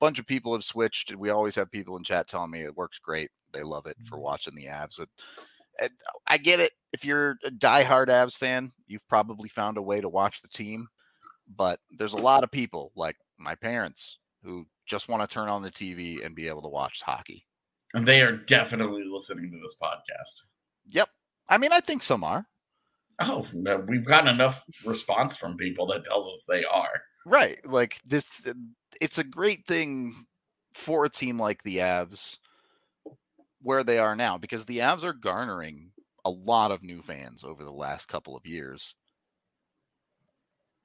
bunch 0.00 0.18
of 0.18 0.26
people 0.26 0.52
have 0.52 0.64
switched. 0.64 1.14
We 1.16 1.30
always 1.30 1.54
have 1.56 1.70
people 1.70 1.96
in 1.96 2.04
chat 2.04 2.28
telling 2.28 2.50
me 2.50 2.62
it 2.62 2.76
works 2.76 2.98
great. 2.98 3.30
They 3.52 3.62
love 3.62 3.86
it 3.86 3.96
for 4.04 4.16
mm-hmm. 4.16 4.24
watching 4.24 4.54
the. 4.54 4.66
It, 4.66 5.00
it, 5.02 5.08
Oh, 5.80 5.88
I 6.26 6.38
get 6.38 6.60
it. 6.60 6.72
If 6.92 7.04
you're 7.04 7.38
a 7.44 7.50
diehard 7.50 8.08
Avs 8.08 8.36
fan, 8.36 8.72
you've 8.86 9.06
probably 9.08 9.48
found 9.48 9.76
a 9.76 9.82
way 9.82 10.00
to 10.00 10.08
watch 10.08 10.42
the 10.42 10.48
team. 10.48 10.88
But 11.56 11.80
there's 11.90 12.14
a 12.14 12.18
lot 12.18 12.44
of 12.44 12.50
people, 12.50 12.92
like 12.94 13.16
my 13.38 13.54
parents, 13.54 14.18
who 14.42 14.66
just 14.86 15.08
want 15.08 15.28
to 15.28 15.32
turn 15.32 15.48
on 15.48 15.62
the 15.62 15.70
TV 15.70 16.24
and 16.24 16.34
be 16.34 16.48
able 16.48 16.62
to 16.62 16.68
watch 16.68 17.02
hockey. 17.02 17.46
And 17.94 18.06
they 18.06 18.22
are 18.22 18.36
definitely 18.36 19.04
listening 19.04 19.50
to 19.50 19.58
this 19.62 19.76
podcast. 19.82 20.42
Yep. 20.90 21.08
I 21.48 21.58
mean, 21.58 21.72
I 21.72 21.80
think 21.80 22.02
some 22.02 22.24
are. 22.24 22.46
Oh, 23.20 23.46
no, 23.52 23.78
we've 23.78 24.04
gotten 24.04 24.28
enough 24.28 24.64
response 24.84 25.36
from 25.36 25.56
people 25.56 25.86
that 25.88 26.04
tells 26.04 26.28
us 26.28 26.44
they 26.46 26.64
are. 26.64 27.02
Right. 27.26 27.58
Like 27.66 28.00
this 28.06 28.26
it's 29.00 29.18
a 29.18 29.24
great 29.24 29.64
thing 29.66 30.26
for 30.74 31.04
a 31.04 31.10
team 31.10 31.38
like 31.38 31.62
the 31.62 31.78
Avs 31.78 32.36
where 33.62 33.84
they 33.84 33.98
are 33.98 34.16
now 34.16 34.38
because 34.38 34.66
the 34.66 34.78
Avs 34.78 35.02
are 35.02 35.12
garnering 35.12 35.90
a 36.24 36.30
lot 36.30 36.70
of 36.70 36.82
new 36.82 37.02
fans 37.02 37.44
over 37.44 37.64
the 37.64 37.72
last 37.72 38.06
couple 38.06 38.36
of 38.36 38.46
years. 38.46 38.94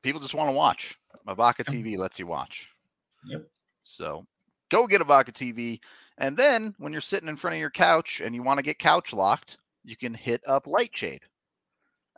People 0.01 0.21
just 0.21 0.33
want 0.33 0.49
to 0.49 0.55
watch. 0.55 0.97
Evoca 1.27 1.63
TV 1.63 1.97
lets 1.97 2.19
you 2.19 2.27
watch. 2.27 2.69
Yep. 3.25 3.47
So 3.83 4.25
go 4.69 4.87
get 4.87 5.01
Evoca 5.01 5.31
TV. 5.31 5.79
And 6.17 6.37
then 6.37 6.75
when 6.77 6.91
you're 6.91 7.01
sitting 7.01 7.29
in 7.29 7.35
front 7.35 7.55
of 7.55 7.59
your 7.59 7.69
couch 7.69 8.21
and 8.23 8.35
you 8.35 8.43
want 8.43 8.57
to 8.59 8.63
get 8.63 8.79
couch 8.79 9.13
locked, 9.13 9.57
you 9.83 9.95
can 9.95 10.13
hit 10.13 10.41
up 10.47 10.67
Lightshade. 10.67 11.21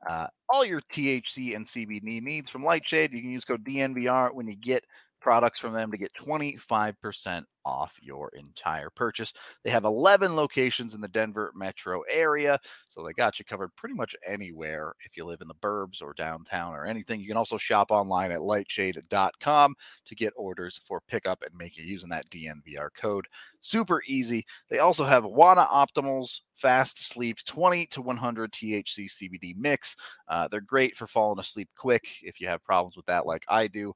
Uh, 0.08 0.28
all 0.50 0.66
your 0.66 0.82
THC 0.82 1.56
and 1.56 1.66
CBD 1.66 2.22
needs 2.22 2.50
from 2.50 2.64
Lightshade. 2.64 3.12
You 3.14 3.22
can 3.22 3.32
use 3.32 3.46
code 3.46 3.64
DNVR 3.64 4.34
when 4.34 4.48
you 4.48 4.56
get 4.56 4.84
products 5.26 5.58
from 5.58 5.74
them 5.74 5.90
to 5.90 5.98
get 5.98 6.14
25% 6.14 7.44
off 7.66 7.98
your 8.00 8.32
entire 8.38 8.92
purchase. 8.92 9.34
They 9.64 9.72
have 9.72 9.84
11 9.84 10.36
locations 10.36 10.94
in 10.94 11.02
the 11.02 11.08
Denver 11.08 11.52
metro 11.56 12.04
area, 12.12 12.60
so 12.90 13.04
they 13.04 13.12
got 13.14 13.40
you 13.40 13.46
covered 13.46 13.76
pretty 13.76 13.96
much 13.96 14.16
anywhere 14.24 14.94
if 15.04 15.18
you 15.18 15.26
live 15.26 15.42
in 15.42 15.48
the 15.48 15.56
burbs 15.56 16.00
or 16.00 16.14
downtown 16.14 16.76
or 16.76 16.86
anything. 16.86 17.22
You 17.22 17.28
can 17.28 17.38
also 17.38 17.58
shop 17.58 17.90
online 17.90 18.32
at 18.32 18.42
lightshade.com 18.42 19.74
to 20.06 20.16
get 20.16 20.32
orders 20.36 20.80
for 20.86 21.02
pickup 21.08 21.42
and 21.42 21.58
make 21.58 21.80
it 21.80 21.86
using 21.86 22.10
that 22.10 22.30
DNVR 22.30 22.90
code. 22.96 23.26
Super 23.62 24.04
easy. 24.06 24.46
They 24.70 24.78
also 24.78 25.06
have 25.06 25.24
Wana 25.24 25.68
Optimals 25.70 26.42
Fast 26.54 27.04
Sleep 27.04 27.44
20 27.46 27.88
to 27.88 28.02
100 28.04 28.52
THC 28.52 29.10
CBD 29.10 29.56
mix. 29.58 29.96
Uh, 30.28 30.48
they're 30.48 30.62
great 30.62 30.96
for 30.96 31.08
falling 31.08 31.40
asleep 31.40 31.70
quick 31.76 32.04
if 32.22 32.40
you 32.40 32.48
have 32.48 32.64
problems 32.64 32.96
with 32.96 33.08
that, 33.08 33.26
like 33.26 33.44
I 33.50 33.66
do 33.66 33.96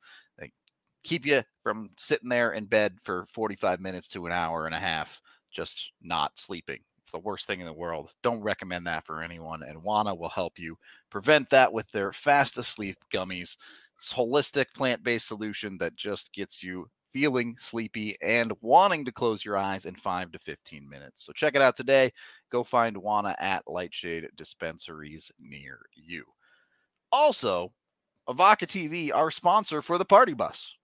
keep 1.03 1.25
you 1.25 1.41
from 1.63 1.89
sitting 1.97 2.29
there 2.29 2.53
in 2.53 2.65
bed 2.65 2.97
for 3.03 3.25
45 3.31 3.79
minutes 3.79 4.07
to 4.09 4.25
an 4.25 4.31
hour 4.31 4.65
and 4.65 4.75
a 4.75 4.79
half 4.79 5.21
just 5.51 5.91
not 6.01 6.37
sleeping. 6.37 6.79
It's 7.01 7.11
the 7.11 7.19
worst 7.19 7.47
thing 7.47 7.59
in 7.59 7.65
the 7.65 7.73
world. 7.73 8.11
Don't 8.21 8.41
recommend 8.41 8.85
that 8.87 9.05
for 9.05 9.21
anyone. 9.21 9.63
And 9.63 9.81
Wana 9.81 10.17
will 10.17 10.29
help 10.29 10.59
you 10.59 10.77
prevent 11.09 11.49
that 11.49 11.71
with 11.73 11.89
their 11.91 12.11
fast 12.11 12.57
asleep 12.57 12.97
gummies. 13.11 13.57
It's 13.95 14.13
holistic 14.13 14.65
plant 14.75 15.03
based 15.03 15.27
solution 15.27 15.77
that 15.79 15.95
just 15.95 16.31
gets 16.33 16.61
you 16.61 16.87
feeling 17.11 17.55
sleepy 17.57 18.15
and 18.21 18.53
wanting 18.61 19.03
to 19.05 19.11
close 19.11 19.43
your 19.43 19.57
eyes 19.57 19.85
in 19.85 19.95
five 19.95 20.31
to 20.31 20.39
15 20.39 20.87
minutes. 20.87 21.25
So 21.25 21.33
check 21.33 21.55
it 21.55 21.61
out 21.61 21.75
today. 21.75 22.11
Go 22.51 22.63
find 22.63 22.95
Wana 22.95 23.35
at 23.39 23.63
Lightshade 23.67 24.29
dispensaries 24.35 25.31
near 25.39 25.79
you. 25.95 26.23
Also, 27.11 27.73
Evoca 28.29 28.67
TV, 28.67 29.11
our 29.11 29.31
sponsor 29.31 29.81
for 29.81 29.97
the 29.97 30.05
party 30.05 30.33
bus 30.33 30.75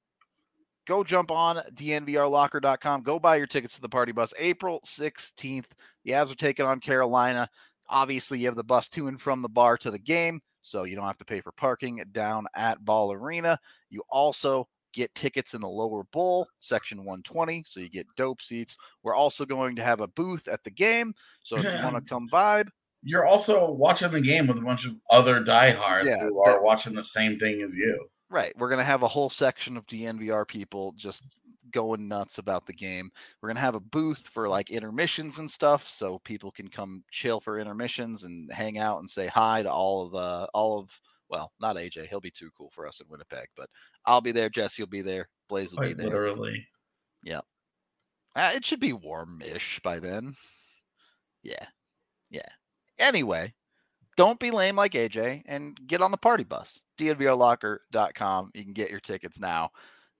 go 0.85 1.03
jump 1.03 1.31
on 1.31 1.57
dnvrlocker.com. 1.73 3.01
Go 3.03 3.19
buy 3.19 3.35
your 3.37 3.47
tickets 3.47 3.75
to 3.75 3.81
the 3.81 3.89
party 3.89 4.11
bus 4.11 4.33
April 4.39 4.81
16th. 4.85 5.65
The 6.03 6.11
Avs 6.11 6.31
are 6.31 6.35
taking 6.35 6.65
on 6.65 6.79
Carolina. 6.79 7.49
Obviously, 7.89 8.39
you 8.39 8.45
have 8.47 8.55
the 8.55 8.63
bus 8.63 8.89
to 8.89 9.07
and 9.07 9.19
from 9.21 9.41
the 9.41 9.49
bar 9.49 9.77
to 9.77 9.91
the 9.91 9.99
game, 9.99 10.41
so 10.61 10.83
you 10.83 10.95
don't 10.95 11.05
have 11.05 11.17
to 11.19 11.25
pay 11.25 11.41
for 11.41 11.51
parking 11.51 12.03
down 12.11 12.45
at 12.55 12.83
Ball 12.83 13.11
Arena. 13.11 13.59
You 13.89 14.01
also 14.09 14.67
get 14.93 15.13
tickets 15.13 15.53
in 15.53 15.61
the 15.61 15.67
lower 15.67 16.03
bowl, 16.11 16.47
section 16.61 16.99
120, 16.99 17.63
so 17.67 17.79
you 17.79 17.89
get 17.89 18.07
dope 18.17 18.41
seats. 18.41 18.75
We're 19.03 19.13
also 19.13 19.45
going 19.45 19.75
to 19.75 19.83
have 19.83 19.99
a 19.99 20.07
booth 20.07 20.47
at 20.47 20.63
the 20.63 20.71
game, 20.71 21.13
so 21.43 21.57
if 21.57 21.63
you 21.63 21.83
want 21.83 21.95
to 21.95 22.01
come 22.09 22.27
vibe, 22.31 22.69
you're 23.03 23.25
also 23.27 23.69
watching 23.69 24.11
the 24.11 24.21
game 24.21 24.47
with 24.47 24.57
a 24.57 24.61
bunch 24.61 24.85
of 24.85 24.93
other 25.11 25.43
diehards 25.43 26.09
Yeah, 26.09 26.23
who 26.23 26.41
are 26.41 26.53
that- 26.53 26.63
watching 26.63 26.95
the 26.95 27.03
same 27.03 27.37
thing 27.37 27.61
as 27.61 27.75
you. 27.75 28.07
Right. 28.29 28.53
We're 28.57 28.69
going 28.69 28.79
to 28.79 28.85
have 28.85 29.03
a 29.03 29.07
whole 29.07 29.29
section 29.29 29.77
of 29.77 29.85
DNVR 29.85 30.47
people 30.47 30.93
just 30.97 31.23
going 31.71 32.07
nuts 32.07 32.37
about 32.37 32.65
the 32.65 32.73
game. 32.73 33.09
We're 33.41 33.49
going 33.49 33.55
to 33.55 33.61
have 33.61 33.75
a 33.75 33.79
booth 33.79 34.27
for 34.27 34.47
like 34.47 34.71
intermissions 34.71 35.39
and 35.39 35.49
stuff 35.49 35.87
so 35.87 36.19
people 36.19 36.51
can 36.51 36.67
come 36.67 37.03
chill 37.11 37.39
for 37.39 37.59
intermissions 37.59 38.23
and 38.23 38.51
hang 38.51 38.77
out 38.77 38.99
and 38.99 39.09
say 39.09 39.27
hi 39.27 39.63
to 39.63 39.71
all 39.71 40.05
of 40.05 40.15
uh 40.15 40.47
all 40.53 40.79
of 40.79 40.99
well, 41.29 41.51
not 41.59 41.75
AJ, 41.75 42.07
he'll 42.07 42.19
be 42.19 42.31
too 42.31 42.49
cool 42.57 42.69
for 42.69 42.87
us 42.87 42.99
in 42.99 43.07
Winnipeg, 43.09 43.47
but 43.57 43.69
I'll 44.05 44.21
be 44.21 44.31
there, 44.31 44.49
Jesse 44.49 44.81
will 44.81 44.87
be 44.87 45.01
there, 45.01 45.27
Blaze 45.49 45.73
will 45.73 45.81
be 45.81 45.93
there. 45.93 46.05
literally. 46.05 46.67
Uh, 48.35 48.51
it 48.53 48.65
should 48.65 48.79
be 48.79 48.93
warm-ish 48.93 49.79
by 49.79 49.97
then. 49.99 50.35
Yeah. 51.41 51.65
Yeah. 52.29 52.47
Anyway, 52.99 53.53
don't 54.17 54.39
be 54.39 54.51
lame 54.51 54.75
like 54.75 54.93
AJ 54.93 55.43
and 55.45 55.79
get 55.87 56.01
on 56.01 56.11
the 56.11 56.17
party 56.17 56.43
bus. 56.43 56.81
DNVRlocker.com. 56.97 58.51
You 58.53 58.63
can 58.63 58.73
get 58.73 58.91
your 58.91 58.99
tickets 58.99 59.39
now. 59.39 59.69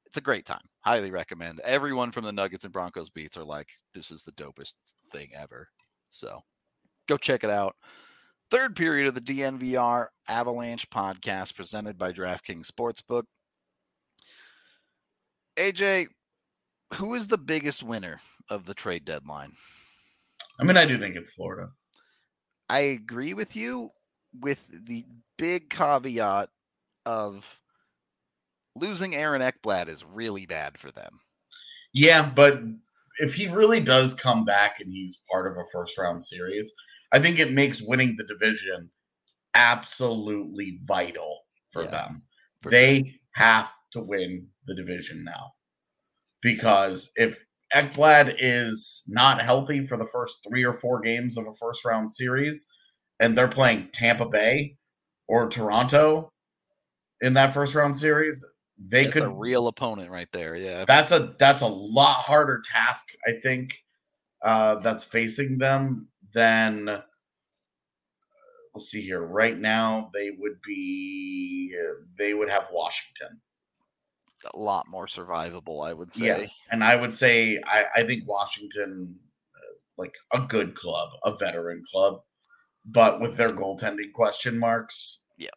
It's 0.05 0.17
a 0.17 0.21
great 0.21 0.45
time. 0.45 0.61
Highly 0.81 1.11
recommend. 1.11 1.59
Everyone 1.61 2.11
from 2.11 2.25
the 2.25 2.31
Nuggets 2.31 2.63
and 2.63 2.73
Broncos 2.73 3.09
beats 3.09 3.37
are 3.37 3.43
like, 3.43 3.69
this 3.93 4.11
is 4.11 4.23
the 4.23 4.31
dopest 4.33 4.73
thing 5.11 5.29
ever. 5.35 5.67
So 6.09 6.39
go 7.07 7.17
check 7.17 7.43
it 7.43 7.49
out. 7.49 7.75
Third 8.51 8.75
period 8.75 9.07
of 9.07 9.15
the 9.15 9.21
DNVR 9.21 10.07
Avalanche 10.29 10.89
podcast 10.89 11.55
presented 11.55 11.97
by 11.97 12.13
DraftKings 12.13 12.69
Sportsbook. 12.69 13.23
AJ, 15.57 16.05
who 16.93 17.15
is 17.15 17.27
the 17.27 17.37
biggest 17.37 17.81
winner 17.81 18.21
of 18.49 18.65
the 18.65 18.73
trade 18.73 19.05
deadline? 19.05 19.53
I 20.59 20.63
mean, 20.63 20.77
I 20.77 20.85
do 20.85 20.99
think 20.99 21.15
it's 21.15 21.31
Florida. 21.31 21.69
I 22.70 22.80
agree 22.80 23.34
with 23.34 23.55
you 23.55 23.91
with 24.39 24.66
the 24.70 25.05
big 25.38 25.70
caveat 25.70 26.49
of 27.05 27.61
losing 28.76 29.16
Aaron 29.16 29.41
Ekblad 29.41 29.88
is 29.88 30.03
really 30.03 30.45
bad 30.45 30.78
for 30.78 30.91
them. 30.91 31.22
Yeah, 31.93 32.30
but 32.30 32.59
if 33.20 33.34
he 33.34 33.47
really 33.47 33.80
does 33.80 34.13
come 34.13 34.43
back 34.43 34.80
and 34.80 34.91
he's 34.91 35.22
part 35.32 35.49
of 35.49 35.57
a 35.57 35.63
first 35.72 35.97
round 35.97 36.24
series, 36.24 36.74
I 37.13 37.20
think 37.20 37.39
it 37.39 37.53
makes 37.53 37.82
winning 37.82 38.16
the 38.18 38.26
division 38.26 38.89
absolutely 39.53 40.80
vital 40.84 41.41
for 41.72 41.84
Yeah, 41.84 41.91
them. 41.91 42.24
for 42.61 42.72
they 42.72 43.20
have 43.36 43.72
to 43.93 44.01
win 44.01 44.49
the 44.68 44.76
division 44.76 45.24
now. 45.24 45.53
Because 46.41 47.11
if 47.16 47.45
Ekblad 47.76 48.36
is 48.39 49.03
not 49.07 49.41
healthy 49.41 49.86
for 49.86 49.97
the 49.97 50.07
first 50.07 50.38
three 50.47 50.63
or 50.63 50.73
four 50.73 51.01
games 51.01 51.38
of 51.38 51.45
a 51.47 51.53
first 51.53 51.84
round 51.86 52.09
series, 52.09 52.65
and 53.19 53.38
they're 53.38 53.47
playing 53.47 53.89
Tampa 53.93 54.26
Bay 54.26 54.78
or 55.28 55.49
Toronto 55.49 56.32
in 57.21 57.34
that 57.34 57.53
first 57.53 57.76
round 57.76 57.97
series, 57.97 58.45
they 58.78 59.03
That's 59.03 59.13
could 59.13 59.23
a 59.23 59.30
real 59.30 59.67
opponent 59.67 60.11
right 60.11 60.28
there. 60.32 60.55
Yeah. 60.55 60.86
that's 60.86 61.11
a 61.11 61.34
that's 61.39 61.61
a 61.61 61.67
lot 61.67 62.17
harder 62.17 62.61
task, 62.69 63.07
I 63.28 63.34
think, 63.41 63.73
uh, 64.43 64.76
that's 64.76 65.03
facing 65.03 65.57
them 65.57 66.07
than 66.34 66.86
let's 68.73 68.89
see 68.89 69.01
here. 69.01 69.21
Right 69.21 69.57
now, 69.57 70.11
they 70.13 70.32
would 70.38 70.61
be 70.65 71.73
they 72.17 72.34
would 72.34 72.49
have 72.49 72.67
Washington. 72.71 73.39
A 74.53 74.57
lot 74.57 74.88
more 74.88 75.07
survivable, 75.07 75.86
I 75.88 75.93
would 75.93 76.11
say. 76.11 76.25
Yeah, 76.25 76.45
and 76.71 76.83
I 76.83 76.95
would 76.95 77.15
say 77.15 77.59
I, 77.65 77.86
I 77.95 78.03
think 78.03 78.27
Washington, 78.27 79.17
uh, 79.55 79.73
like 79.97 80.13
a 80.33 80.41
good 80.41 80.75
club, 80.75 81.09
a 81.23 81.36
veteran 81.36 81.83
club, 81.91 82.21
but 82.86 83.19
with 83.21 83.38
their 83.38 83.49
goaltending 83.49 84.11
question 84.13 84.59
marks, 84.59 85.21
Yeah. 85.38 85.49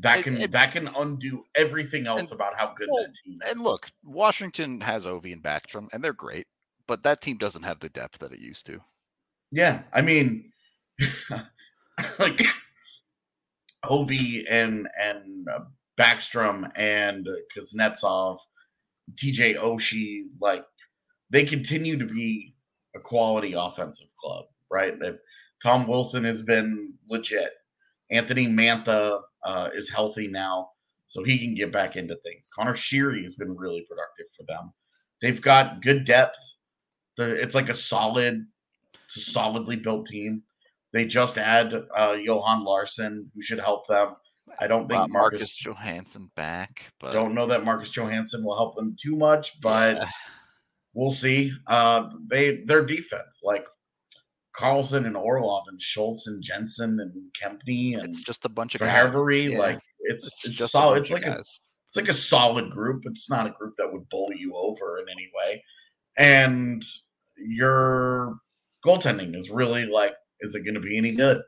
that 0.00 0.22
can 0.22 0.36
it- 0.38 0.52
that 0.52 0.72
can 0.72 0.88
undo 0.88 1.44
everything 1.56 2.06
else 2.06 2.22
And- 2.22 2.32
about 2.32 2.58
how 2.58 2.72
good 2.74 2.88
well, 2.90 3.02
that 3.04 3.12
team 3.24 3.38
is. 3.44 3.50
And 3.52 3.60
look, 3.60 3.90
Washington 4.04 4.80
has 4.80 5.04
Ovi 5.04 5.32
and 5.32 5.42
Backstrom, 5.42 5.88
and 5.92 6.02
they're 6.02 6.12
great, 6.14 6.46
but 6.86 7.02
that 7.02 7.20
team 7.20 7.36
doesn't 7.36 7.64
have 7.64 7.80
the 7.80 7.88
depth 7.90 8.18
that 8.20 8.32
it 8.32 8.38
used 8.38 8.64
to. 8.66 8.80
Yeah, 9.50 9.82
I 9.92 10.00
mean, 10.00 10.52
like 12.18 12.40
Ovi 13.84 14.44
and 14.48 14.88
and 14.98 15.48
uh, 15.48 15.64
Backstrom 15.98 16.70
and 16.76 17.26
Kuznetsov, 17.56 18.38
TJ 19.14 19.56
Oshie, 19.56 20.24
like 20.40 20.64
they 21.30 21.44
continue 21.44 21.98
to 21.98 22.06
be 22.06 22.54
a 22.94 23.00
quality 23.00 23.54
offensive 23.54 24.08
club, 24.20 24.46
right? 24.70 24.98
That 25.00 25.18
Tom 25.62 25.86
Wilson 25.86 26.24
has 26.24 26.42
been 26.42 26.94
legit. 27.08 27.50
Anthony 28.10 28.46
Mantha 28.46 29.20
uh, 29.44 29.68
is 29.74 29.90
healthy 29.90 30.28
now, 30.28 30.70
so 31.08 31.24
he 31.24 31.38
can 31.38 31.54
get 31.54 31.72
back 31.72 31.96
into 31.96 32.16
things. 32.16 32.48
Connor 32.54 32.74
Sheary 32.74 33.22
has 33.22 33.34
been 33.34 33.56
really 33.56 33.86
productive 33.88 34.26
for 34.36 34.44
them. 34.46 34.72
They've 35.22 35.40
got 35.40 35.82
good 35.82 36.04
depth. 36.04 36.36
It's 37.18 37.54
like 37.54 37.70
a 37.70 37.74
solid 37.74 38.46
it's 39.06 39.16
a 39.16 39.30
solidly 39.30 39.76
built 39.76 40.06
team. 40.06 40.42
They 40.92 41.04
just 41.04 41.38
add 41.38 41.74
uh, 41.96 42.16
Johan 42.20 42.64
Larsson, 42.64 43.30
who 43.34 43.42
should 43.42 43.60
help 43.60 43.86
them. 43.86 44.16
I 44.60 44.66
don't 44.66 44.88
think 44.88 45.10
Marcus. 45.10 45.40
Marcus 45.40 45.56
Johansson 45.56 46.30
back, 46.36 46.92
but 47.00 47.12
don't 47.12 47.34
know 47.34 47.46
that 47.46 47.64
Marcus 47.64 47.90
Johansson 47.90 48.44
will 48.44 48.56
help 48.56 48.76
them 48.76 48.96
too 49.00 49.16
much, 49.16 49.60
but 49.60 49.96
yeah, 49.96 50.08
we'll 50.94 51.10
see. 51.10 51.52
Uh, 51.66 52.10
they 52.28 52.62
their 52.64 52.84
defense, 52.84 53.42
like 53.44 53.66
Carlson 54.54 55.04
and 55.04 55.16
Orlov 55.16 55.64
and 55.68 55.80
Schultz 55.80 56.26
and 56.26 56.42
Jensen 56.42 57.00
and 57.00 57.12
Kempny 57.40 57.94
and 57.94 58.04
it's 58.04 58.22
just 58.22 58.44
a 58.44 58.48
bunch 58.48 58.74
of. 58.74 58.80
Yeah, 58.80 59.58
like 59.58 59.80
it's 60.00 60.26
it's, 60.26 60.44
it's, 60.46 60.54
just 60.54 60.72
solid. 60.72 61.00
It's 61.00 61.10
like 61.10 61.26
a 61.26 61.38
it's 61.38 61.60
like 61.96 62.08
a 62.08 62.14
solid 62.14 62.70
group. 62.70 63.02
It's 63.06 63.30
not 63.30 63.46
a 63.46 63.50
group 63.50 63.74
that 63.78 63.92
would 63.92 64.08
bowl 64.08 64.30
you 64.34 64.54
over 64.54 64.98
in 64.98 65.08
any 65.08 65.30
way. 65.34 65.62
And 66.18 66.84
your 67.36 68.38
goaltending 68.84 69.36
is 69.36 69.50
really 69.50 69.86
like, 69.86 70.14
is 70.40 70.54
it 70.54 70.64
going 70.64 70.74
to 70.74 70.80
be 70.80 70.96
any 70.96 71.12
good? 71.12 71.42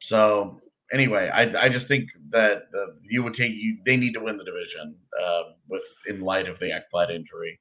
So 0.00 0.60
anyway, 0.92 1.30
I 1.32 1.64
I 1.64 1.68
just 1.68 1.88
think 1.88 2.10
that 2.30 2.68
uh, 2.74 2.92
you 3.02 3.22
would 3.22 3.34
take 3.34 3.52
you. 3.52 3.78
They 3.84 3.96
need 3.96 4.12
to 4.14 4.20
win 4.20 4.36
the 4.36 4.44
division 4.44 4.96
uh, 5.22 5.42
with 5.68 5.82
in 6.06 6.20
light 6.20 6.48
of 6.48 6.58
the 6.58 6.66
Ekblad 6.66 7.10
injury, 7.10 7.60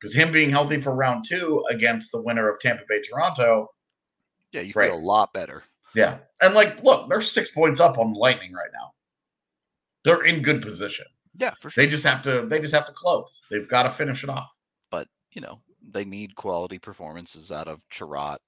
because 0.00 0.14
him 0.14 0.32
being 0.32 0.50
healthy 0.50 0.80
for 0.80 0.94
round 0.94 1.24
two 1.28 1.64
against 1.70 2.12
the 2.12 2.20
winner 2.20 2.48
of 2.48 2.60
Tampa 2.60 2.84
Bay 2.88 3.00
Toronto. 3.02 3.68
Yeah, 4.52 4.62
you 4.62 4.72
right. 4.74 4.90
feel 4.90 4.98
a 4.98 5.00
lot 5.00 5.32
better. 5.32 5.62
Yeah, 5.94 6.18
and 6.40 6.54
like, 6.54 6.82
look, 6.82 7.08
they're 7.08 7.20
six 7.20 7.50
points 7.50 7.80
up 7.80 7.98
on 7.98 8.12
Lightning 8.14 8.52
right 8.52 8.70
now. 8.72 8.92
They're 10.04 10.24
in 10.24 10.42
good 10.42 10.62
position. 10.62 11.06
Yeah, 11.36 11.52
for 11.60 11.70
sure. 11.70 11.82
They 11.82 11.90
just 11.90 12.04
have 12.04 12.22
to 12.22 12.46
they 12.48 12.60
just 12.60 12.74
have 12.74 12.86
to 12.86 12.92
close. 12.92 13.42
They've 13.50 13.68
got 13.68 13.84
to 13.84 13.90
finish 13.90 14.24
it 14.24 14.30
off. 14.30 14.50
but 14.90 15.06
you 15.32 15.40
know, 15.40 15.60
they 15.90 16.04
need 16.04 16.34
quality 16.34 16.78
performances 16.78 17.52
out 17.52 17.68
of 17.68 17.80
Chiarot. 17.90 18.38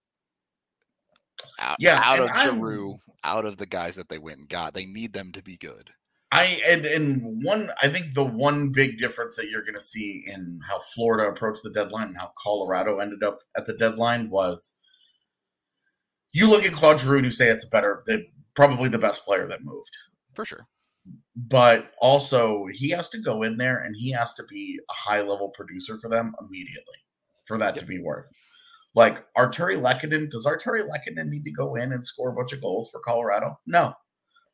Out, 1.59 1.77
Yeah, 1.79 2.01
out 2.05 2.21
of 2.21 2.31
I'm- 2.31 2.57
Giroux, 2.57 2.99
out 3.25 3.45
of 3.45 3.57
the 3.57 3.67
guys 3.67 3.95
that 3.97 4.09
they 4.09 4.19
went 4.19 4.39
and 4.39 4.49
got. 4.49 4.75
They 4.75 4.87
need 4.87 5.13
them 5.13 5.33
to 5.33 5.43
be 5.43 5.57
good. 5.57 5.91
I 6.33 6.45
and 6.65 6.87
and 6.87 7.43
one 7.45 7.73
I 7.83 7.89
think 7.89 8.15
the 8.15 8.25
one 8.25 8.69
big 8.71 8.99
difference 8.99 9.35
that 9.35 9.49
you're 9.51 9.63
going 9.65 9.75
to 9.75 9.81
see 9.81 10.25
in 10.29 10.61
how 10.69 10.79
Florida 10.95 11.29
approached 11.29 11.65
the 11.65 11.71
deadline 11.73 12.09
and 12.09 12.17
how 12.17 12.33
Colorado 12.39 13.01
ended 13.01 13.25
up 13.25 13.41
at 13.57 13.67
the 13.67 13.73
deadline 13.75 14.31
was 14.31 14.75
you 16.33 16.49
look 16.49 16.65
at 16.65 16.73
Claude 16.73 17.01
Giroux 17.01 17.17
and 17.17 17.25
you 17.27 17.33
say 17.33 17.49
it's 17.49 17.65
a 17.65 17.69
better 17.69 18.05
the 18.07 18.25
probably 18.55 18.89
the 18.89 18.99
best 18.99 19.25
player 19.25 19.49
that 19.49 19.65
moved. 19.65 19.91
For 20.35 20.45
sure. 20.45 20.67
But 21.35 21.91
also 22.01 22.67
he 22.73 22.91
has 22.91 23.09
to 23.09 23.19
go 23.19 23.43
in 23.43 23.57
there 23.57 23.79
and 23.83 23.97
he 23.97 24.13
has 24.13 24.33
to 24.35 24.45
be 24.45 24.79
a 24.89 24.93
high 24.93 25.23
level 25.23 25.49
producer 25.57 25.99
for 25.99 26.09
them 26.09 26.33
immediately 26.41 26.95
for 27.47 27.59
that 27.59 27.75
to 27.77 27.85
be 27.85 27.99
worth. 28.01 28.31
Like 28.95 29.25
Artturi 29.37 29.77
Lehkonen, 29.81 30.31
does 30.31 30.47
Artturi 30.47 30.89
Lehkonen 30.89 31.29
need 31.29 31.45
to 31.45 31.53
go 31.53 31.77
in 31.77 31.93
and 31.93 32.05
score 32.05 32.31
a 32.31 32.35
bunch 32.35 32.53
of 32.53 32.61
goals 32.61 32.91
for 32.91 33.01
Colorado? 33.01 33.59
No. 33.67 33.95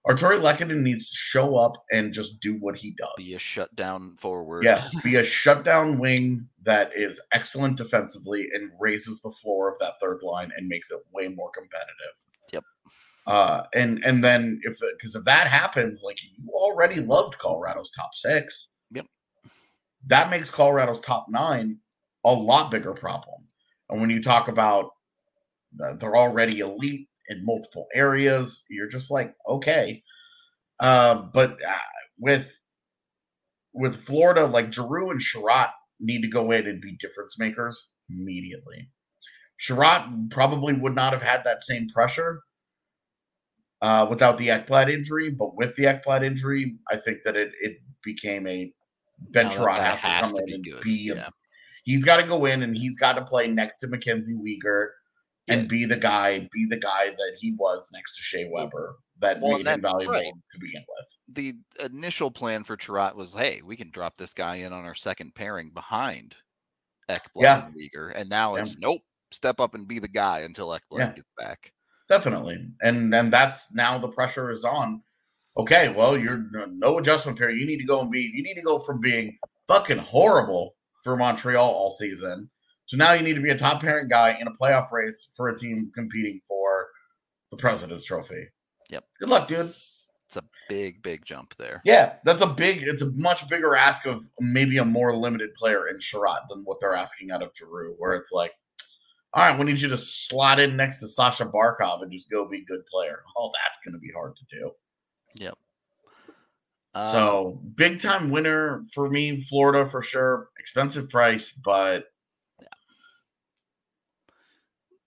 Artturi 0.09 0.41
Lehkonen 0.41 0.83
needs 0.83 1.11
to 1.11 1.17
show 1.17 1.57
up 1.57 1.85
and 1.91 2.13
just 2.13 2.41
do 2.41 2.55
what 2.61 2.77
he 2.77 2.93
does. 2.93 3.09
Be 3.17 3.35
a 3.35 3.39
shutdown 3.39 4.15
forward. 4.17 4.63
Yeah, 4.63 4.87
be 5.05 5.17
a 5.17 5.25
shutdown 5.25 5.99
wing 5.99 6.49
that 6.63 6.91
is 6.95 7.21
excellent 7.33 7.77
defensively 7.77 8.47
and 8.55 8.71
raises 8.79 9.21
the 9.21 9.33
floor 9.33 9.69
of 9.69 9.79
that 9.81 9.95
third 10.01 10.21
line 10.23 10.53
and 10.57 10.69
makes 10.69 10.93
it 10.93 11.01
way 11.13 11.29
more 11.29 11.51
competitive. 11.51 11.93
Yep. 12.53 12.65
Uh, 13.27 13.65
and 13.75 14.05
and 14.05 14.23
then 14.23 14.61
if 14.63 14.79
because 14.97 15.17
if 15.17 15.25
that 15.25 15.49
happens, 15.49 16.05
like 16.05 16.19
you 16.23 16.51
already 16.53 17.01
loved 17.01 17.39
Colorado's 17.39 17.91
top 17.91 18.11
six. 18.15 18.69
Yep. 18.93 19.07
That 20.07 20.31
makes 20.31 20.51
Colorado's 20.51 21.01
top 21.01 21.27
nine 21.29 21.79
a 22.25 22.33
lot 22.33 22.71
bigger 22.71 22.93
problem. 22.93 23.46
And 23.89 24.01
when 24.01 24.11
you 24.11 24.23
talk 24.23 24.49
about 24.49 24.91
uh, 25.85 25.95
they're 25.95 26.17
already 26.17 26.61
elite 26.61 27.09
in 27.29 27.45
multiple 27.45 27.87
areas, 27.95 28.65
you're 28.71 28.89
just 28.89 29.11
like 29.11 29.35
okay. 29.49 30.03
Uh, 30.81 31.15
but 31.33 31.53
uh, 31.53 31.79
with 32.19 32.49
with 33.73 33.97
Florida, 34.05 34.47
like 34.47 34.73
Giroux 34.73 35.11
and 35.11 35.21
Chiarot 35.21 35.69
need 36.01 36.23
to 36.23 36.29
go 36.29 36.51
in 36.51 36.67
and 36.67 36.81
be 36.81 36.97
difference 37.01 37.39
makers 37.39 37.89
immediately. 38.11 38.89
Chiarot 39.61 40.31
probably 40.31 40.75
would 40.75 40.95
not 40.95 41.13
have 41.13 41.23
had 41.23 41.45
that 41.45 41.63
same 41.63 41.89
pressure 41.89 42.41
uh, 43.83 44.07
without 44.09 44.39
the 44.39 44.49
Ekblad 44.49 44.93
injury, 44.93 45.31
but 45.31 45.57
with 45.57 45.75
the 45.77 45.85
Ekblad 45.85 46.25
injury, 46.25 46.77
I 46.91 46.97
think 46.97 47.19
that 47.25 47.37
it 47.37 47.53
it 47.61 47.79
became 48.03 48.47
a 48.47 48.73
Ben 49.31 49.47
Now 49.47 49.51
that 49.51 49.59
Chiarot 49.59 49.79
has, 49.79 49.99
has 50.01 50.33
to 50.33 50.37
to 50.37 50.41
come 50.41 50.45
be 50.47 50.53
in 50.53 50.55
and 50.57 50.65
good, 50.65 50.83
be. 50.83 51.09
a- 51.11 51.15
yeah. 51.17 51.29
He's 51.87 52.05
got 52.05 52.17
to 52.17 52.25
go 52.25 52.45
in 52.47 52.63
and 52.63 52.77
he's 52.77 52.97
got 52.97 53.15
to 53.15 53.25
play 53.25 53.47
next 53.47 53.79
to 53.79 53.87
Mackenzie 53.87 54.35
Weegar 54.35 54.89
and 55.49 55.63
Yeah. 55.63 55.67
be 55.69 55.85
the 55.85 55.97
guy, 55.97 56.49
be 56.53 56.67
the 56.69 56.77
guy 56.77 57.11
that 57.11 57.37
he 57.41 57.55
was 57.55 57.89
next 57.93 58.17
to 58.17 58.23
Shea 58.23 58.51
Weber 58.53 58.99
that 59.21 59.41
well, 59.41 59.57
made 59.57 59.67
that- 59.67 59.77
him 59.77 59.83
valuable 59.83 60.13
right. 60.15 60.33
to 60.53 60.59
begin 60.61 60.83
with. 60.99 61.07
The 61.29 61.55
initial 61.85 62.31
plan 62.31 62.65
for 62.65 62.77
Chiarot 62.77 63.15
was, 63.15 63.33
hey, 63.33 63.61
we 63.65 63.77
can 63.77 63.91
drop 63.91 64.17
this 64.17 64.35
guy 64.35 64.57
in 64.57 64.73
on 64.73 64.85
our 64.85 64.95
second 64.95 65.35
pairing 65.35 65.71
behind 65.71 66.35
Ekblad 67.09 67.21
Yeah. 67.43 67.67
and 67.67 67.75
Weegar. 67.75 68.13
And 68.17 68.29
now 68.29 68.57
Yeah. 68.57 68.63
it's 68.63 68.77
nope, 68.79 69.03
step 69.31 69.61
up 69.61 69.75
and 69.75 69.87
be 69.87 70.01
the 70.01 70.09
guy 70.09 70.41
until 70.41 70.69
Ekblad 70.69 70.99
Yeah. 70.99 71.13
gets 71.13 71.29
back. 71.39 71.73
Definitely. 72.09 72.69
And 72.83 73.13
and 73.15 73.33
that's 73.33 73.73
now 73.73 73.99
the 73.99 74.09
pressure 74.09 74.51
is 74.51 74.65
on. 74.65 75.03
Okay, 75.57 75.89
well, 75.89 76.17
you're 76.19 76.45
no 76.69 76.99
adjustment 76.99 77.39
period. 77.39 77.59
You 77.59 77.67
need 77.67 77.79
to 77.79 77.85
go 77.85 78.01
and 78.03 78.11
be 78.11 78.21
you 78.35 78.43
need 78.43 78.55
to 78.55 78.63
go 78.63 78.79
from 78.79 79.01
being 79.01 79.39
fucking 79.69 79.99
horrible 79.99 80.76
for 81.07 81.17
Montreal 81.17 81.65
all 81.65 81.91
season. 81.91 82.51
So 82.85 82.97
now 82.97 83.13
you 83.13 83.23
need 83.23 83.35
to 83.35 83.41
be 83.41 83.51
a 83.51 83.59
top 83.59 83.81
pairing 83.81 84.09
guy 84.09 84.37
in 84.41 84.49
a 84.49 84.51
playoff 84.51 84.91
race 84.91 85.31
for 85.35 85.49
a 85.49 85.59
team 85.59 85.91
competing 85.95 86.41
for 86.47 86.89
the 87.51 87.57
President's 87.57 88.05
Trophy. 88.05 88.49
Yep. 88.91 89.05
Good 89.21 89.29
luck, 89.29 89.49
dude. 89.49 89.73
It's 90.27 90.37
a 90.37 90.43
big, 90.69 91.03
big 91.03 91.25
jump 91.25 91.55
there. 91.57 91.81
Yeah, 91.85 92.15
that's 92.25 92.43
a 92.43 92.47
big 92.47 92.83
it's 92.83 93.03
a 93.03 93.11
much 93.13 93.49
bigger 93.49 93.77
ask 93.77 94.07
of 94.07 94.29
maybe 94.41 94.79
a 94.79 94.85
more 94.85 95.17
limited 95.17 95.55
player 95.55 95.87
in 95.87 96.01
Chiarot 96.01 96.49
than 96.49 96.63
what 96.65 96.81
they're 96.81 96.97
asking 96.97 97.31
out 97.31 97.45
of 97.45 97.53
Giroux, 97.57 97.95
where 97.99 98.15
it's 98.15 98.33
like, 98.33 98.53
all 99.35 99.49
right, 99.49 99.57
we 99.57 99.65
need 99.65 99.81
you 99.81 99.89
to 99.89 99.99
slot 99.99 100.59
in 100.59 100.77
next 100.77 100.99
to 101.01 101.09
Sasha 101.09 101.47
Barkov 101.47 102.03
and 102.03 102.11
just 102.11 102.29
go 102.29 102.49
be 102.49 102.59
a 102.59 102.65
good 102.65 102.85
player. 102.87 103.23
Oh, 103.37 103.53
that's 103.65 103.79
gonna 103.85 103.99
be 103.99 104.11
hard 104.13 104.35
to 104.37 104.43
do. 104.51 104.71
Yep. 105.37 105.55
Uh, 106.97 107.13
So 107.13 107.61
big 107.77 108.01
time 108.01 108.31
winner 108.31 108.85
for 108.95 109.09
me, 109.09 109.45
Florida 109.49 109.89
for 109.89 110.03
sure. 110.03 110.49
Expensive 110.67 111.09
price, 111.09 111.53
but 111.53 112.11
yeah. 112.61 112.67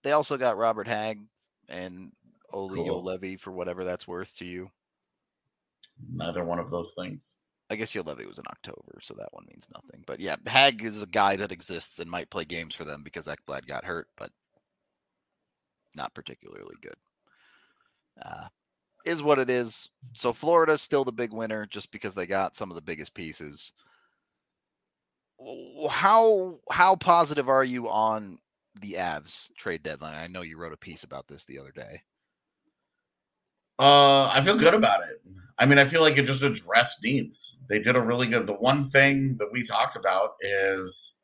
they 0.02 0.12
also 0.12 0.38
got 0.38 0.56
Robert 0.56 0.88
Hagg 0.88 1.20
and 1.68 2.12
Oli 2.50 2.76
Cool. 2.76 3.04
Levy 3.04 3.36
for 3.36 3.52
whatever 3.52 3.84
that's 3.84 4.08
worth 4.08 4.34
to 4.38 4.46
you. 4.46 4.70
neither 6.10 6.44
one 6.44 6.58
of 6.58 6.70
those 6.70 6.94
things. 6.96 7.36
I 7.68 7.76
guess 7.76 7.94
Levy 7.94 8.24
was 8.24 8.38
in 8.38 8.46
October, 8.48 9.00
so 9.02 9.14
that 9.18 9.28
one 9.32 9.44
means 9.46 9.68
nothing. 9.72 10.02
But 10.06 10.18
yeah, 10.18 10.36
Hagg 10.46 10.82
is 10.82 11.02
a 11.02 11.06
guy 11.06 11.36
that 11.36 11.52
exists 11.52 11.98
and 11.98 12.10
might 12.10 12.30
play 12.30 12.44
games 12.44 12.74
for 12.74 12.84
them 12.84 13.02
because 13.04 13.26
Ekblad 13.26 13.66
got 13.66 13.84
hurt, 13.84 14.08
but 14.16 14.30
not 15.94 16.14
particularly 16.14 16.74
good. 16.80 16.96
Uh, 18.20 18.46
is 19.04 19.22
what 19.22 19.38
it 19.38 19.50
is. 19.50 19.90
So 20.14 20.32
Florida's 20.32 20.82
still 20.82 21.04
the 21.04 21.12
big 21.12 21.32
winner 21.32 21.66
just 21.66 21.92
because 21.92 22.14
they 22.14 22.26
got 22.26 22.56
some 22.56 22.70
of 22.70 22.74
the 22.74 22.82
biggest 22.82 23.14
pieces. 23.14 23.72
How 25.90 26.58
how 26.70 26.96
positive 26.96 27.48
are 27.48 27.64
you 27.64 27.88
on 27.88 28.38
the 28.80 28.94
Avs 28.94 29.50
trade 29.56 29.82
deadline? 29.82 30.14
I 30.14 30.26
know 30.26 30.42
you 30.42 30.58
wrote 30.58 30.72
a 30.72 30.78
piece 30.78 31.04
about 31.04 31.28
this 31.28 31.44
the 31.44 31.58
other 31.58 31.72
day. 31.72 32.02
Uh, 33.78 34.28
I 34.28 34.42
feel 34.44 34.58
good 34.58 34.74
about 34.74 35.00
it. 35.04 35.32
I 35.58 35.64
mean, 35.64 35.78
I 35.78 35.88
feel 35.88 36.02
like 36.02 36.18
it 36.18 36.26
just 36.26 36.42
addressed 36.42 37.02
needs. 37.02 37.56
They 37.68 37.78
did 37.78 37.96
a 37.96 38.00
really 38.00 38.26
good. 38.26 38.46
The 38.46 38.52
one 38.52 38.90
thing 38.90 39.36
that 39.38 39.50
we 39.50 39.64
talked 39.64 39.96
about 39.96 40.32
is 40.42 41.16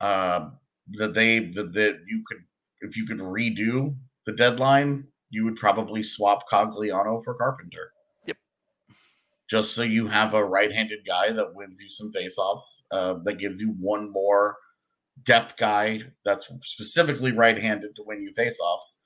uh, 0.00 0.50
that 0.94 1.14
they 1.14 1.38
that, 1.54 1.72
that 1.74 1.98
you 2.06 2.24
could 2.26 2.38
if 2.80 2.96
you 2.96 3.06
could 3.06 3.18
redo 3.18 3.94
the 4.26 4.32
deadline, 4.32 5.06
you 5.30 5.44
would 5.44 5.56
probably 5.56 6.02
swap 6.02 6.48
Cogliano 6.50 7.22
for 7.24 7.34
Carpenter. 7.34 7.92
Just 9.48 9.74
so 9.74 9.82
you 9.82 10.08
have 10.08 10.34
a 10.34 10.44
right-handed 10.44 11.00
guy 11.06 11.30
that 11.32 11.54
wins 11.54 11.80
you 11.80 11.88
some 11.88 12.12
faceoffs, 12.12 12.82
uh, 12.90 13.14
that 13.24 13.38
gives 13.38 13.60
you 13.60 13.76
one 13.78 14.10
more 14.10 14.56
depth 15.22 15.56
guy 15.56 16.00
that's 16.24 16.48
specifically 16.62 17.32
right-handed 17.32 17.94
to 17.94 18.02
win 18.04 18.22
you 18.22 18.34
faceoffs. 18.34 18.98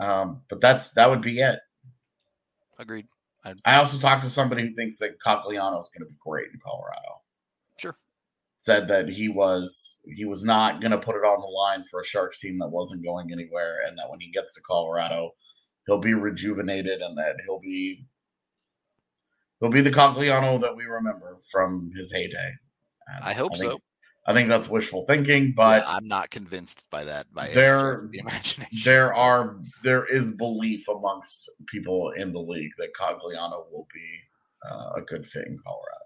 Um, 0.00 0.42
but 0.48 0.60
that's 0.60 0.90
that 0.90 1.08
would 1.08 1.22
be 1.22 1.38
it. 1.38 1.60
Agreed. 2.78 3.06
I 3.64 3.76
also 3.76 3.98
talked 3.98 4.22
to 4.24 4.30
somebody 4.30 4.62
who 4.62 4.74
thinks 4.74 4.98
that 4.98 5.18
Cogliano 5.18 5.80
is 5.80 5.88
going 5.88 6.06
to 6.06 6.10
be 6.10 6.16
great 6.22 6.48
in 6.52 6.60
Colorado. 6.62 7.22
Sure. 7.78 7.96
Said 8.58 8.86
that 8.88 9.08
he 9.08 9.28
was 9.30 10.00
he 10.04 10.26
was 10.26 10.44
not 10.44 10.80
going 10.80 10.90
to 10.90 10.98
put 10.98 11.16
it 11.16 11.24
on 11.24 11.40
the 11.40 11.46
line 11.46 11.84
for 11.90 12.02
a 12.02 12.06
Sharks 12.06 12.38
team 12.38 12.58
that 12.58 12.68
wasn't 12.68 13.04
going 13.04 13.32
anywhere, 13.32 13.78
and 13.86 13.98
that 13.98 14.10
when 14.10 14.20
he 14.20 14.30
gets 14.30 14.52
to 14.52 14.60
Colorado, 14.60 15.30
he'll 15.86 15.98
be 15.98 16.12
rejuvenated, 16.12 17.00
and 17.00 17.16
that 17.16 17.36
he'll 17.46 17.60
be 17.60 18.06
he'll 19.60 19.70
be 19.70 19.80
the 19.80 19.90
Cogliano 19.90 20.60
that 20.60 20.74
we 20.74 20.84
remember 20.84 21.38
from 21.50 21.90
his 21.96 22.10
heyday. 22.12 22.52
And 23.08 23.24
I 23.24 23.32
hope 23.32 23.56
think, 23.58 23.72
so. 23.72 23.78
I 24.26 24.34
think 24.34 24.48
that's 24.48 24.68
wishful 24.68 25.04
thinking, 25.06 25.52
but 25.56 25.82
Yeah, 25.82 25.88
I'm 25.90 26.06
not 26.06 26.30
convinced 26.30 26.84
by 26.90 27.04
that 27.04 27.32
by 27.32 27.48
there- 27.48 28.08
the 28.10 28.18
imagination. 28.24 28.66
there 28.84 29.14
are 29.14 29.56
there 29.82 30.04
is 30.06 30.30
belief 30.32 30.86
amongst 30.88 31.50
people 31.72 32.12
in 32.16 32.32
the 32.32 32.40
league 32.40 32.72
that 32.78 32.90
Cogliano 32.98 33.64
will 33.72 33.88
be 33.92 34.20
uh, 34.70 34.90
a 34.96 35.00
good 35.02 35.26
fit 35.26 35.46
in 35.46 35.58
Colorado. 35.64 35.96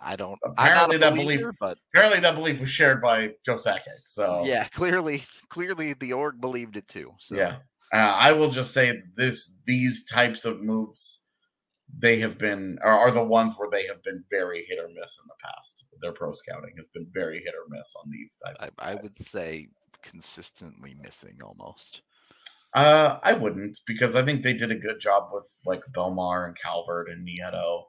I 0.00 0.16
don't. 0.16 0.38
Apparently 0.44 0.98
that 0.98 1.12
a 1.12 1.16
belief- 1.16 1.46
but 1.60 1.78
Apparently, 1.94 2.20
that 2.20 2.34
belief 2.34 2.60
was 2.60 2.68
shared 2.68 3.00
by 3.00 3.30
Joe 3.46 3.56
Sakic. 3.56 4.00
So 4.06 4.42
yeah, 4.44 4.64
clearly, 4.68 5.22
clearly 5.48 5.94
the 5.94 6.12
org 6.12 6.40
believed 6.40 6.76
it 6.76 6.88
too. 6.88 7.14
So 7.18 7.36
yeah. 7.36 7.56
Uh, 7.92 7.96
I 8.18 8.32
will 8.32 8.50
just 8.50 8.72
say 8.74 9.02
this: 9.16 9.54
these 9.66 10.04
types 10.06 10.44
of 10.44 10.60
moves, 10.62 11.23
they 11.98 12.18
have 12.20 12.38
been 12.38 12.78
are, 12.82 12.98
are 12.98 13.10
the 13.10 13.22
ones 13.22 13.54
where 13.56 13.70
they 13.70 13.86
have 13.86 14.02
been 14.02 14.24
very 14.30 14.64
hit 14.68 14.78
or 14.78 14.88
miss 14.88 15.18
in 15.18 15.26
the 15.28 15.34
past. 15.44 15.84
Their 16.00 16.12
pro 16.12 16.32
scouting 16.32 16.74
has 16.76 16.88
been 16.88 17.06
very 17.12 17.38
hit 17.44 17.54
or 17.54 17.68
miss 17.68 17.94
on 18.02 18.10
these 18.10 18.38
types. 18.44 18.74
I, 18.78 18.92
I 18.92 18.94
would 18.96 19.16
say 19.16 19.68
consistently 20.02 20.96
missing 21.02 21.38
almost. 21.42 22.02
Uh, 22.74 23.18
I 23.22 23.34
wouldn't 23.34 23.78
because 23.86 24.16
I 24.16 24.24
think 24.24 24.42
they 24.42 24.52
did 24.52 24.72
a 24.72 24.76
good 24.76 25.00
job 25.00 25.30
with 25.32 25.48
like 25.64 25.82
Bellemare 25.94 26.46
and 26.46 26.56
Calvert 26.60 27.08
and 27.08 27.26
Nieto. 27.26 27.84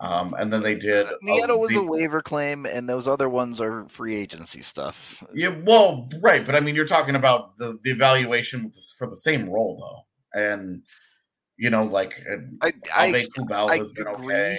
Um, 0.00 0.34
and 0.38 0.50
then 0.50 0.62
they 0.62 0.74
did. 0.74 1.06
Uh, 1.06 1.12
Nieto 1.22 1.58
was 1.60 1.70
the- 1.70 1.80
a 1.80 1.84
waiver 1.84 2.22
claim, 2.22 2.64
and 2.64 2.88
those 2.88 3.06
other 3.06 3.28
ones 3.28 3.60
are 3.60 3.86
free 3.88 4.16
agency 4.16 4.62
stuff. 4.62 5.22
Yeah, 5.34 5.54
well, 5.64 6.08
right, 6.22 6.44
but 6.44 6.56
I 6.56 6.60
mean, 6.60 6.74
you're 6.74 6.86
talking 6.86 7.16
about 7.16 7.58
the 7.58 7.78
the 7.84 7.90
evaluation 7.90 8.72
for 8.98 9.06
the 9.06 9.16
same 9.16 9.48
role 9.48 9.78
though, 10.34 10.40
and 10.40 10.82
you 11.60 11.70
know, 11.70 11.84
like 11.84 12.14
uh, 12.30 12.36
I, 12.62 12.70
I, 12.94 13.04
I 13.68 13.76
has 13.76 13.90
been 13.90 14.08
agree. 14.08 14.34
okay. 14.34 14.58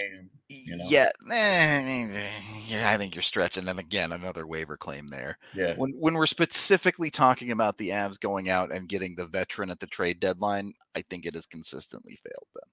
you 0.49 0.77
know? 0.77 0.85
yeah, 0.89 1.09
eh, 1.31 2.29
yeah, 2.67 2.89
I 2.91 2.97
think 2.97 3.15
you're 3.15 3.21
stretching. 3.21 3.67
And 3.67 3.79
again, 3.79 4.11
another 4.11 4.45
waiver 4.45 4.77
claim 4.77 5.07
there. 5.07 5.37
Yeah, 5.53 5.73
When 5.77 5.91
when 5.99 6.13
we're 6.13 6.25
specifically 6.27 7.09
talking 7.09 7.51
about 7.51 7.77
the 7.77 7.89
Avs 7.89 8.19
going 8.19 8.49
out 8.49 8.71
and 8.71 8.87
getting 8.89 9.15
the 9.15 9.25
veteran 9.27 9.69
at 9.71 9.79
the 9.79 9.87
trade 9.87 10.19
deadline, 10.19 10.73
I 10.95 11.01
think 11.09 11.25
it 11.25 11.35
has 11.35 11.45
consistently 11.47 12.19
failed 12.23 12.47
them. 12.55 12.69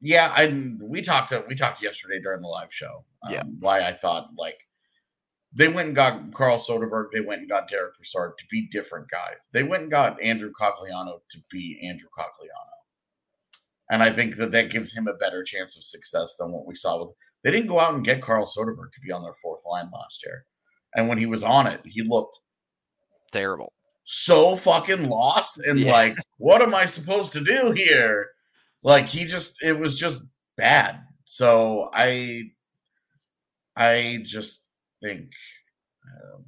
yeah. 0.00 0.32
I 0.36 0.46
we 0.80 1.02
talked 1.02 1.32
we 1.48 1.54
talked 1.54 1.82
yesterday 1.82 2.20
during 2.20 2.42
the 2.42 2.48
live 2.48 2.72
show. 2.72 3.04
Um, 3.26 3.32
Yeah. 3.32 3.42
why 3.60 3.82
I 3.82 3.92
thought 3.94 4.30
like 4.36 4.58
they 5.52 5.68
went 5.68 5.88
and 5.88 5.96
got 5.96 6.32
Carl 6.34 6.58
Soderberg, 6.58 7.06
they 7.12 7.20
went 7.22 7.40
and 7.42 7.48
got 7.48 7.68
Derick 7.70 7.96
Brassard 7.96 8.32
to 8.38 8.44
be 8.50 8.68
different 8.70 9.10
guys. 9.10 9.48
They 9.52 9.62
went 9.62 9.82
and 9.84 9.90
got 9.90 10.20
Andrew 10.22 10.52
Cogliano 10.60 11.20
to 11.30 11.38
be 11.50 11.80
Andrew 11.88 12.08
Cogliano, 12.16 12.77
and 13.90 14.02
I 14.02 14.10
think 14.10 14.36
that 14.36 14.52
that 14.52 14.70
gives 14.70 14.92
him 14.92 15.08
a 15.08 15.14
better 15.14 15.42
chance 15.42 15.76
of 15.76 15.84
success 15.84 16.36
than 16.38 16.52
what 16.52 16.66
we 16.66 16.74
saw 16.74 16.98
with. 17.04 17.14
They 17.44 17.50
didn't 17.50 17.68
go 17.68 17.80
out 17.80 17.94
and 17.94 18.04
get 18.04 18.20
Carl 18.22 18.46
Soderberg 18.46 18.92
to 18.92 19.00
be 19.04 19.12
on 19.12 19.22
their 19.22 19.34
fourth 19.40 19.62
line 19.68 19.88
last 19.92 20.22
year, 20.24 20.44
and 20.94 21.08
when 21.08 21.18
he 21.18 21.26
was 21.26 21.42
on 21.42 21.66
it, 21.66 21.80
he 21.84 22.02
looked 22.02 22.38
Terrible. 23.32 23.72
so 24.04 24.56
fucking 24.56 25.08
lost 25.08 25.58
and 25.58 25.78
Yeah. 25.78 25.92
like, 25.92 26.16
what 26.38 26.62
am 26.62 26.74
I 26.74 26.86
supposed 26.86 27.32
to 27.32 27.40
do 27.40 27.72
here? 27.72 28.30
Like 28.82 29.06
he 29.06 29.24
just 29.24 29.62
it 29.62 29.72
was 29.78 29.96
just 29.98 30.22
bad. 30.56 31.00
So 31.24 31.90
I 31.94 32.50
I 33.76 34.20
just 34.24 34.60
think 35.02 35.30
um, 36.06 36.44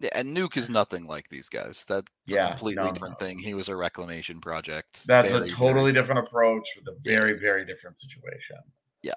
Yeah, 0.00 0.08
and 0.14 0.34
Nuke 0.34 0.56
is 0.56 0.70
nothing 0.70 1.06
like 1.06 1.28
these 1.28 1.48
guys. 1.50 1.84
That's 1.86 2.06
Yeah, 2.26 2.46
a 2.46 2.50
completely 2.50 2.82
no, 2.84 2.90
different 2.92 3.20
no. 3.20 3.26
thing. 3.26 3.38
He 3.38 3.52
was 3.54 3.68
a 3.68 3.76
reclamation 3.76 4.40
project. 4.40 5.06
that's 5.06 5.28
Very, 5.28 5.36
a 5.36 5.40
very- 5.40 5.50
totally 5.52 5.92
different 5.92 6.26
approach 6.26 6.66
with 6.76 6.88
a 6.88 6.98
Yeah. 7.04 7.18
very, 7.20 7.38
very 7.38 7.66
different 7.66 7.98
situation. 7.98 8.56
Yeah. 9.02 9.12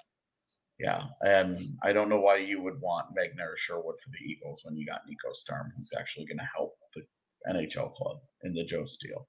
Yeah. 0.78 1.08
And 1.22 1.78
I 1.82 1.92
don't 1.94 2.08
know 2.10 2.20
why 2.20 2.36
you 2.36 2.60
would 2.62 2.78
want 2.80 3.14
Magner 3.16 3.52
or 3.52 3.56
Sherwood 3.56 3.98
for 4.00 4.10
the 4.10 4.18
Eagles 4.24 4.60
when 4.64 4.76
you 4.76 4.84
got 4.84 5.06
Nico 5.08 5.32
Sturm, 5.32 5.72
who's 5.76 5.90
actually 5.98 6.26
gonna 6.26 6.48
help 6.54 6.76
the 6.94 7.02
NHL 7.48 7.90
club 7.94 8.20
in 8.42 8.52
the 8.52 8.64
Joe 8.64 8.84
Steele. 8.84 9.26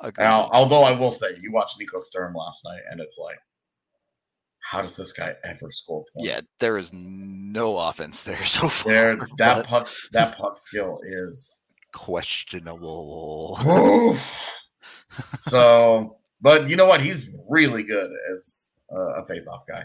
agreed. 0.00 0.22
Now, 0.24 0.48
although 0.52 0.82
I 0.82 0.92
will 0.92 1.12
say, 1.12 1.36
you 1.40 1.50
watched 1.50 1.78
Nico 1.78 1.98
Sturm 2.00 2.34
last 2.34 2.64
night, 2.64 2.82
and 2.90 3.00
it's 3.00 3.16
like, 3.18 3.38
how 4.64 4.80
does 4.80 4.96
this 4.96 5.12
guy 5.12 5.34
ever 5.44 5.70
score 5.70 6.04
points? 6.14 6.28
Yeah, 6.28 6.40
there 6.58 6.78
is 6.78 6.90
no 6.92 7.78
offense 7.78 8.22
there 8.22 8.44
so 8.58 8.68
far. 8.68 8.92
there 8.92 9.16
that 9.38 9.66
puck 9.66 9.88
that 10.12 10.36
puck 10.38 10.58
skill 10.58 11.00
is 11.06 11.58
questionable. 11.92 13.58
so. 15.48 16.16
But 16.40 16.68
you 16.68 16.76
know 16.76 16.86
what? 16.86 17.00
He's 17.00 17.30
really 17.48 17.82
good 17.82 18.10
as 18.34 18.74
uh, 18.94 19.22
a 19.22 19.24
face-off 19.24 19.62
guy. 19.66 19.84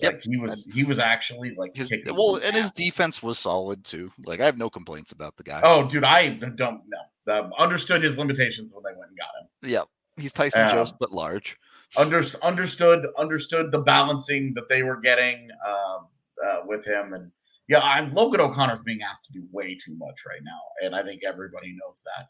Yep. 0.00 0.12
Like 0.12 0.22
he 0.24 0.36
was, 0.36 0.68
he 0.74 0.82
was 0.82 0.98
actually 0.98 1.54
like 1.56 1.76
His 1.76 1.92
well, 2.06 2.40
and 2.44 2.56
his 2.56 2.72
defense 2.72 3.22
was 3.22 3.38
solid 3.38 3.84
too. 3.84 4.10
Like 4.26 4.40
I 4.40 4.46
have 4.46 4.58
no 4.58 4.68
complaints 4.68 5.12
about 5.12 5.36
the 5.36 5.44
guy. 5.44 5.60
Oh, 5.62 5.88
dude, 5.88 6.02
I 6.02 6.30
don't 6.30 6.80
know. 6.88 7.32
Um, 7.32 7.52
understood 7.56 8.02
his 8.02 8.18
limitations 8.18 8.72
when 8.74 8.82
they 8.82 8.98
went 8.98 9.10
and 9.10 9.18
got 9.18 9.28
him. 9.40 9.70
yeah, 9.70 9.82
he's 10.20 10.32
Tyson 10.32 10.62
Um, 10.62 10.70
Jost 10.70 10.96
but 10.98 11.12
large. 11.12 11.56
Under, 11.96 12.22
understood 12.42 13.06
understood 13.18 13.70
the 13.70 13.78
balancing 13.78 14.52
that 14.54 14.68
they 14.68 14.82
were 14.82 15.00
getting 15.00 15.48
um, 15.66 16.08
uh, 16.44 16.58
with 16.66 16.84
him, 16.84 17.14
and 17.14 17.30
yeah, 17.68 17.80
I'm 17.80 18.12
Logan 18.12 18.40
O'Connor's 18.40 18.82
being 18.82 19.00
asked 19.02 19.26
to 19.26 19.32
do 19.32 19.46
way 19.52 19.76
too 19.76 19.94
much 19.96 20.16
right 20.26 20.42
now, 20.42 20.60
and 20.82 20.94
I 20.94 21.02
think 21.02 21.22
everybody 21.26 21.68
knows 21.72 22.02
that. 22.04 22.26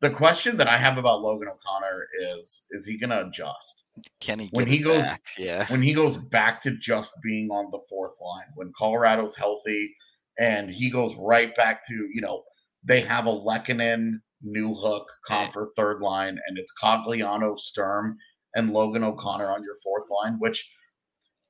The 0.00 0.10
question 0.10 0.56
that 0.56 0.66
I 0.66 0.76
have 0.78 0.98
about 0.98 1.20
Logan 1.20 1.48
O'Connor 1.48 2.08
is: 2.38 2.66
Is 2.70 2.84
he 2.86 2.98
going 2.98 3.10
to 3.10 3.26
adjust 3.26 3.84
Can 4.20 4.38
he 4.40 4.48
when 4.52 4.64
get 4.64 4.72
he 4.72 4.78
goes- 4.80 5.02
back? 5.02 5.22
Yeah, 5.38 5.66
when 5.66 5.82
he 5.82 5.92
goes 5.92 6.16
back 6.16 6.62
to 6.62 6.76
just 6.78 7.12
being 7.22 7.50
on 7.50 7.70
the 7.70 7.80
fourth 7.88 8.14
line? 8.20 8.46
When 8.54 8.72
Colorado's 8.78 9.36
healthy 9.36 9.94
and 10.38 10.70
he 10.70 10.90
goes 10.90 11.14
right 11.18 11.54
back 11.54 11.86
to 11.86 11.94
you 11.94 12.20
know 12.20 12.42
they 12.82 13.02
have 13.02 13.26
a 13.26 13.30
Lehkonen, 13.30 14.14
New 14.42 14.74
Hook, 14.74 15.06
Compher 15.28 15.68
third 15.76 16.00
line, 16.00 16.36
and 16.48 16.58
it's 16.58 16.72
Cogliano, 16.82 17.56
Sturm, 17.58 18.16
and 18.54 18.72
Logan 18.72 19.04
O'Connor 19.04 19.50
on 19.50 19.62
your 19.62 19.74
fourth 19.82 20.08
line. 20.10 20.36
Which, 20.38 20.70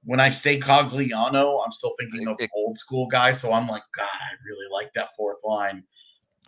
when 0.04 0.20
I 0.20 0.30
say 0.30 0.58
Cogliano, 0.58 1.64
I'm 1.64 1.72
still 1.72 1.94
thinking 1.98 2.26
of 2.28 2.38
old 2.54 2.78
school 2.78 3.06
guy. 3.06 3.32
So 3.32 3.52
I'm 3.52 3.68
like, 3.68 3.84
God, 3.96 4.04
I 4.04 4.34
really 4.46 4.66
like 4.72 4.92
that 4.94 5.10
fourth 5.16 5.38
line. 5.44 5.84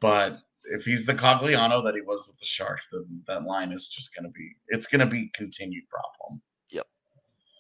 But 0.01 0.39
if 0.65 0.85
he's 0.85 1.07
the 1.07 1.15
Cogliano 1.15 1.85
that 1.85 1.95
he 1.95 2.01
was 2.01 2.27
with 2.27 2.39
the 2.39 2.47
Sharks, 2.47 2.89
then 2.91 3.23
that 3.29 3.45
line 3.45 3.71
is 3.73 3.89
just 3.89 4.15
going 4.15 4.25
to 4.25 4.31
be 4.31 4.57
it's 4.69 4.87
going 4.87 5.01
to 5.01 5.07
be 5.07 5.31
continued 5.35 5.85
problem. 5.89 6.41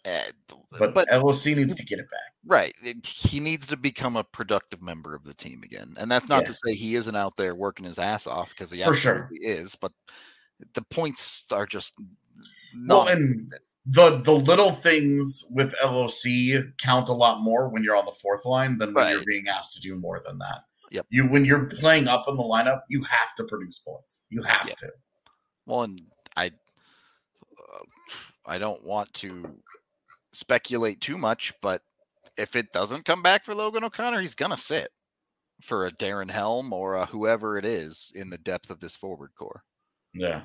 Eh, 0.07 0.30
But, 0.78 0.92
but 0.92 1.09
LOC 1.11 1.47
needs 1.47 1.76
to 1.76 1.82
get 1.82 1.99
it 1.99 2.11
back. 2.11 2.34
right, 2.45 2.74
he 3.07 3.40
needs 3.40 3.66
to 3.68 3.76
become 3.76 4.16
a 4.16 4.24
productive 4.24 4.82
member 4.82 5.14
of 5.14 5.24
the 5.24 5.32
team 5.32 5.62
again. 5.62 5.95
And 5.97 6.11
that's 6.11 6.28
not 6.28 6.42
Yeah. 6.42 6.49
to 6.49 6.55
say 6.55 6.74
he 6.74 6.95
isn't 6.97 7.16
out 7.16 7.38
there 7.38 7.55
working 7.55 7.86
his 7.86 7.99
ass 7.99 8.26
off 8.26 8.51
because 8.51 8.70
he 8.70 8.82
For 8.82 8.92
sure. 8.95 9.22
absolutely 9.22 9.49
is. 9.49 9.76
But 9.76 9.92
the 10.74 10.82
points 10.82 11.51
are 11.53 11.64
just 11.64 11.95
Well, 12.87 13.09
and 13.09 13.53
the 13.87 14.20
the 14.22 14.33
little 14.33 14.72
things 14.72 15.45
with 15.51 15.75
LOC 15.83 16.64
count 16.79 17.09
a 17.09 17.12
lot 17.12 17.43
more 17.43 17.68
when 17.68 17.83
you're 17.85 17.97
on 17.97 18.07
the 18.07 18.14
fourth 18.22 18.45
line 18.45 18.79
than 18.79 18.95
when 18.95 19.11
you're 19.11 19.25
being 19.25 19.49
asked 19.49 19.75
to 19.75 19.81
do 19.81 19.97
more 19.97 20.22
than 20.25 20.39
that. 20.39 20.64
Yep. 20.91 21.07
You 21.11 21.27
when 21.27 21.45
you're 21.45 21.66
playing 21.66 22.09
up 22.09 22.25
in 22.29 22.37
the 22.37 22.43
lineup, 22.43 22.83
you 22.89 23.03
have 23.05 23.35
to 23.37 23.45
produce 23.45 23.79
points. 23.79 24.25
You 24.31 24.43
have 24.43 24.64
Yeah. 24.68 24.75
to. 24.77 24.93
Well, 25.66 25.83
and 25.83 26.01
I, 26.37 26.47
uh, 27.59 27.85
I 28.47 28.59
don't 28.59 28.83
want 28.85 29.12
to 29.14 29.61
speculate 30.33 31.01
too 31.01 31.18
much, 31.18 31.53
but 31.62 31.83
if 32.37 32.57
it 32.57 32.72
doesn't 32.72 33.05
come 33.05 33.22
back 33.22 33.45
for 33.45 33.55
Logan 33.55 33.85
O'Connor, 33.85 34.20
he's 34.20 34.35
gonna 34.35 34.57
sit 34.57 34.89
for 35.62 35.87
a 35.87 35.93
Darren 35.93 36.31
Helm 36.31 36.72
or 36.72 36.95
a 36.95 37.07
whoever 37.07 37.59
it 37.59 37.64
is 37.64 38.12
in 38.14 38.31
the 38.31 38.39
depth 38.39 38.70
of 38.70 38.81
this 38.81 38.97
forward 38.97 39.31
core. 39.37 39.62
Yeah. 40.12 40.43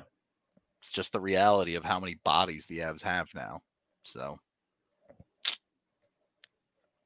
It's 0.80 0.92
just 0.92 1.12
the 1.12 1.20
reality 1.20 1.74
of 1.74 1.84
how 1.84 2.00
many 2.00 2.16
bodies 2.24 2.66
the 2.66 2.78
Avs 2.78 3.02
have 3.02 3.28
now. 3.34 3.60
So 4.02 4.38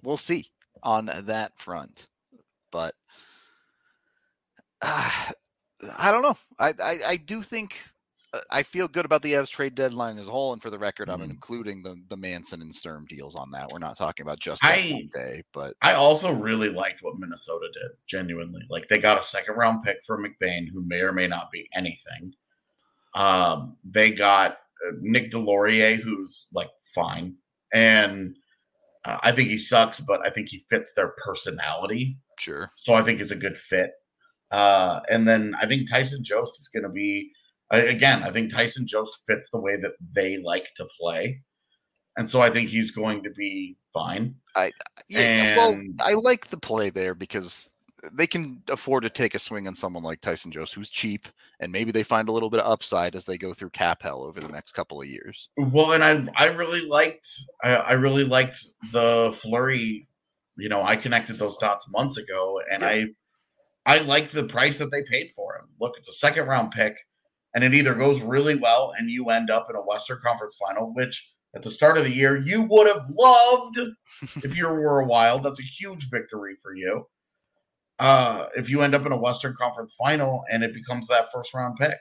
we'll 0.03 0.17
see 0.17 0.47
on 0.83 1.11
that 1.25 1.59
front. 1.59 2.07
But 2.71 2.95
uh, 4.81 5.11
I 5.99 6.13
don't 6.13 6.23
know. 6.23 6.37
I, 6.59 6.73
I, 6.83 6.97
I 7.09 7.17
do 7.17 7.43
think 7.43 7.83
uh, 8.33 8.41
I 8.51 8.63
feel 8.63 8.87
good 8.87 9.05
about 9.05 9.23
the 9.23 9.33
Avs 9.33 9.49
trade 9.49 9.75
deadline 9.75 10.19
as 10.19 10.29
a 10.29 10.31
whole. 10.31 10.53
And 10.53 10.63
for 10.63 10.71
the 10.71 10.79
record, 10.79 11.09
I'm 11.09 11.21
Mhm. 11.21 11.31
including 11.31 11.83
the 11.83 11.97
the 12.09 12.17
Manson 12.17 12.63
and 12.63 12.75
Sturm 12.75 13.07
deals 13.09 13.35
on 13.35 13.51
that. 13.53 13.71
We're 13.71 13.79
not 13.79 13.97
talking 13.97 14.25
about 14.25 14.39
just 14.41 14.65
I- 14.65 14.91
one 14.93 15.11
day, 15.13 15.43
but 15.53 15.75
I 15.83 15.95
also 15.95 16.33
really 16.33 16.69
liked 16.69 17.03
what 17.03 17.19
Minnesota 17.19 17.67
did, 17.73 17.91
genuinely. 18.07 18.63
Like 18.69 18.89
they 18.89 18.99
got 18.99 19.19
a 19.19 19.25
second 19.25 19.55
round 19.57 19.83
pick 19.83 19.97
for 20.07 20.19
McBain, 20.19 20.69
who 20.73 20.83
may 20.83 21.01
or 21.01 21.13
may 21.13 21.27
not 21.27 21.51
be 21.51 21.69
anything. 21.75 22.35
Um, 23.15 23.77
they 23.85 24.11
got 24.11 24.53
uh, 24.53 24.93
Nick 25.01 25.31
Deslauriers, 25.31 26.01
who's 26.01 26.47
like 26.53 26.71
fine, 26.95 27.37
and 27.73 28.35
uh, 29.05 29.19
I 29.23 29.33
think 29.33 29.49
he 29.51 29.59
sucks, 29.59 30.01
but 30.01 30.21
I 30.27 30.31
think 30.31 30.49
he 30.49 30.65
fits 30.71 30.93
their 30.95 31.15
personality. 31.25 32.19
sure. 32.39 32.71
So 32.77 32.95
I 32.95 33.03
think 33.03 33.21
it's 33.21 33.31
a 33.31 33.37
good 33.37 33.57
fit. 33.57 33.93
Uh, 34.51 35.01
and 35.11 35.27
then 35.27 35.55
I 35.61 35.67
think 35.67 35.91
Tyson 35.91 36.23
Jost 36.23 36.61
is 36.61 36.69
going 36.69 36.85
to 36.85 36.89
be 36.89 37.31
again. 37.71 38.23
I 38.23 38.31
think 38.31 38.53
Tyson 38.53 38.87
Jost 38.87 39.19
fits 39.27 39.51
the 39.51 39.59
way 39.59 39.77
that 39.77 39.93
they 40.15 40.39
like 40.39 40.69
to 40.77 40.87
play, 41.01 41.43
and 42.17 42.29
so 42.29 42.41
I 42.41 42.51
think 42.51 42.69
he's 42.69 42.93
going 42.93 43.23
to 43.25 43.31
be 43.31 43.77
fine. 43.93 44.37
I 44.55 44.71
yeah, 45.09 45.57
well, 45.57 45.81
I 46.01 46.15
like 46.15 46.49
the 46.49 46.57
play 46.57 46.91
there 46.91 47.15
because 47.15 47.74
they 48.13 48.27
can 48.27 48.63
afford 48.69 49.03
to 49.05 49.11
take 49.11 49.35
a 49.35 49.39
swing 49.39 49.67
on 49.67 49.75
someone 49.75 50.03
like 50.03 50.21
Tyson 50.21 50.51
Jones, 50.51 50.73
who's 50.73 50.91
cheap, 50.91 51.29
and 51.61 51.71
maybe 51.73 51.93
they 51.93 52.03
find 52.03 52.29
a 52.29 52.33
little 52.33 52.51
bit 52.51 52.61
of 52.61 52.71
upside 52.71 53.15
as 53.15 53.25
they 53.25 53.39
go 53.39 53.53
through 53.55 53.71
cap 53.71 54.03
hell 54.03 54.23
over 54.23 54.41
the 54.41 54.49
next 54.49 54.73
couple 54.73 55.01
of 55.01 55.09
years. 55.09 55.49
Well, 55.57 55.93
and 55.93 56.05
I 56.05 56.27
I 56.37 56.47
really 56.47 56.83
liked 56.87 57.29
I, 57.63 57.75
I 57.77 57.93
really 57.93 58.25
liked 58.25 58.65
the 58.93 59.37
Fleury. 59.41 60.09
You 60.57 60.69
know, 60.69 60.83
I 60.83 60.97
connected 60.97 61.39
those 61.39 61.57
dots 61.59 61.89
months 61.91 62.17
ago, 62.19 62.61
and 62.71 62.83
Yeah. 62.83 62.89
I 62.89 63.07
I 63.87 63.99
like 63.99 64.31
the 64.31 64.45
price 64.45 64.79
that 64.79 64.91
they 64.91 65.03
paid 65.03 65.33
for 65.37 65.57
him. 65.57 65.69
Look, 65.81 65.95
it's 65.99 66.09
a 66.09 66.13
second 66.15 66.47
round 66.47 66.71
pick, 66.71 66.97
and 67.55 67.63
it 67.65 67.75
either 67.75 67.95
goes 67.95 68.21
really 68.21 68.55
well 68.55 68.95
and 68.97 69.11
you 69.11 69.31
end 69.31 69.51
up 69.51 69.69
in 69.71 69.77
a 69.77 69.83
Western 69.83 70.21
Conference 70.23 70.57
final, 70.57 70.93
which 70.95 71.31
at 71.55 71.63
the 71.63 71.71
start 71.71 71.97
of 71.99 72.05
the 72.05 72.15
year 72.15 72.37
you 72.37 72.63
would 72.63 72.87
have 72.87 73.07
loved 73.11 73.79
if 74.37 74.57
you 74.57 74.67
were 74.67 75.01
a 75.01 75.07
Wild. 75.07 75.43
That's 75.45 75.61
a 75.61 75.65
huge 75.65 76.11
victory 76.11 76.57
for 76.63 76.75
you. 76.75 77.07
Uh, 77.99 78.47
if 78.57 78.69
you 78.69 78.83
end 78.83 78.95
up 78.95 79.07
in 79.07 79.13
a 79.13 79.17
Western 79.17 79.55
Conference 79.55 79.95
final 79.97 80.45
and 80.51 80.65
it 80.65 80.75
becomes 80.75 81.07
that 81.09 81.31
first 81.33 81.55
round 81.55 81.77
pick. 81.79 81.97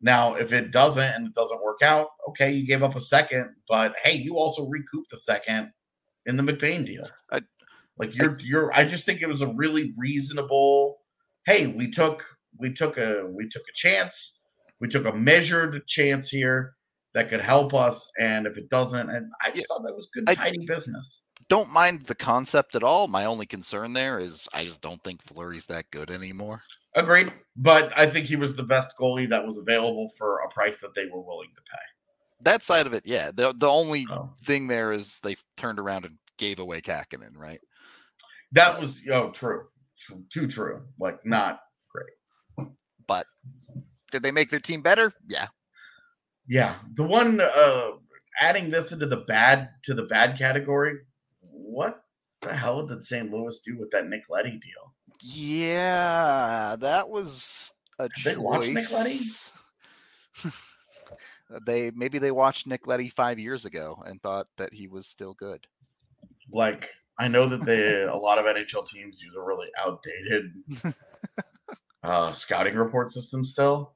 Now, 0.00 0.34
if 0.34 0.52
it 0.52 0.70
doesn't 0.70 1.02
and 1.02 1.26
it 1.26 1.34
doesn't 1.34 1.62
work 1.62 1.80
out, 1.82 2.08
okay, 2.28 2.52
you 2.52 2.66
gave 2.66 2.82
up 2.82 2.94
a 2.96 3.00
second, 3.00 3.54
but 3.68 3.94
hey, 4.02 4.14
you 4.16 4.36
also 4.38 4.66
recouped 4.66 5.10
the 5.10 5.16
second 5.16 5.70
in 6.26 6.36
the 6.36 6.42
McBain 6.42 6.84
deal. 6.86 7.06
I- 7.32 7.42
like 7.96 8.12
you're 8.16 8.36
you're 8.40 8.72
I 8.74 8.84
just 8.84 9.04
think 9.06 9.22
it 9.22 9.28
was 9.28 9.40
a 9.42 9.46
really 9.54 9.94
reasonable 9.96 10.98
hey, 11.46 11.68
we 11.68 11.90
took 11.90 12.24
we 12.58 12.72
took 12.72 12.98
a 12.98 13.24
we 13.32 13.48
took 13.48 13.62
a 13.62 13.72
chance. 13.76 14.40
We 14.80 14.88
took 14.88 15.04
a 15.06 15.12
measured 15.12 15.86
chance 15.86 16.28
here 16.28 16.74
that 17.14 17.28
could 17.28 17.40
help 17.40 17.72
us. 17.72 18.10
And 18.18 18.46
if 18.48 18.56
it 18.58 18.68
doesn't, 18.68 19.08
and 19.10 19.30
I 19.40 19.50
just 19.50 19.60
Yeah. 19.60 19.64
thought 19.68 19.84
that 19.84 19.94
was 19.94 20.08
good, 20.12 20.24
I- 20.28 20.34
tidy 20.34 20.66
business. 20.66 21.22
Don't 21.48 21.70
mind 21.70 22.06
the 22.06 22.14
concept 22.14 22.74
at 22.74 22.82
all. 22.82 23.06
My 23.08 23.24
only 23.26 23.46
concern 23.46 23.92
there 23.92 24.18
is 24.18 24.48
I 24.52 24.64
just 24.64 24.80
don't 24.82 25.02
think 25.04 25.22
Fleury's 25.22 25.66
that 25.66 25.90
good 25.90 26.10
anymore. 26.10 26.62
Agreed. 26.94 27.32
But 27.56 27.92
I 27.96 28.06
think 28.08 28.26
he 28.26 28.36
was 28.36 28.54
the 28.54 28.62
best 28.62 28.96
goalie 28.98 29.28
that 29.30 29.44
was 29.44 29.58
available 29.58 30.08
for 30.16 30.38
a 30.40 30.48
price 30.50 30.78
that 30.78 30.94
they 30.94 31.06
were 31.12 31.20
willing 31.20 31.50
to 31.54 31.60
pay. 31.62 31.78
That 32.42 32.62
side 32.62 32.86
of 32.86 32.92
it, 32.94 33.06
yeah. 33.06 33.30
The 33.34 33.52
the 33.56 33.68
only 33.68 34.04
So 34.06 34.32
thing 34.44 34.68
there 34.68 34.92
is 34.92 35.20
they 35.20 35.36
turned 35.56 35.78
around 35.78 36.04
and 36.04 36.18
gave 36.38 36.58
away 36.58 36.80
Kähkönen, 36.80 37.36
right? 37.36 37.60
that 38.52 38.80
was 38.80 39.00
oh 39.10 39.30
true. 39.30 39.66
True 39.98 40.24
too 40.32 40.46
true. 40.46 40.82
Like 40.98 41.24
not 41.24 41.60
great, 41.90 42.68
But 43.06 43.26
did 44.10 44.22
they 44.22 44.30
make 44.32 44.50
their 44.50 44.60
team 44.60 44.82
better? 44.82 45.12
Yeah. 45.28 45.46
yeah. 46.48 46.76
The 46.94 47.02
one 47.04 47.40
uh 47.40 47.90
adding 48.40 48.68
this 48.70 48.92
into 48.92 49.06
the 49.06 49.18
bad 49.28 49.70
to 49.84 49.94
the 49.94 50.02
bad 50.04 50.36
category, 50.38 50.98
what 51.64 52.02
the 52.42 52.54
hell 52.54 52.86
did 52.86 53.02
St. 53.02 53.30
Louis 53.30 53.58
do 53.60 53.78
with 53.78 53.90
that 53.90 54.06
Nick 54.06 54.22
Leddy 54.28 54.60
deal? 54.60 54.94
Yeah, 55.22 56.76
that 56.78 57.08
was 57.08 57.72
a 57.98 58.08
they 58.24 58.36
watched 58.36 58.68
Nick 58.68 58.88
choice. 58.88 59.52
they 61.66 61.90
maybe 61.94 62.18
they 62.18 62.30
watched 62.30 62.66
Nick 62.66 62.86
Leddy 62.86 63.08
five 63.08 63.38
years 63.38 63.64
ago 63.64 64.02
and 64.06 64.20
thought 64.22 64.46
that 64.56 64.74
he 64.74 64.86
was 64.86 65.06
still 65.06 65.34
good. 65.34 65.66
Like 66.52 66.90
I 67.18 67.28
know 67.28 67.48
that 67.48 67.64
they 67.64 68.02
a 68.02 68.16
lot 68.16 68.38
of 68.38 68.44
NHL 68.44 68.86
teams 68.86 69.22
use 69.22 69.34
a 69.36 69.40
really 69.40 69.68
outdated 69.78 70.52
uh 72.02 72.32
scouting 72.32 72.74
report 72.74 73.12
system 73.12 73.44
still. 73.44 73.94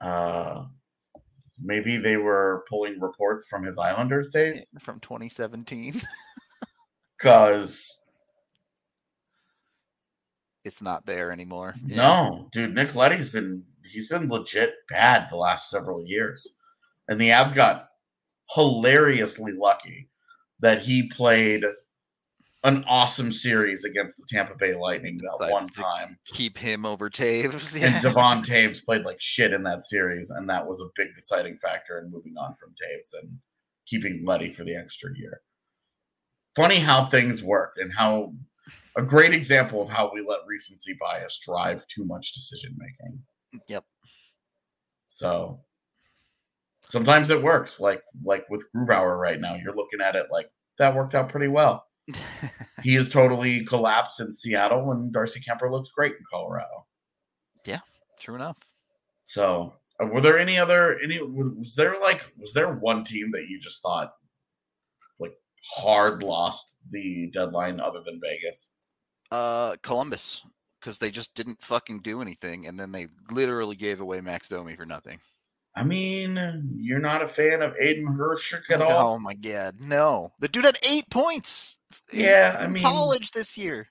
Uh 0.00 0.66
maybe 1.60 1.96
they 1.96 2.16
were 2.16 2.64
pulling 2.68 3.00
reports 3.00 3.46
from 3.48 3.64
his 3.64 3.78
Islanders 3.78 4.30
days 4.30 4.74
from 4.80 5.00
2017. 5.00 6.00
Because 7.18 7.98
it's 10.64 10.82
not 10.82 11.06
there 11.06 11.30
anymore. 11.30 11.74
Yeah. 11.86 11.96
no, 11.96 12.48
dude, 12.52 12.74
Nick 12.74 12.94
Leddy's 12.94 13.28
been 13.28 13.64
he's 13.84 14.08
been 14.08 14.28
legit 14.28 14.72
bad 14.88 15.28
the 15.30 15.36
last 15.36 15.70
several 15.70 16.04
years. 16.06 16.56
And 17.08 17.20
the 17.20 17.28
Avs 17.30 17.54
got 17.54 17.88
hilariously 18.50 19.52
lucky 19.52 20.08
that 20.60 20.82
he 20.82 21.08
played 21.08 21.64
an 22.62 22.82
awesome 22.88 23.30
series 23.30 23.84
against 23.84 24.16
the 24.16 24.24
Tampa 24.26 24.54
Bay 24.58 24.74
Lightning 24.74 25.18
that 25.18 25.36
Like, 25.38 25.52
one 25.52 25.68
time. 25.68 26.18
keep 26.24 26.56
him 26.56 26.86
over 26.86 27.10
Toews. 27.10 27.78
And 27.82 28.02
Devon 28.02 28.42
Toews 28.42 28.82
played 28.82 29.04
like 29.04 29.20
shit 29.20 29.52
in 29.52 29.62
that 29.64 29.84
series, 29.84 30.30
and 30.30 30.48
that 30.48 30.66
was 30.66 30.80
a 30.80 30.88
big 30.96 31.08
deciding 31.14 31.58
factor 31.58 31.98
in 31.98 32.10
moving 32.10 32.34
on 32.38 32.54
from 32.54 32.70
Toews 32.70 33.22
and 33.22 33.38
keeping 33.86 34.24
Leddy 34.26 34.50
for 34.50 34.64
the 34.64 34.74
extra 34.74 35.10
year. 35.14 35.42
Funny 36.56 36.78
how 36.78 37.06
things 37.06 37.42
work 37.42 37.74
and 37.78 37.92
how 37.92 38.32
a 38.96 39.02
great 39.02 39.34
example 39.34 39.82
of 39.82 39.88
how 39.88 40.10
we 40.12 40.20
let 40.20 40.40
recency 40.46 40.96
bias 41.00 41.40
drive 41.44 41.86
too 41.88 42.04
much 42.04 42.32
decision 42.32 42.76
making. 42.78 43.20
Yep. 43.68 43.84
So 45.08 45.60
sometimes 46.88 47.30
it 47.30 47.42
works, 47.42 47.80
like 47.80 48.02
like 48.24 48.44
with 48.50 48.64
Grubauer 48.74 49.18
right 49.18 49.40
now. 49.40 49.54
You're 49.54 49.74
looking 49.74 50.00
at 50.00 50.16
it 50.16 50.26
like 50.30 50.48
that 50.78 50.94
worked 50.94 51.14
out 51.14 51.28
pretty 51.28 51.48
well. 51.48 51.86
He 52.82 52.96
is 52.96 53.08
totally 53.08 53.64
collapsed 53.64 54.20
in 54.20 54.30
Seattle, 54.30 54.90
and 54.90 55.10
Darcy 55.10 55.40
Kuemper 55.40 55.70
looks 55.72 55.88
great 55.88 56.12
in 56.12 56.18
Colorado. 56.30 56.86
Yeah, 57.64 57.78
true 58.20 58.34
enough. 58.34 58.58
So, 59.24 59.72
uh, 60.02 60.06
were 60.08 60.20
there 60.20 60.38
any 60.38 60.58
other 60.58 60.98
any? 60.98 61.18
Was 61.22 61.74
there 61.74 61.98
like 62.02 62.20
was 62.38 62.52
there 62.52 62.74
one 62.74 63.04
team 63.04 63.30
that 63.32 63.48
you 63.48 63.58
just 63.58 63.80
thought 63.80 64.12
hard 65.70 66.22
lost 66.22 66.76
the 66.90 67.30
deadline 67.32 67.80
other 67.80 68.00
than 68.04 68.20
Vegas? 68.22 68.74
Uh, 69.30 69.76
Columbus, 69.82 70.42
because 70.80 70.98
they 70.98 71.10
just 71.10 71.34
didn't 71.34 71.60
fucking 71.62 72.00
do 72.00 72.20
anything, 72.22 72.66
and 72.66 72.78
then 72.78 72.92
they 72.92 73.08
literally 73.30 73.76
gave 73.76 74.00
away 74.00 74.20
Max 74.20 74.48
Domi 74.48 74.76
for 74.76 74.86
nothing. 74.86 75.18
I 75.76 75.82
mean, 75.82 76.72
you're 76.76 77.00
not 77.00 77.22
a 77.22 77.26
fan 77.28 77.60
of 77.60 77.74
Aidan 77.80 78.06
Hreschuk 78.06 78.70
at 78.70 78.80
all. 78.80 79.14
Oh 79.14 79.18
my 79.18 79.34
god, 79.34 79.80
no! 79.80 80.32
The 80.38 80.46
dude 80.48 80.64
had 80.64 80.78
eight 80.88 81.08
points. 81.10 81.78
in- 82.12 82.20
Yeah, 82.20 82.56
I 82.60 82.68
mean- 82.68 82.82
college 82.84 83.32
this 83.32 83.58
year. 83.58 83.88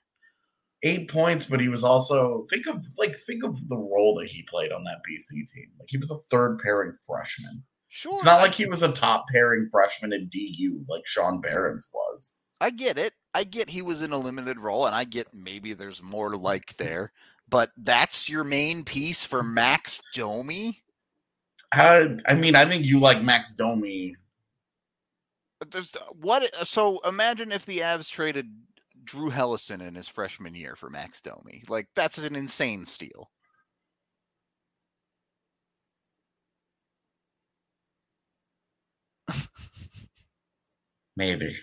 Eight 0.82 1.10
points, 1.10 1.46
but 1.46 1.60
he 1.60 1.68
was 1.68 1.82
also 1.82 2.46
think 2.50 2.66
of 2.66 2.84
like 2.98 3.16
think 3.26 3.42
of 3.42 3.56
the 3.68 3.76
role 3.76 4.14
that 4.20 4.28
he 4.28 4.42
played 4.50 4.70
on 4.70 4.84
that 4.84 4.98
BC 5.08 5.30
team. 5.50 5.70
Like 5.78 5.88
he 5.88 5.96
was 5.96 6.10
a 6.10 6.18
third 6.30 6.58
pairing 6.58 6.92
freshman. 7.06 7.64
Sure, 7.96 8.16
It's 8.16 8.24
not 8.24 8.40
I- 8.40 8.42
like 8.42 8.54
he 8.54 8.66
was 8.66 8.82
a 8.82 8.90
top 8.90 9.26
pairing 9.28 9.68
freshman 9.70 10.12
in 10.12 10.28
DU 10.28 10.84
like 10.88 11.06
Sean 11.06 11.40
Behrens 11.40 11.88
was. 11.94 12.40
I 12.60 12.70
get 12.70 12.98
it. 12.98 13.12
I 13.34 13.44
get 13.44 13.70
he 13.70 13.82
was 13.82 14.02
in 14.02 14.10
a 14.10 14.18
limited 14.18 14.58
role, 14.58 14.86
and 14.86 14.96
I 14.96 15.04
get 15.04 15.32
maybe 15.32 15.74
there's 15.74 16.02
more 16.02 16.30
to 16.30 16.36
like 16.36 16.76
there. 16.76 17.12
But 17.48 17.70
that's 17.76 18.28
your 18.28 18.42
main 18.42 18.84
piece 18.84 19.24
for 19.24 19.44
Max 19.44 20.02
Domi. 20.12 20.82
I, 21.72 22.16
I 22.26 22.34
mean, 22.34 22.56
I 22.56 22.68
think 22.68 22.84
you 22.84 22.98
like 22.98 23.22
Max 23.22 23.54
Domi. 23.54 24.16
There's 25.70 25.92
what? 26.20 26.52
So 26.66 26.98
imagine 27.06 27.52
if 27.52 27.64
the 27.64 27.78
Avs 27.78 28.08
traded 28.10 28.50
Drew 29.04 29.30
Helleson 29.30 29.80
in 29.80 29.94
his 29.94 30.08
freshman 30.08 30.56
year 30.56 30.74
for 30.74 30.90
Max 30.90 31.20
Domi. 31.20 31.62
Like 31.68 31.86
that's 31.94 32.18
an 32.18 32.34
insane 32.34 32.86
steal. 32.86 33.30
Maybe. 41.16 41.56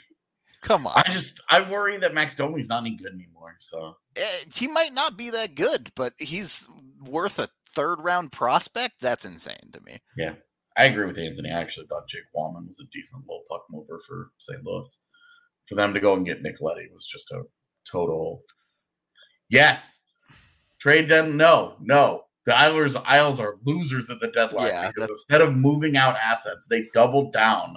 Come 0.61 0.85
on. 0.87 0.93
I 0.95 1.11
just 1.11 1.41
I 1.49 1.61
worry 1.69 1.97
that 1.97 2.13
Max 2.13 2.35
Domi's 2.35 2.69
not 2.69 2.83
any 2.83 2.95
good 2.95 3.13
anymore. 3.13 3.55
So 3.59 3.97
Eh, 4.15 4.21
he 4.53 4.67
might 4.67 4.93
not 4.93 5.17
be 5.17 5.29
that 5.31 5.55
good, 5.55 5.91
but 5.95 6.13
he's 6.19 6.67
worth 7.05 7.39
a 7.39 7.49
third 7.75 7.99
round 8.01 8.31
prospect. 8.31 8.95
That's 9.01 9.25
insane 9.25 9.69
to 9.73 9.81
me. 9.81 9.97
Yeah, 10.17 10.33
I 10.77 10.85
agree 10.85 11.05
with 11.07 11.17
Anthony. 11.17 11.49
I 11.51 11.59
actually 11.59 11.87
thought 11.87 12.07
Jake 12.07 12.23
Walman 12.35 12.67
was 12.67 12.79
a 12.79 12.85
decent 12.93 13.21
little 13.21 13.43
puck 13.49 13.63
mover 13.71 14.01
for 14.07 14.31
St. 14.39 14.63
Louis. 14.63 14.99
For 15.67 15.75
them 15.75 15.93
to 15.93 15.99
go 15.99 16.13
and 16.13 16.25
get 16.25 16.41
Nick 16.41 16.55
Leddy 16.61 16.87
was 16.93 17.05
just 17.07 17.31
a 17.31 17.41
total 17.89 18.43
yes. 19.49 20.03
Trade 20.79 21.07
done. 21.09 21.37
No, 21.37 21.75
no. 21.79 22.23
The 22.45 22.55
Islanders 22.57 22.95
Isles 22.95 23.39
are 23.39 23.55
losers 23.65 24.09
at 24.09 24.19
the 24.19 24.27
deadline 24.29 24.67
Yeah, 24.67 24.87
because 24.87 25.01
that's- 25.01 25.09
instead 25.11 25.41
of 25.41 25.55
moving 25.55 25.95
out 25.95 26.15
assets, 26.17 26.65
they 26.67 26.87
doubled 26.93 27.33
down 27.33 27.75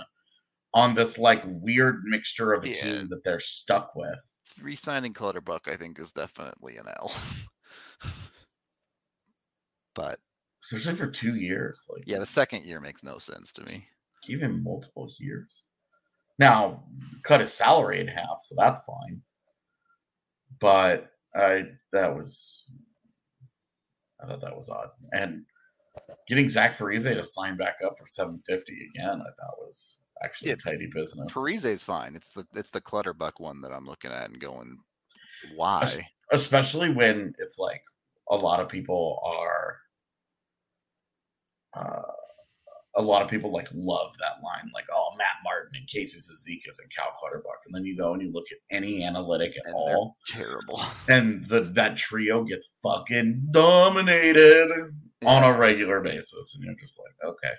on 0.75 0.95
this 0.95 1.19
like 1.19 1.43
weird 1.47 2.03
mixture 2.05 2.53
of 2.53 2.65
a 2.65 2.69
Yeah. 2.69 2.83
team 2.83 3.09
that 3.09 3.23
they're 3.25 3.41
stuck 3.41 3.95
with. 3.95 4.19
Re-signing 4.61 5.15
Clutterbuck, 5.15 5.69
I 5.69 5.77
think, 5.77 5.99
is 5.99 6.13
definitely 6.13 6.77
an 6.77 6.87
L. 6.89 7.13
but 9.95 10.19
Especially 10.65 10.97
for 10.97 11.07
two 11.07 11.37
years. 11.37 11.85
Like 11.89 12.03
yeah, 12.07 12.19
the 12.19 12.27
second 12.27 12.65
year 12.65 12.81
makes 12.81 13.03
no 13.03 13.19
sense 13.19 13.53
to 13.53 13.63
me. 13.65 13.87
Even 14.29 14.63
multiple 14.63 15.13
years. 15.19 15.65
Now, 16.39 16.85
cut 17.23 17.41
his 17.41 17.53
salary 17.53 18.01
in 18.01 18.09
half, 18.09 18.39
so 18.43 18.55
that's 18.59 18.81
fine. 18.85 19.21
But 20.61 21.11
I 21.37 21.67
that 21.93 22.15
was 22.15 22.65
I 24.23 24.27
thought 24.27 24.41
that 24.41 24.57
was 24.57 24.69
odd. 24.71 24.89
And 25.13 25.45
getting 26.29 26.49
Zach 26.49 26.79
Parise 26.79 27.03
to 27.05 27.23
sign 27.25 27.57
back 27.57 27.77
up 27.85 27.99
for 27.99 28.07
750 28.07 28.73
again, 28.95 29.21
I 29.21 29.25
thought 29.25 29.59
was 29.59 29.99
actually 30.23 30.51
Yeah, 30.51 30.57
tidy 30.57 30.89
business. 30.93 31.33
Parise's 31.33 31.83
fine. 31.83 32.15
It's 32.15 32.29
the 32.29 32.47
it's 32.55 32.71
the 32.71 32.81
Clutterbuck 32.81 33.41
one 33.41 33.61
that 33.63 33.73
I'm 33.73 33.87
looking 33.87 34.11
at 34.13 34.31
and 34.31 34.41
going, 34.41 34.79
why? 35.55 36.07
Especially 36.33 36.91
when 36.91 37.35
it's 37.39 37.59
like 37.59 37.83
a 38.31 38.37
lot 38.37 38.61
of 38.61 38.69
people 38.69 39.21
are 39.25 39.79
uh, 41.77 42.03
a 42.97 43.03
lot 43.03 43.23
of 43.23 43.29
people 43.29 43.53
like 43.53 43.69
love 43.75 44.15
that 44.21 44.43
line, 44.43 44.71
like 44.73 44.85
oh 44.93 45.11
Matt 45.19 45.43
Martin 45.43 45.73
and 45.75 45.89
Casey 45.89 46.19
Cizikas 46.19 46.79
and 46.81 46.91
Cal 46.97 47.13
Clutterbuck, 47.19 47.59
and 47.67 47.75
then 47.75 47.85
you 47.85 47.97
go 47.97 48.15
and 48.15 48.23
you 48.23 48.33
look 48.33 48.47
at 48.53 48.59
any 48.75 49.03
analytic 49.03 49.57
at 49.57 49.67
And 49.67 49.75
all, 49.75 50.17
Terrible. 50.29 50.81
and 51.09 51.45
the 51.45 51.63
that 51.75 51.97
trio 51.97 52.45
gets 52.45 52.69
fucking 52.83 53.49
dominated 53.51 54.71
on 55.27 55.43
a 55.43 55.57
regular 55.59 56.01
basis, 56.01 56.55
and 56.55 56.65
you're 56.65 56.75
just 56.75 57.01
like, 57.01 57.31
okay, 57.33 57.53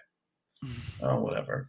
oh 1.04 1.20
whatever. 1.20 1.68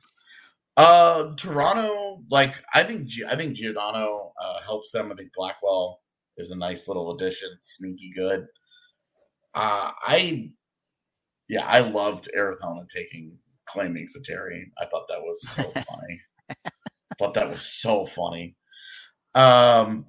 Uh, 0.77 1.35
Toronto, 1.37 2.22
like 2.31 2.55
I 2.74 2.83
think 2.83 3.09
I 3.29 3.37
think 3.37 3.57
Giordano 3.57 4.33
uh, 4.43 4.61
helps 4.62 4.91
them. 4.91 5.11
I 5.11 5.14
think 5.14 5.31
Blackwell 5.35 6.01
is 6.37 6.51
a 6.51 6.57
nice 6.57 6.87
little 6.87 7.14
addition, 7.14 7.49
sneaky 7.62 8.12
good. 8.14 8.47
Uh, 9.55 9.91
I, 10.07 10.51
yeah, 11.49 11.66
I 11.66 11.79
loved 11.81 12.29
Arizona 12.37 12.83
taking 12.95 13.39
claiming 13.66 14.07
Sateri. 14.07 14.64
I 14.79 14.85
thought 14.87 15.07
that 15.09 15.20
was 15.20 15.41
so 15.49 15.62
funny. 15.89 16.20
thought 17.18 17.35
that 17.35 17.49
was 17.49 17.62
so 17.62 18.05
funny. 18.05 18.55
Um, 19.35 20.07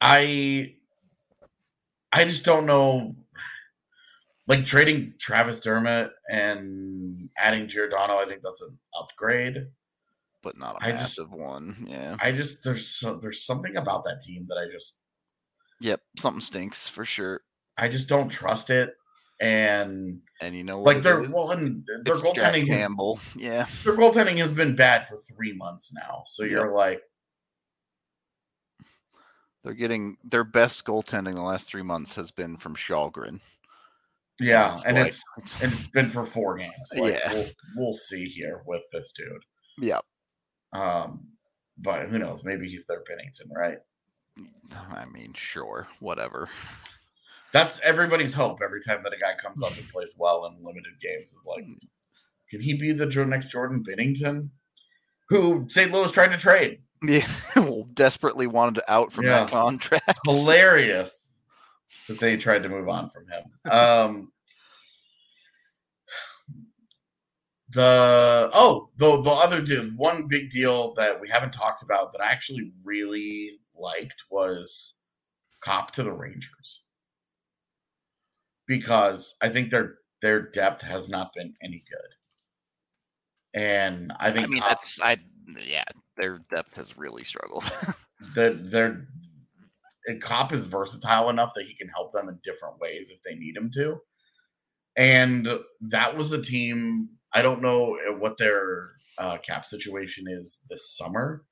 I, 0.00 0.74
I 2.12 2.24
just 2.24 2.44
don't 2.44 2.66
know. 2.66 3.16
Like 4.48 4.64
trading 4.64 5.14
Travis 5.20 5.60
Dermott 5.60 6.10
and 6.30 7.28
adding 7.36 7.66
Giordano, 7.68 8.18
I 8.18 8.26
think 8.26 8.42
that's 8.44 8.62
an 8.62 8.78
upgrade. 8.98 9.66
but 10.42 10.56
not 10.56 10.76
a 10.80 10.84
I 10.86 10.90
just- 10.92 11.18
massive 11.18 11.32
one. 11.32 11.86
Yeah. 11.88 12.16
I 12.20 12.30
just 12.30 12.62
there's 12.62 12.86
so, 13.00 13.18
there's 13.20 13.44
something 13.44 13.76
about 13.76 14.04
that 14.04 14.20
team 14.24 14.46
that 14.48 14.56
I 14.58 14.70
just 14.72 14.96
Yep. 15.80 16.00
Something 16.18 16.40
stinks 16.40 16.88
for 16.88 17.04
sure. 17.04 17.40
I 17.76 17.88
just 17.88 18.08
don't 18.08 18.28
trust 18.28 18.70
it. 18.70 18.94
And 19.40 20.20
And 20.40 20.54
you 20.56 20.62
know 20.64 20.78
what? 20.78 20.94
like 20.94 21.02
their 21.02 21.20
well, 21.28 21.50
and 21.50 21.84
their 22.04 22.14
It's 22.14 22.22
goaltending, 22.24 22.68
Campbell. 22.68 23.18
Yeah. 23.34 23.66
their 23.84 23.94
goaltending 23.96 24.38
has 24.38 24.52
been 24.52 24.76
bad 24.76 25.08
for 25.08 25.18
three 25.18 25.52
months 25.54 25.92
now. 25.92 26.22
So 26.28 26.44
you're 26.44 26.72
like, 26.72 27.02
They're 29.64 29.74
getting 29.74 30.16
their 30.24 30.44
best 30.44 30.84
goaltending 30.84 31.34
the 31.34 31.42
last 31.42 31.66
three 31.66 31.82
months 31.82 32.14
has 32.14 32.30
been 32.30 32.56
from 32.56 32.76
Kallgren. 32.76 33.40
Yeah, 34.40 34.72
it's 34.72 34.84
and 34.84 34.96
like- 34.98 35.08
it's 35.08 35.62
it's 35.62 35.86
been 35.90 36.10
for 36.10 36.24
four 36.24 36.56
games. 36.58 36.72
Like, 36.96 37.14
Yeah. 37.14 37.32
we'll, 37.32 37.46
we'll 37.76 37.94
see 37.94 38.26
here 38.26 38.62
with 38.66 38.82
this 38.92 39.12
dude. 39.12 39.42
Yep. 39.78 40.04
Um, 40.72 41.26
but 41.78 42.08
who 42.08 42.18
knows? 42.18 42.44
Maybe 42.44 42.68
he's 42.68 42.86
their 42.86 43.00
Binnington, 43.00 43.50
right? 43.54 43.78
I 44.90 45.04
mean, 45.06 45.32
sure, 45.34 45.86
whatever. 46.00 46.48
That's 47.52 47.80
everybody's 47.80 48.34
hope 48.34 48.60
every 48.62 48.82
time 48.82 49.02
that 49.04 49.12
a 49.14 49.18
guy 49.18 49.34
comes 49.40 49.62
up 49.62 49.74
and 49.76 49.88
plays 49.88 50.14
well 50.18 50.44
in 50.46 50.62
limited 50.64 50.92
games 51.00 51.32
is 51.32 51.46
like, 51.46 51.64
can 52.50 52.60
he 52.60 52.74
be 52.74 52.92
the 52.92 53.06
next 53.24 53.50
Jordan 53.50 53.82
Binnington? 53.82 54.50
Who 55.30 55.66
St. 55.68 55.90
Louis 55.90 56.12
tried 56.12 56.28
to 56.28 56.36
trade. 56.36 56.80
Yeah, 57.02 57.26
well, 57.56 57.86
desperately 57.94 58.46
wanted 58.46 58.76
to 58.76 58.92
out 58.92 59.12
from 59.12 59.26
that 59.26 59.50
contract. 59.50 60.18
Hilarious 60.26 61.25
that 62.08 62.20
they 62.20 62.36
tried 62.36 62.62
to 62.62 62.68
move 62.68 62.88
on 62.88 63.10
from 63.10 63.24
him. 63.26 63.72
Um 63.72 64.32
the 67.70 68.50
oh 68.54 68.90
the 68.96 69.20
the 69.22 69.30
other 69.30 69.60
dude, 69.60 69.96
one 69.96 70.28
big 70.28 70.50
deal 70.50 70.94
that 70.94 71.20
we 71.20 71.28
haven't 71.28 71.52
talked 71.52 71.82
about 71.82 72.12
that 72.12 72.20
I 72.20 72.30
actually 72.30 72.72
really 72.84 73.58
liked 73.74 74.22
was 74.30 74.94
Copp 75.60 75.92
to 75.92 76.02
the 76.02 76.12
Rangers. 76.12 76.82
Because 78.66 79.36
I 79.42 79.48
think 79.48 79.70
their 79.70 79.96
their 80.22 80.40
depth 80.40 80.82
has 80.82 81.08
not 81.08 81.32
been 81.34 81.54
any 81.62 81.82
good. 81.88 83.60
And 83.60 84.12
I 84.18 84.30
think 84.30 84.44
I 84.44 84.48
mean, 84.48 84.60
Copp- 84.60 84.68
that's 84.70 85.00
I 85.00 85.16
yeah, 85.66 85.84
their 86.16 86.38
depth 86.50 86.74
has 86.74 86.96
really 86.96 87.24
struggled. 87.24 87.70
that 88.34 88.70
they're 88.70 89.06
and 90.06 90.22
Copp 90.22 90.52
is 90.52 90.62
versatile 90.62 91.30
enough 91.30 91.52
that 91.54 91.66
he 91.66 91.74
can 91.74 91.88
help 91.88 92.12
them 92.12 92.28
in 92.28 92.38
different 92.44 92.78
ways 92.80 93.10
if 93.10 93.22
they 93.24 93.34
need 93.34 93.56
him 93.56 93.70
to. 93.74 93.98
And 94.96 95.48
that 95.80 96.16
was 96.16 96.32
a 96.32 96.40
team. 96.40 97.08
I 97.34 97.42
don't 97.42 97.60
know 97.60 97.98
uh, 98.08 98.12
what 98.14 98.38
their 98.38 98.92
uh, 99.18 99.38
cap 99.38 99.66
situation 99.66 100.26
is 100.28 100.60
this 100.70 100.96
summer. 100.96 101.44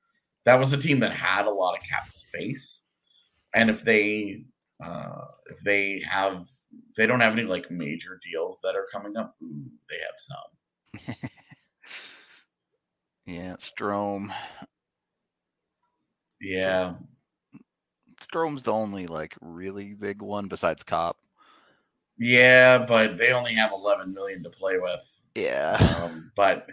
That 0.45 0.59
was 0.59 0.73
a 0.73 0.79
team 0.79 1.01
that 1.01 1.13
had 1.13 1.47
a 1.47 1.51
lot 1.51 1.77
of 1.77 1.83
cap 1.89 2.09
space, 2.09 2.87
and 3.55 3.71
if 3.71 3.83
they 3.83 4.45
uh, 4.83 5.25
if 5.51 5.61
they 5.61 6.03
have 6.09 6.47
they 6.97 7.07
don't 7.07 7.21
have 7.21 7.33
any 7.33 7.45
like 7.45 7.71
major 7.71 8.21
deals 8.31 8.61
that 8.63 8.77
are 8.77 8.87
coming 8.93 9.17
up, 9.17 9.35
ooh, 9.43 9.65
they 9.89 9.97
have 9.97 11.17
some. 11.17 11.31
yeah, 13.27 13.57
Strome. 13.57 14.33
Yeah, 16.41 16.95
Strome's 18.35 18.65
the 18.65 18.73
only 18.73 19.07
like 19.07 19.37
really 19.41 19.95
big 19.95 20.21
one 20.21 20.49
besides 20.49 20.83
Copp. 20.83 21.17
yeah, 22.19 22.79
but 22.79 23.17
they 23.17 23.31
only 23.31 23.55
have 23.55 23.71
eleven 23.71 24.13
million 24.13 24.43
to 24.43 24.51
play 24.51 24.75
with. 24.77 25.01
Yeah, 25.37 25.77
Um, 26.03 26.33
but 26.35 26.67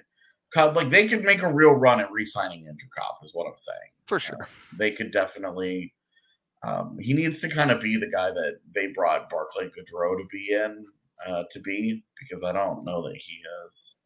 Copp, 0.51 0.75
like 0.75 0.89
they 0.89 1.07
could 1.07 1.23
make 1.23 1.43
a 1.43 1.53
real 1.53 1.73
run 1.73 1.99
at 1.99 2.11
re-signing 2.11 2.65
Andrew 2.67 2.89
Copp, 2.97 3.19
is 3.23 3.29
what 3.35 3.45
I'm 3.45 3.59
saying. 3.59 3.91
for 4.07 4.17
sure. 4.17 4.47
They 4.75 4.89
could 4.89 5.11
definitely. 5.11 5.93
Um, 6.63 6.97
he 6.99 7.13
needs 7.13 7.39
to 7.41 7.47
kind 7.49 7.69
of 7.69 7.79
be 7.79 7.95
the 7.95 8.09
guy 8.09 8.31
that 8.31 8.55
they 8.73 8.87
brought 8.95 9.29
Barclay 9.29 9.65
Goodrow 9.65 10.17
to 10.17 10.25
be 10.31 10.53
in 10.53 10.83
uh, 11.27 11.43
to 11.51 11.59
be 11.59 12.03
because 12.19 12.43
I 12.43 12.53
don't 12.53 12.83
know 12.83 13.03
that 13.07 13.17
he 13.17 13.39
is. 13.67 13.97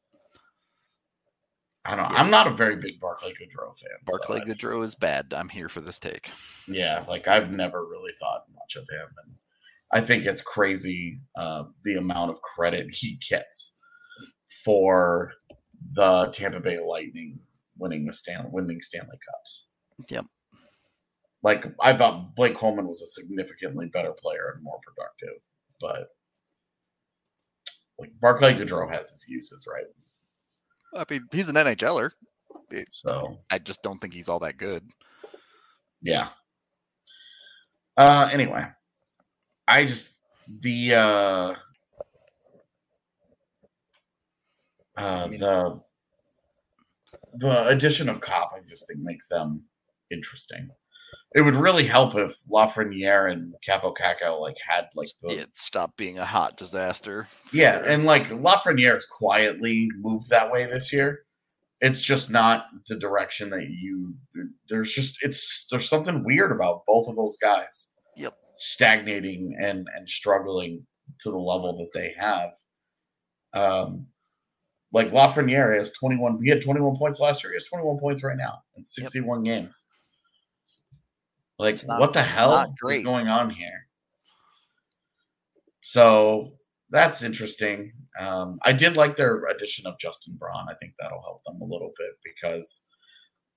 I 1.86 1.96
don't. 1.96 2.12
Yeah. 2.12 2.18
I'm 2.20 2.32
not 2.32 2.48
a 2.48 2.52
very 2.52 2.76
big 2.78 3.00
Barclay 3.00 3.32
Goodrow 3.34 3.78
fan. 3.78 3.98
Barclay 4.06 4.42
I- 4.42 4.46
Goodrow 4.46 4.84
is 4.84 4.96
bad. 4.96 5.34
I'm 5.34 5.50
here 5.50 5.70
for 5.70 5.82
this 5.82 6.00
take. 6.00 6.32
Yeah, 6.68 7.06
like 7.08 7.28
I've 7.28 7.52
never 7.52 7.86
really 7.86 8.12
thought 8.20 8.46
much 8.56 8.76
of 8.76 8.84
him, 8.90 9.08
and 9.24 9.36
I 9.94 10.06
think 10.06 10.26
it's 10.26 10.42
crazy 10.42 11.20
uh, 11.38 11.64
the 11.84 11.96
amount 11.96 12.32
of 12.32 12.42
credit 12.42 12.88
he 12.92 13.20
gets 13.30 13.78
for 14.64 15.32
the 15.94 16.30
Tampa 16.34 16.60
Bay 16.60 16.80
Lightning 16.80 17.40
winning 17.78 18.06
the 18.06 18.14
Stan- 18.14 18.52
winning 18.52 18.82
Stanley 18.82 19.18
Cups. 19.30 19.68
Yep. 20.10 20.26
Like 21.44 21.66
I 21.82 21.96
thought 21.96 22.36
Blake 22.36 22.58
Coleman 22.58 22.88
was 22.88 23.02
a 23.02 23.08
significantly 23.22 23.86
better 23.94 24.14
player 24.14 24.54
and 24.56 24.64
more 24.64 24.80
productive, 24.84 25.40
but 25.80 26.08
like 28.00 28.12
Barclay 28.20 28.56
Goodrow 28.56 28.90
has 28.92 29.10
his 29.12 29.26
uses, 29.30 29.66
right? 29.72 29.86
I 30.96 31.06
mean, 31.10 31.28
he's 31.32 31.50
an 31.50 31.56
NHLer. 31.56 32.12
So 32.90 33.40
I 33.52 33.60
just 33.60 33.84
don't 33.84 34.00
think 34.00 34.14
he's 34.14 34.30
all 34.30 34.40
that 34.40 34.58
good. 34.58 34.84
yeah. 36.02 36.30
Uh 37.98 38.30
anyway. 38.32 38.66
I 39.68 39.86
just 39.86 40.14
the 40.62 40.96
uh 40.96 41.56
uh 44.98 45.28
the 45.28 45.82
the 47.38 47.68
addition 47.68 48.10
of 48.10 48.22
Copp, 48.22 48.52
I 48.56 48.62
just 48.68 48.88
think 48.88 49.00
makes 49.00 49.28
them 49.28 49.64
interesting. 50.12 50.70
It 51.36 51.42
would 51.42 51.56
really 51.56 51.86
help 51.86 52.16
if 52.16 52.36
Lafreniere 52.50 53.32
and 53.32 53.54
Kaapo 53.68 53.94
Kakko 53.96 54.40
like 54.40 54.56
had 54.68 54.88
like 54.96 55.10
the 55.22 55.36
Yeah, 55.36 55.46
stop 55.54 55.96
being 55.98 56.18
a 56.20 56.26
hot 56.26 56.58
disaster. 56.58 57.28
yeah, 57.52 57.82
and 57.86 58.06
like 58.06 58.30
Lafreniere's 58.30 59.06
quietly 59.06 59.90
moved 60.00 60.30
that 60.30 60.52
way 60.52 60.66
this 60.66 60.92
year. 60.94 61.26
It's 61.82 62.02
just 62.02 62.30
not 62.30 62.68
the 62.88 62.96
direction 62.96 63.50
that 63.50 63.68
you. 63.70 64.16
There's 64.70 64.94
just 64.94 65.18
it's 65.22 65.68
there's 65.70 65.90
something 65.90 66.24
weird 66.24 66.52
about 66.52 66.84
both 66.88 67.08
of 67.08 67.16
those 67.16 67.38
guys. 67.42 67.92
Yep. 68.16 68.34
Stagnating 68.58 69.58
and 69.62 69.88
and 69.96 70.10
struggling 70.10 70.86
to 71.20 71.32
the 71.32 71.38
level 71.38 71.78
that 71.78 71.92
they 71.94 72.14
have. 72.18 72.52
Um, 73.54 74.08
like 74.94 75.12
Lafreniere 75.12 75.78
has 75.78 75.92
21. 75.92 76.42
He 76.42 76.50
had 76.50 76.62
21 76.64 76.96
points 76.96 77.20
last 77.20 77.44
year. 77.44 77.52
He 77.52 77.58
has 77.58 77.66
21 77.66 78.00
points 78.00 78.24
right 78.24 78.38
now 78.38 78.64
in 78.78 78.86
61 78.86 79.44
games. 79.44 79.90
Like, 81.58 81.86
not- 81.86 82.00
what 82.00 82.14
the 82.14 82.24
hell 82.24 82.74
is 82.90 83.04
going 83.04 83.28
on 83.28 83.50
here? 83.50 83.88
So 85.82 86.54
that's 86.90 87.24
interesting. 87.24 87.94
Um, 88.20 88.60
I 88.64 88.72
did 88.74 88.98
like 88.98 89.16
their 89.18 89.46
addition 89.48 89.86
of 89.86 90.00
Justin 90.00 90.36
Braun. 90.38 90.68
I 90.70 90.74
think 90.76 90.94
that'll 91.00 91.22
help 91.22 91.44
them 91.46 91.62
a 91.62 91.66
little 91.66 91.94
bit 91.98 92.12
because 92.24 92.86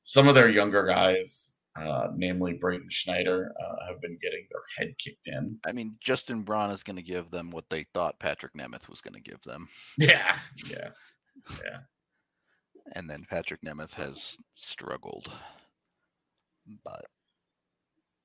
some 0.04 0.28
of 0.28 0.34
their 0.34 0.48
younger 0.48 0.86
guys, 0.86 1.54
uh, 1.76 2.08
namely 2.16 2.54
Braden 2.54 2.88
Schneider, 2.90 3.52
uh, 3.60 3.86
have 3.86 4.00
been 4.00 4.18
getting 4.22 4.46
their 4.50 4.62
head 4.76 4.94
kicked 5.02 5.26
in. 5.26 5.58
I 5.66 5.72
mean, 5.72 5.96
Justin 6.00 6.42
Braun 6.42 6.70
is 6.70 6.82
going 6.82 6.96
to 6.96 7.02
give 7.02 7.30
them 7.30 7.50
what 7.50 7.68
they 7.70 7.84
thought 7.94 8.18
Patrik 8.20 8.52
Nemeth 8.56 8.88
was 8.88 9.00
going 9.00 9.14
to 9.14 9.20
give 9.20 9.42
them. 9.42 9.68
Yeah, 9.98 10.38
yeah, 10.66 10.88
yeah. 11.64 11.78
And 12.92 13.08
then 13.08 13.26
Patrik 13.30 13.60
Nemeth 13.64 13.92
has 13.94 14.38
struggled. 14.54 15.30
But 16.84 17.04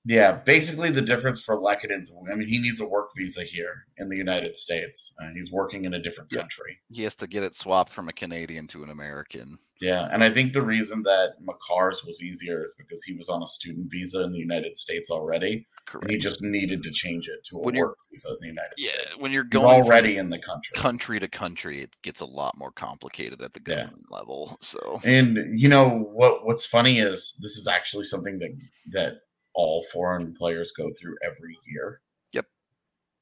Yeah, 0.06 0.34
basically 0.46 0.92
the 0.92 1.02
difference 1.02 1.42
for 1.42 1.56
Lehkonen's, 1.58 2.12
I 2.30 2.36
mean, 2.36 2.50
he 2.50 2.60
needs 2.60 2.82
a 2.82 2.86
work 2.86 3.12
visa 3.16 3.44
here 3.44 3.86
in 3.98 4.10
the 4.10 4.18
United 4.18 4.58
States. 4.58 5.16
Uh, 5.22 5.30
he's 5.34 5.50
working 5.50 5.86
in 5.86 5.94
a 5.94 6.00
different 6.02 6.30
Yeah. 6.32 6.42
country. 6.42 6.78
he 6.92 7.04
has 7.04 7.16
to 7.18 7.28
get 7.28 7.44
it 7.44 7.56
swapped 7.56 7.92
from 7.92 8.10
a 8.10 8.14
Canadian 8.14 8.68
to 8.68 8.84
an 8.84 8.90
American. 8.90 9.58
Yeah, 9.82 10.10
and 10.12 10.24
I 10.24 10.30
think 10.30 10.54
the 10.54 10.62
reason 10.62 11.04
that 11.04 11.36
Makar's 11.44 12.04
was 12.06 12.22
easier 12.22 12.64
is 12.64 12.74
because 12.78 13.04
he 13.04 13.14
was 13.16 13.30
on 13.30 13.42
a 13.44 13.48
student 13.48 13.90
visa 13.92 14.24
in 14.24 14.32
the 14.32 14.38
United 14.40 14.78
States 14.78 15.10
already, 15.10 15.66
and 15.94 16.10
he 16.10 16.18
just 16.18 16.42
needed 16.42 16.84
to 16.84 16.92
change 16.92 17.28
it 17.28 17.44
to 17.46 17.58
a 17.58 17.62
When 17.62 17.76
work 17.76 17.98
visa 18.12 18.30
in 18.30 18.38
the 18.42 18.48
United 18.48 18.74
Yeah, 18.78 18.90
States. 18.92 19.08
Yeah, 19.10 19.22
when 19.22 19.32
you're 19.32 19.44
going 19.44 19.84
from 19.84 19.92
already 19.92 20.18
in 20.18 20.30
the 20.30 20.40
country. 20.40 20.76
country 20.76 21.20
to 21.20 21.28
country, 21.28 21.82
it 21.82 21.96
gets 22.02 22.22
a 22.22 22.26
lot 22.26 22.58
more 22.58 22.72
complicated 22.72 23.42
at 23.42 23.54
the 23.54 23.62
Yeah. 23.66 23.84
government 23.86 24.12
level. 24.12 24.58
So 24.62 25.02
And 25.04 25.60
you 25.60 25.68
know 25.70 25.90
what? 25.90 26.46
What's 26.46 26.66
funny 26.66 27.00
is 27.00 27.34
this 27.42 27.58
is 27.58 27.68
actually 27.68 28.04
something 28.06 28.38
that 28.40 28.52
that 28.92 29.14
all 29.54 29.86
foreign 29.92 30.34
players 30.34 30.72
go 30.72 30.92
through 31.00 31.16
every 31.24 31.58
year. 31.66 32.02
Yep. 32.34 32.46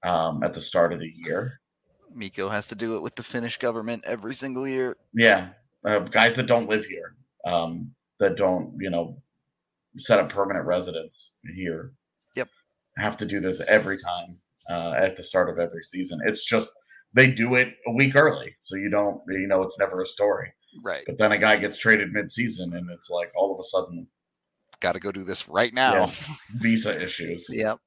Um, 0.03 0.43
at 0.43 0.53
the 0.53 0.61
start 0.61 0.93
of 0.93 0.99
the 0.99 1.13
year, 1.15 1.59
Mikko 2.13 2.49
has 2.49 2.67
to 2.67 2.75
do 2.75 2.95
it 2.95 3.01
with 3.01 3.15
the 3.15 3.23
Finnish 3.23 3.57
government 3.57 4.03
every 4.05 4.33
single 4.33 4.67
year. 4.67 4.97
Yeah, 5.13 5.49
uh, 5.85 5.99
guys 5.99 6.35
that 6.35 6.47
don't 6.47 6.69
live 6.69 6.85
here, 6.85 7.15
um, 7.45 7.91
that 8.19 8.37
don't, 8.37 8.73
you 8.79 8.89
know, 8.89 9.21
set 9.97 10.19
up 10.19 10.29
permanent 10.29 10.65
residence 10.65 11.37
here. 11.55 11.93
Yep. 12.35 12.49
have 12.97 13.17
to 13.17 13.25
do 13.25 13.39
this 13.39 13.61
every 13.61 13.97
time 13.97 14.37
uh, 14.69 14.93
at 14.97 15.17
the 15.17 15.23
start 15.23 15.49
of 15.49 15.59
every 15.59 15.83
season. 15.83 16.19
It's 16.25 16.45
just 16.45 16.71
they 17.13 17.27
do 17.27 17.55
it 17.55 17.73
a 17.87 17.91
week 17.91 18.15
early, 18.15 18.55
so 18.59 18.75
you 18.75 18.89
don't, 18.89 19.21
you 19.27 19.47
know, 19.47 19.61
it's 19.63 19.79
never 19.79 20.01
a 20.01 20.05
story. 20.05 20.53
Right. 20.81 21.03
But 21.05 21.17
then 21.17 21.33
a 21.33 21.37
guy 21.37 21.57
gets 21.57 21.77
traded 21.77 22.13
mid-season, 22.13 22.75
and 22.75 22.89
it's 22.89 23.09
like 23.09 23.31
all 23.35 23.53
of 23.53 23.59
a 23.59 23.63
sudden 23.63 24.07
Got 24.81 24.93
to 24.93 24.99
go 24.99 25.11
do 25.11 25.23
this 25.23 25.47
right 25.47 25.73
now. 25.73 26.11
visa 26.55 27.01
issues. 27.01 27.47
Yep. 27.49 27.79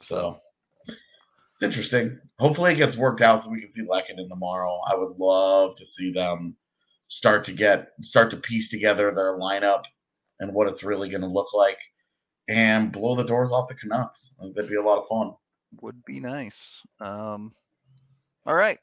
So 0.00 0.38
it's 0.86 1.62
interesting. 1.62 2.18
Hopefully 2.38 2.72
it 2.72 2.76
gets 2.76 2.96
worked 2.96 3.20
out 3.20 3.42
so 3.42 3.50
we 3.50 3.60
can 3.60 3.70
see 3.70 3.82
Lehkonen 3.82 4.28
tomorrow. 4.28 4.78
I 4.86 4.94
would 4.94 5.18
love 5.18 5.74
to 5.76 5.84
see 5.84 6.12
them 6.12 6.56
start 7.08 7.44
to 7.46 7.52
get 7.52 7.88
start 8.02 8.30
to 8.30 8.36
piece 8.36 8.68
together 8.68 9.12
their 9.12 9.38
lineup 9.38 9.84
and 10.40 10.52
what 10.52 10.68
it's 10.68 10.84
really 10.84 11.08
going 11.08 11.22
to 11.22 11.26
look 11.26 11.52
like 11.54 11.78
and 12.48 12.92
blow 12.92 13.16
the 13.16 13.24
doors 13.24 13.50
off 13.50 13.68
the 13.68 13.74
Canucks. 13.74 14.34
I 14.38 14.44
think 14.44 14.54
that'd 14.54 14.70
be 14.70 14.76
a 14.76 14.82
lot 14.82 14.98
of 14.98 15.08
fun. 15.08 15.32
would 15.82 16.04
be 16.04 16.20
nice. 16.20 16.80
Um, 17.00 17.52
all 18.46 18.54
right. 18.54 18.78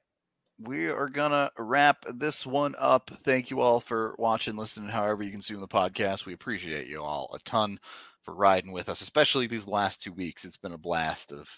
We 0.63 0.87
are 0.87 1.09
to 1.09 1.51
wrap 1.57 2.05
this 2.13 2.45
one 2.45 2.75
up. 2.77 3.11
Thank 3.23 3.49
you 3.49 3.59
all 3.59 3.81
for 3.81 4.15
watching, 4.17 4.55
listening, 4.55 4.89
however 4.89 5.21
you 5.21 5.31
consume 5.31 5.59
the 5.59 5.67
podcast. 5.67 6.25
We 6.25 6.31
appreciate 6.31 6.87
you 6.87 7.01
all 7.01 7.29
a 7.33 7.39
ton 7.39 7.77
for 8.23 8.33
riding 8.33 8.71
with 8.71 8.87
us, 8.87 9.01
especially 9.01 9.47
these 9.47 9.67
last 9.67 10.01
two 10.01 10.13
weeks. 10.13 10.45
It's 10.45 10.55
been 10.55 10.71
a 10.71 10.77
blast 10.77 11.33
of 11.33 11.49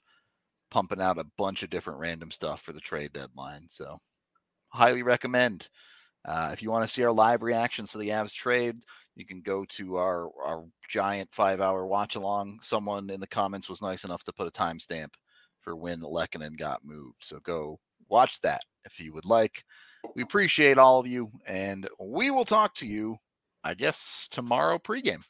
pumping 0.72 1.00
out 1.00 1.20
a 1.20 1.28
bunch 1.38 1.62
of 1.62 1.70
different 1.70 2.00
random 2.00 2.32
stuff 2.32 2.62
for 2.62 2.74
the 2.74 2.80
trade 2.80 3.14
deadline. 3.14 3.70
So, 3.70 4.00
highly 4.70 5.04
recommend. 5.04 5.68
Uh, 6.26 6.50
if 6.52 6.64
you 6.64 6.72
want 6.72 6.84
to 6.84 6.92
see 6.92 7.04
our 7.04 7.14
live 7.14 7.44
reactions 7.44 7.92
to 7.92 8.00
the 8.00 8.10
Avs 8.10 8.34
trade, 8.34 8.78
you 9.16 9.26
can 9.28 9.42
go 9.42 9.64
to 9.66 9.98
our, 9.98 10.32
our 10.44 10.66
giant 10.90 11.30
five 11.32 11.62
hour 11.62 11.86
watch 11.86 12.16
along. 12.16 12.60
Someone 12.64 13.12
in 13.12 13.20
the 13.20 13.28
comments 13.28 13.70
was 13.70 13.82
nice 13.82 14.04
enough 14.04 14.24
to 14.24 14.34
put 14.34 14.48
a 14.48 14.52
timestamp 14.52 15.10
for 15.62 15.76
when 15.76 16.02
Lehkonen 16.02 16.58
got 16.58 16.84
moved. 16.84 17.18
So 17.22 17.40
go 17.44 17.80
watch 18.10 18.42
that 18.42 18.62
if 18.86 19.00
you 19.00 19.14
would 19.14 19.26
like. 19.26 19.64
We 20.16 20.24
appreciate 20.24 20.78
all 20.78 21.00
of 21.00 21.08
you, 21.08 21.32
and 21.46 21.88
we 22.00 22.32
will 22.32 22.46
talk 22.46 22.74
to 22.76 22.88
you, 22.88 23.18
I 23.64 23.74
guess, 23.74 24.28
tomorrow 24.30 24.78
pregame. 24.80 25.24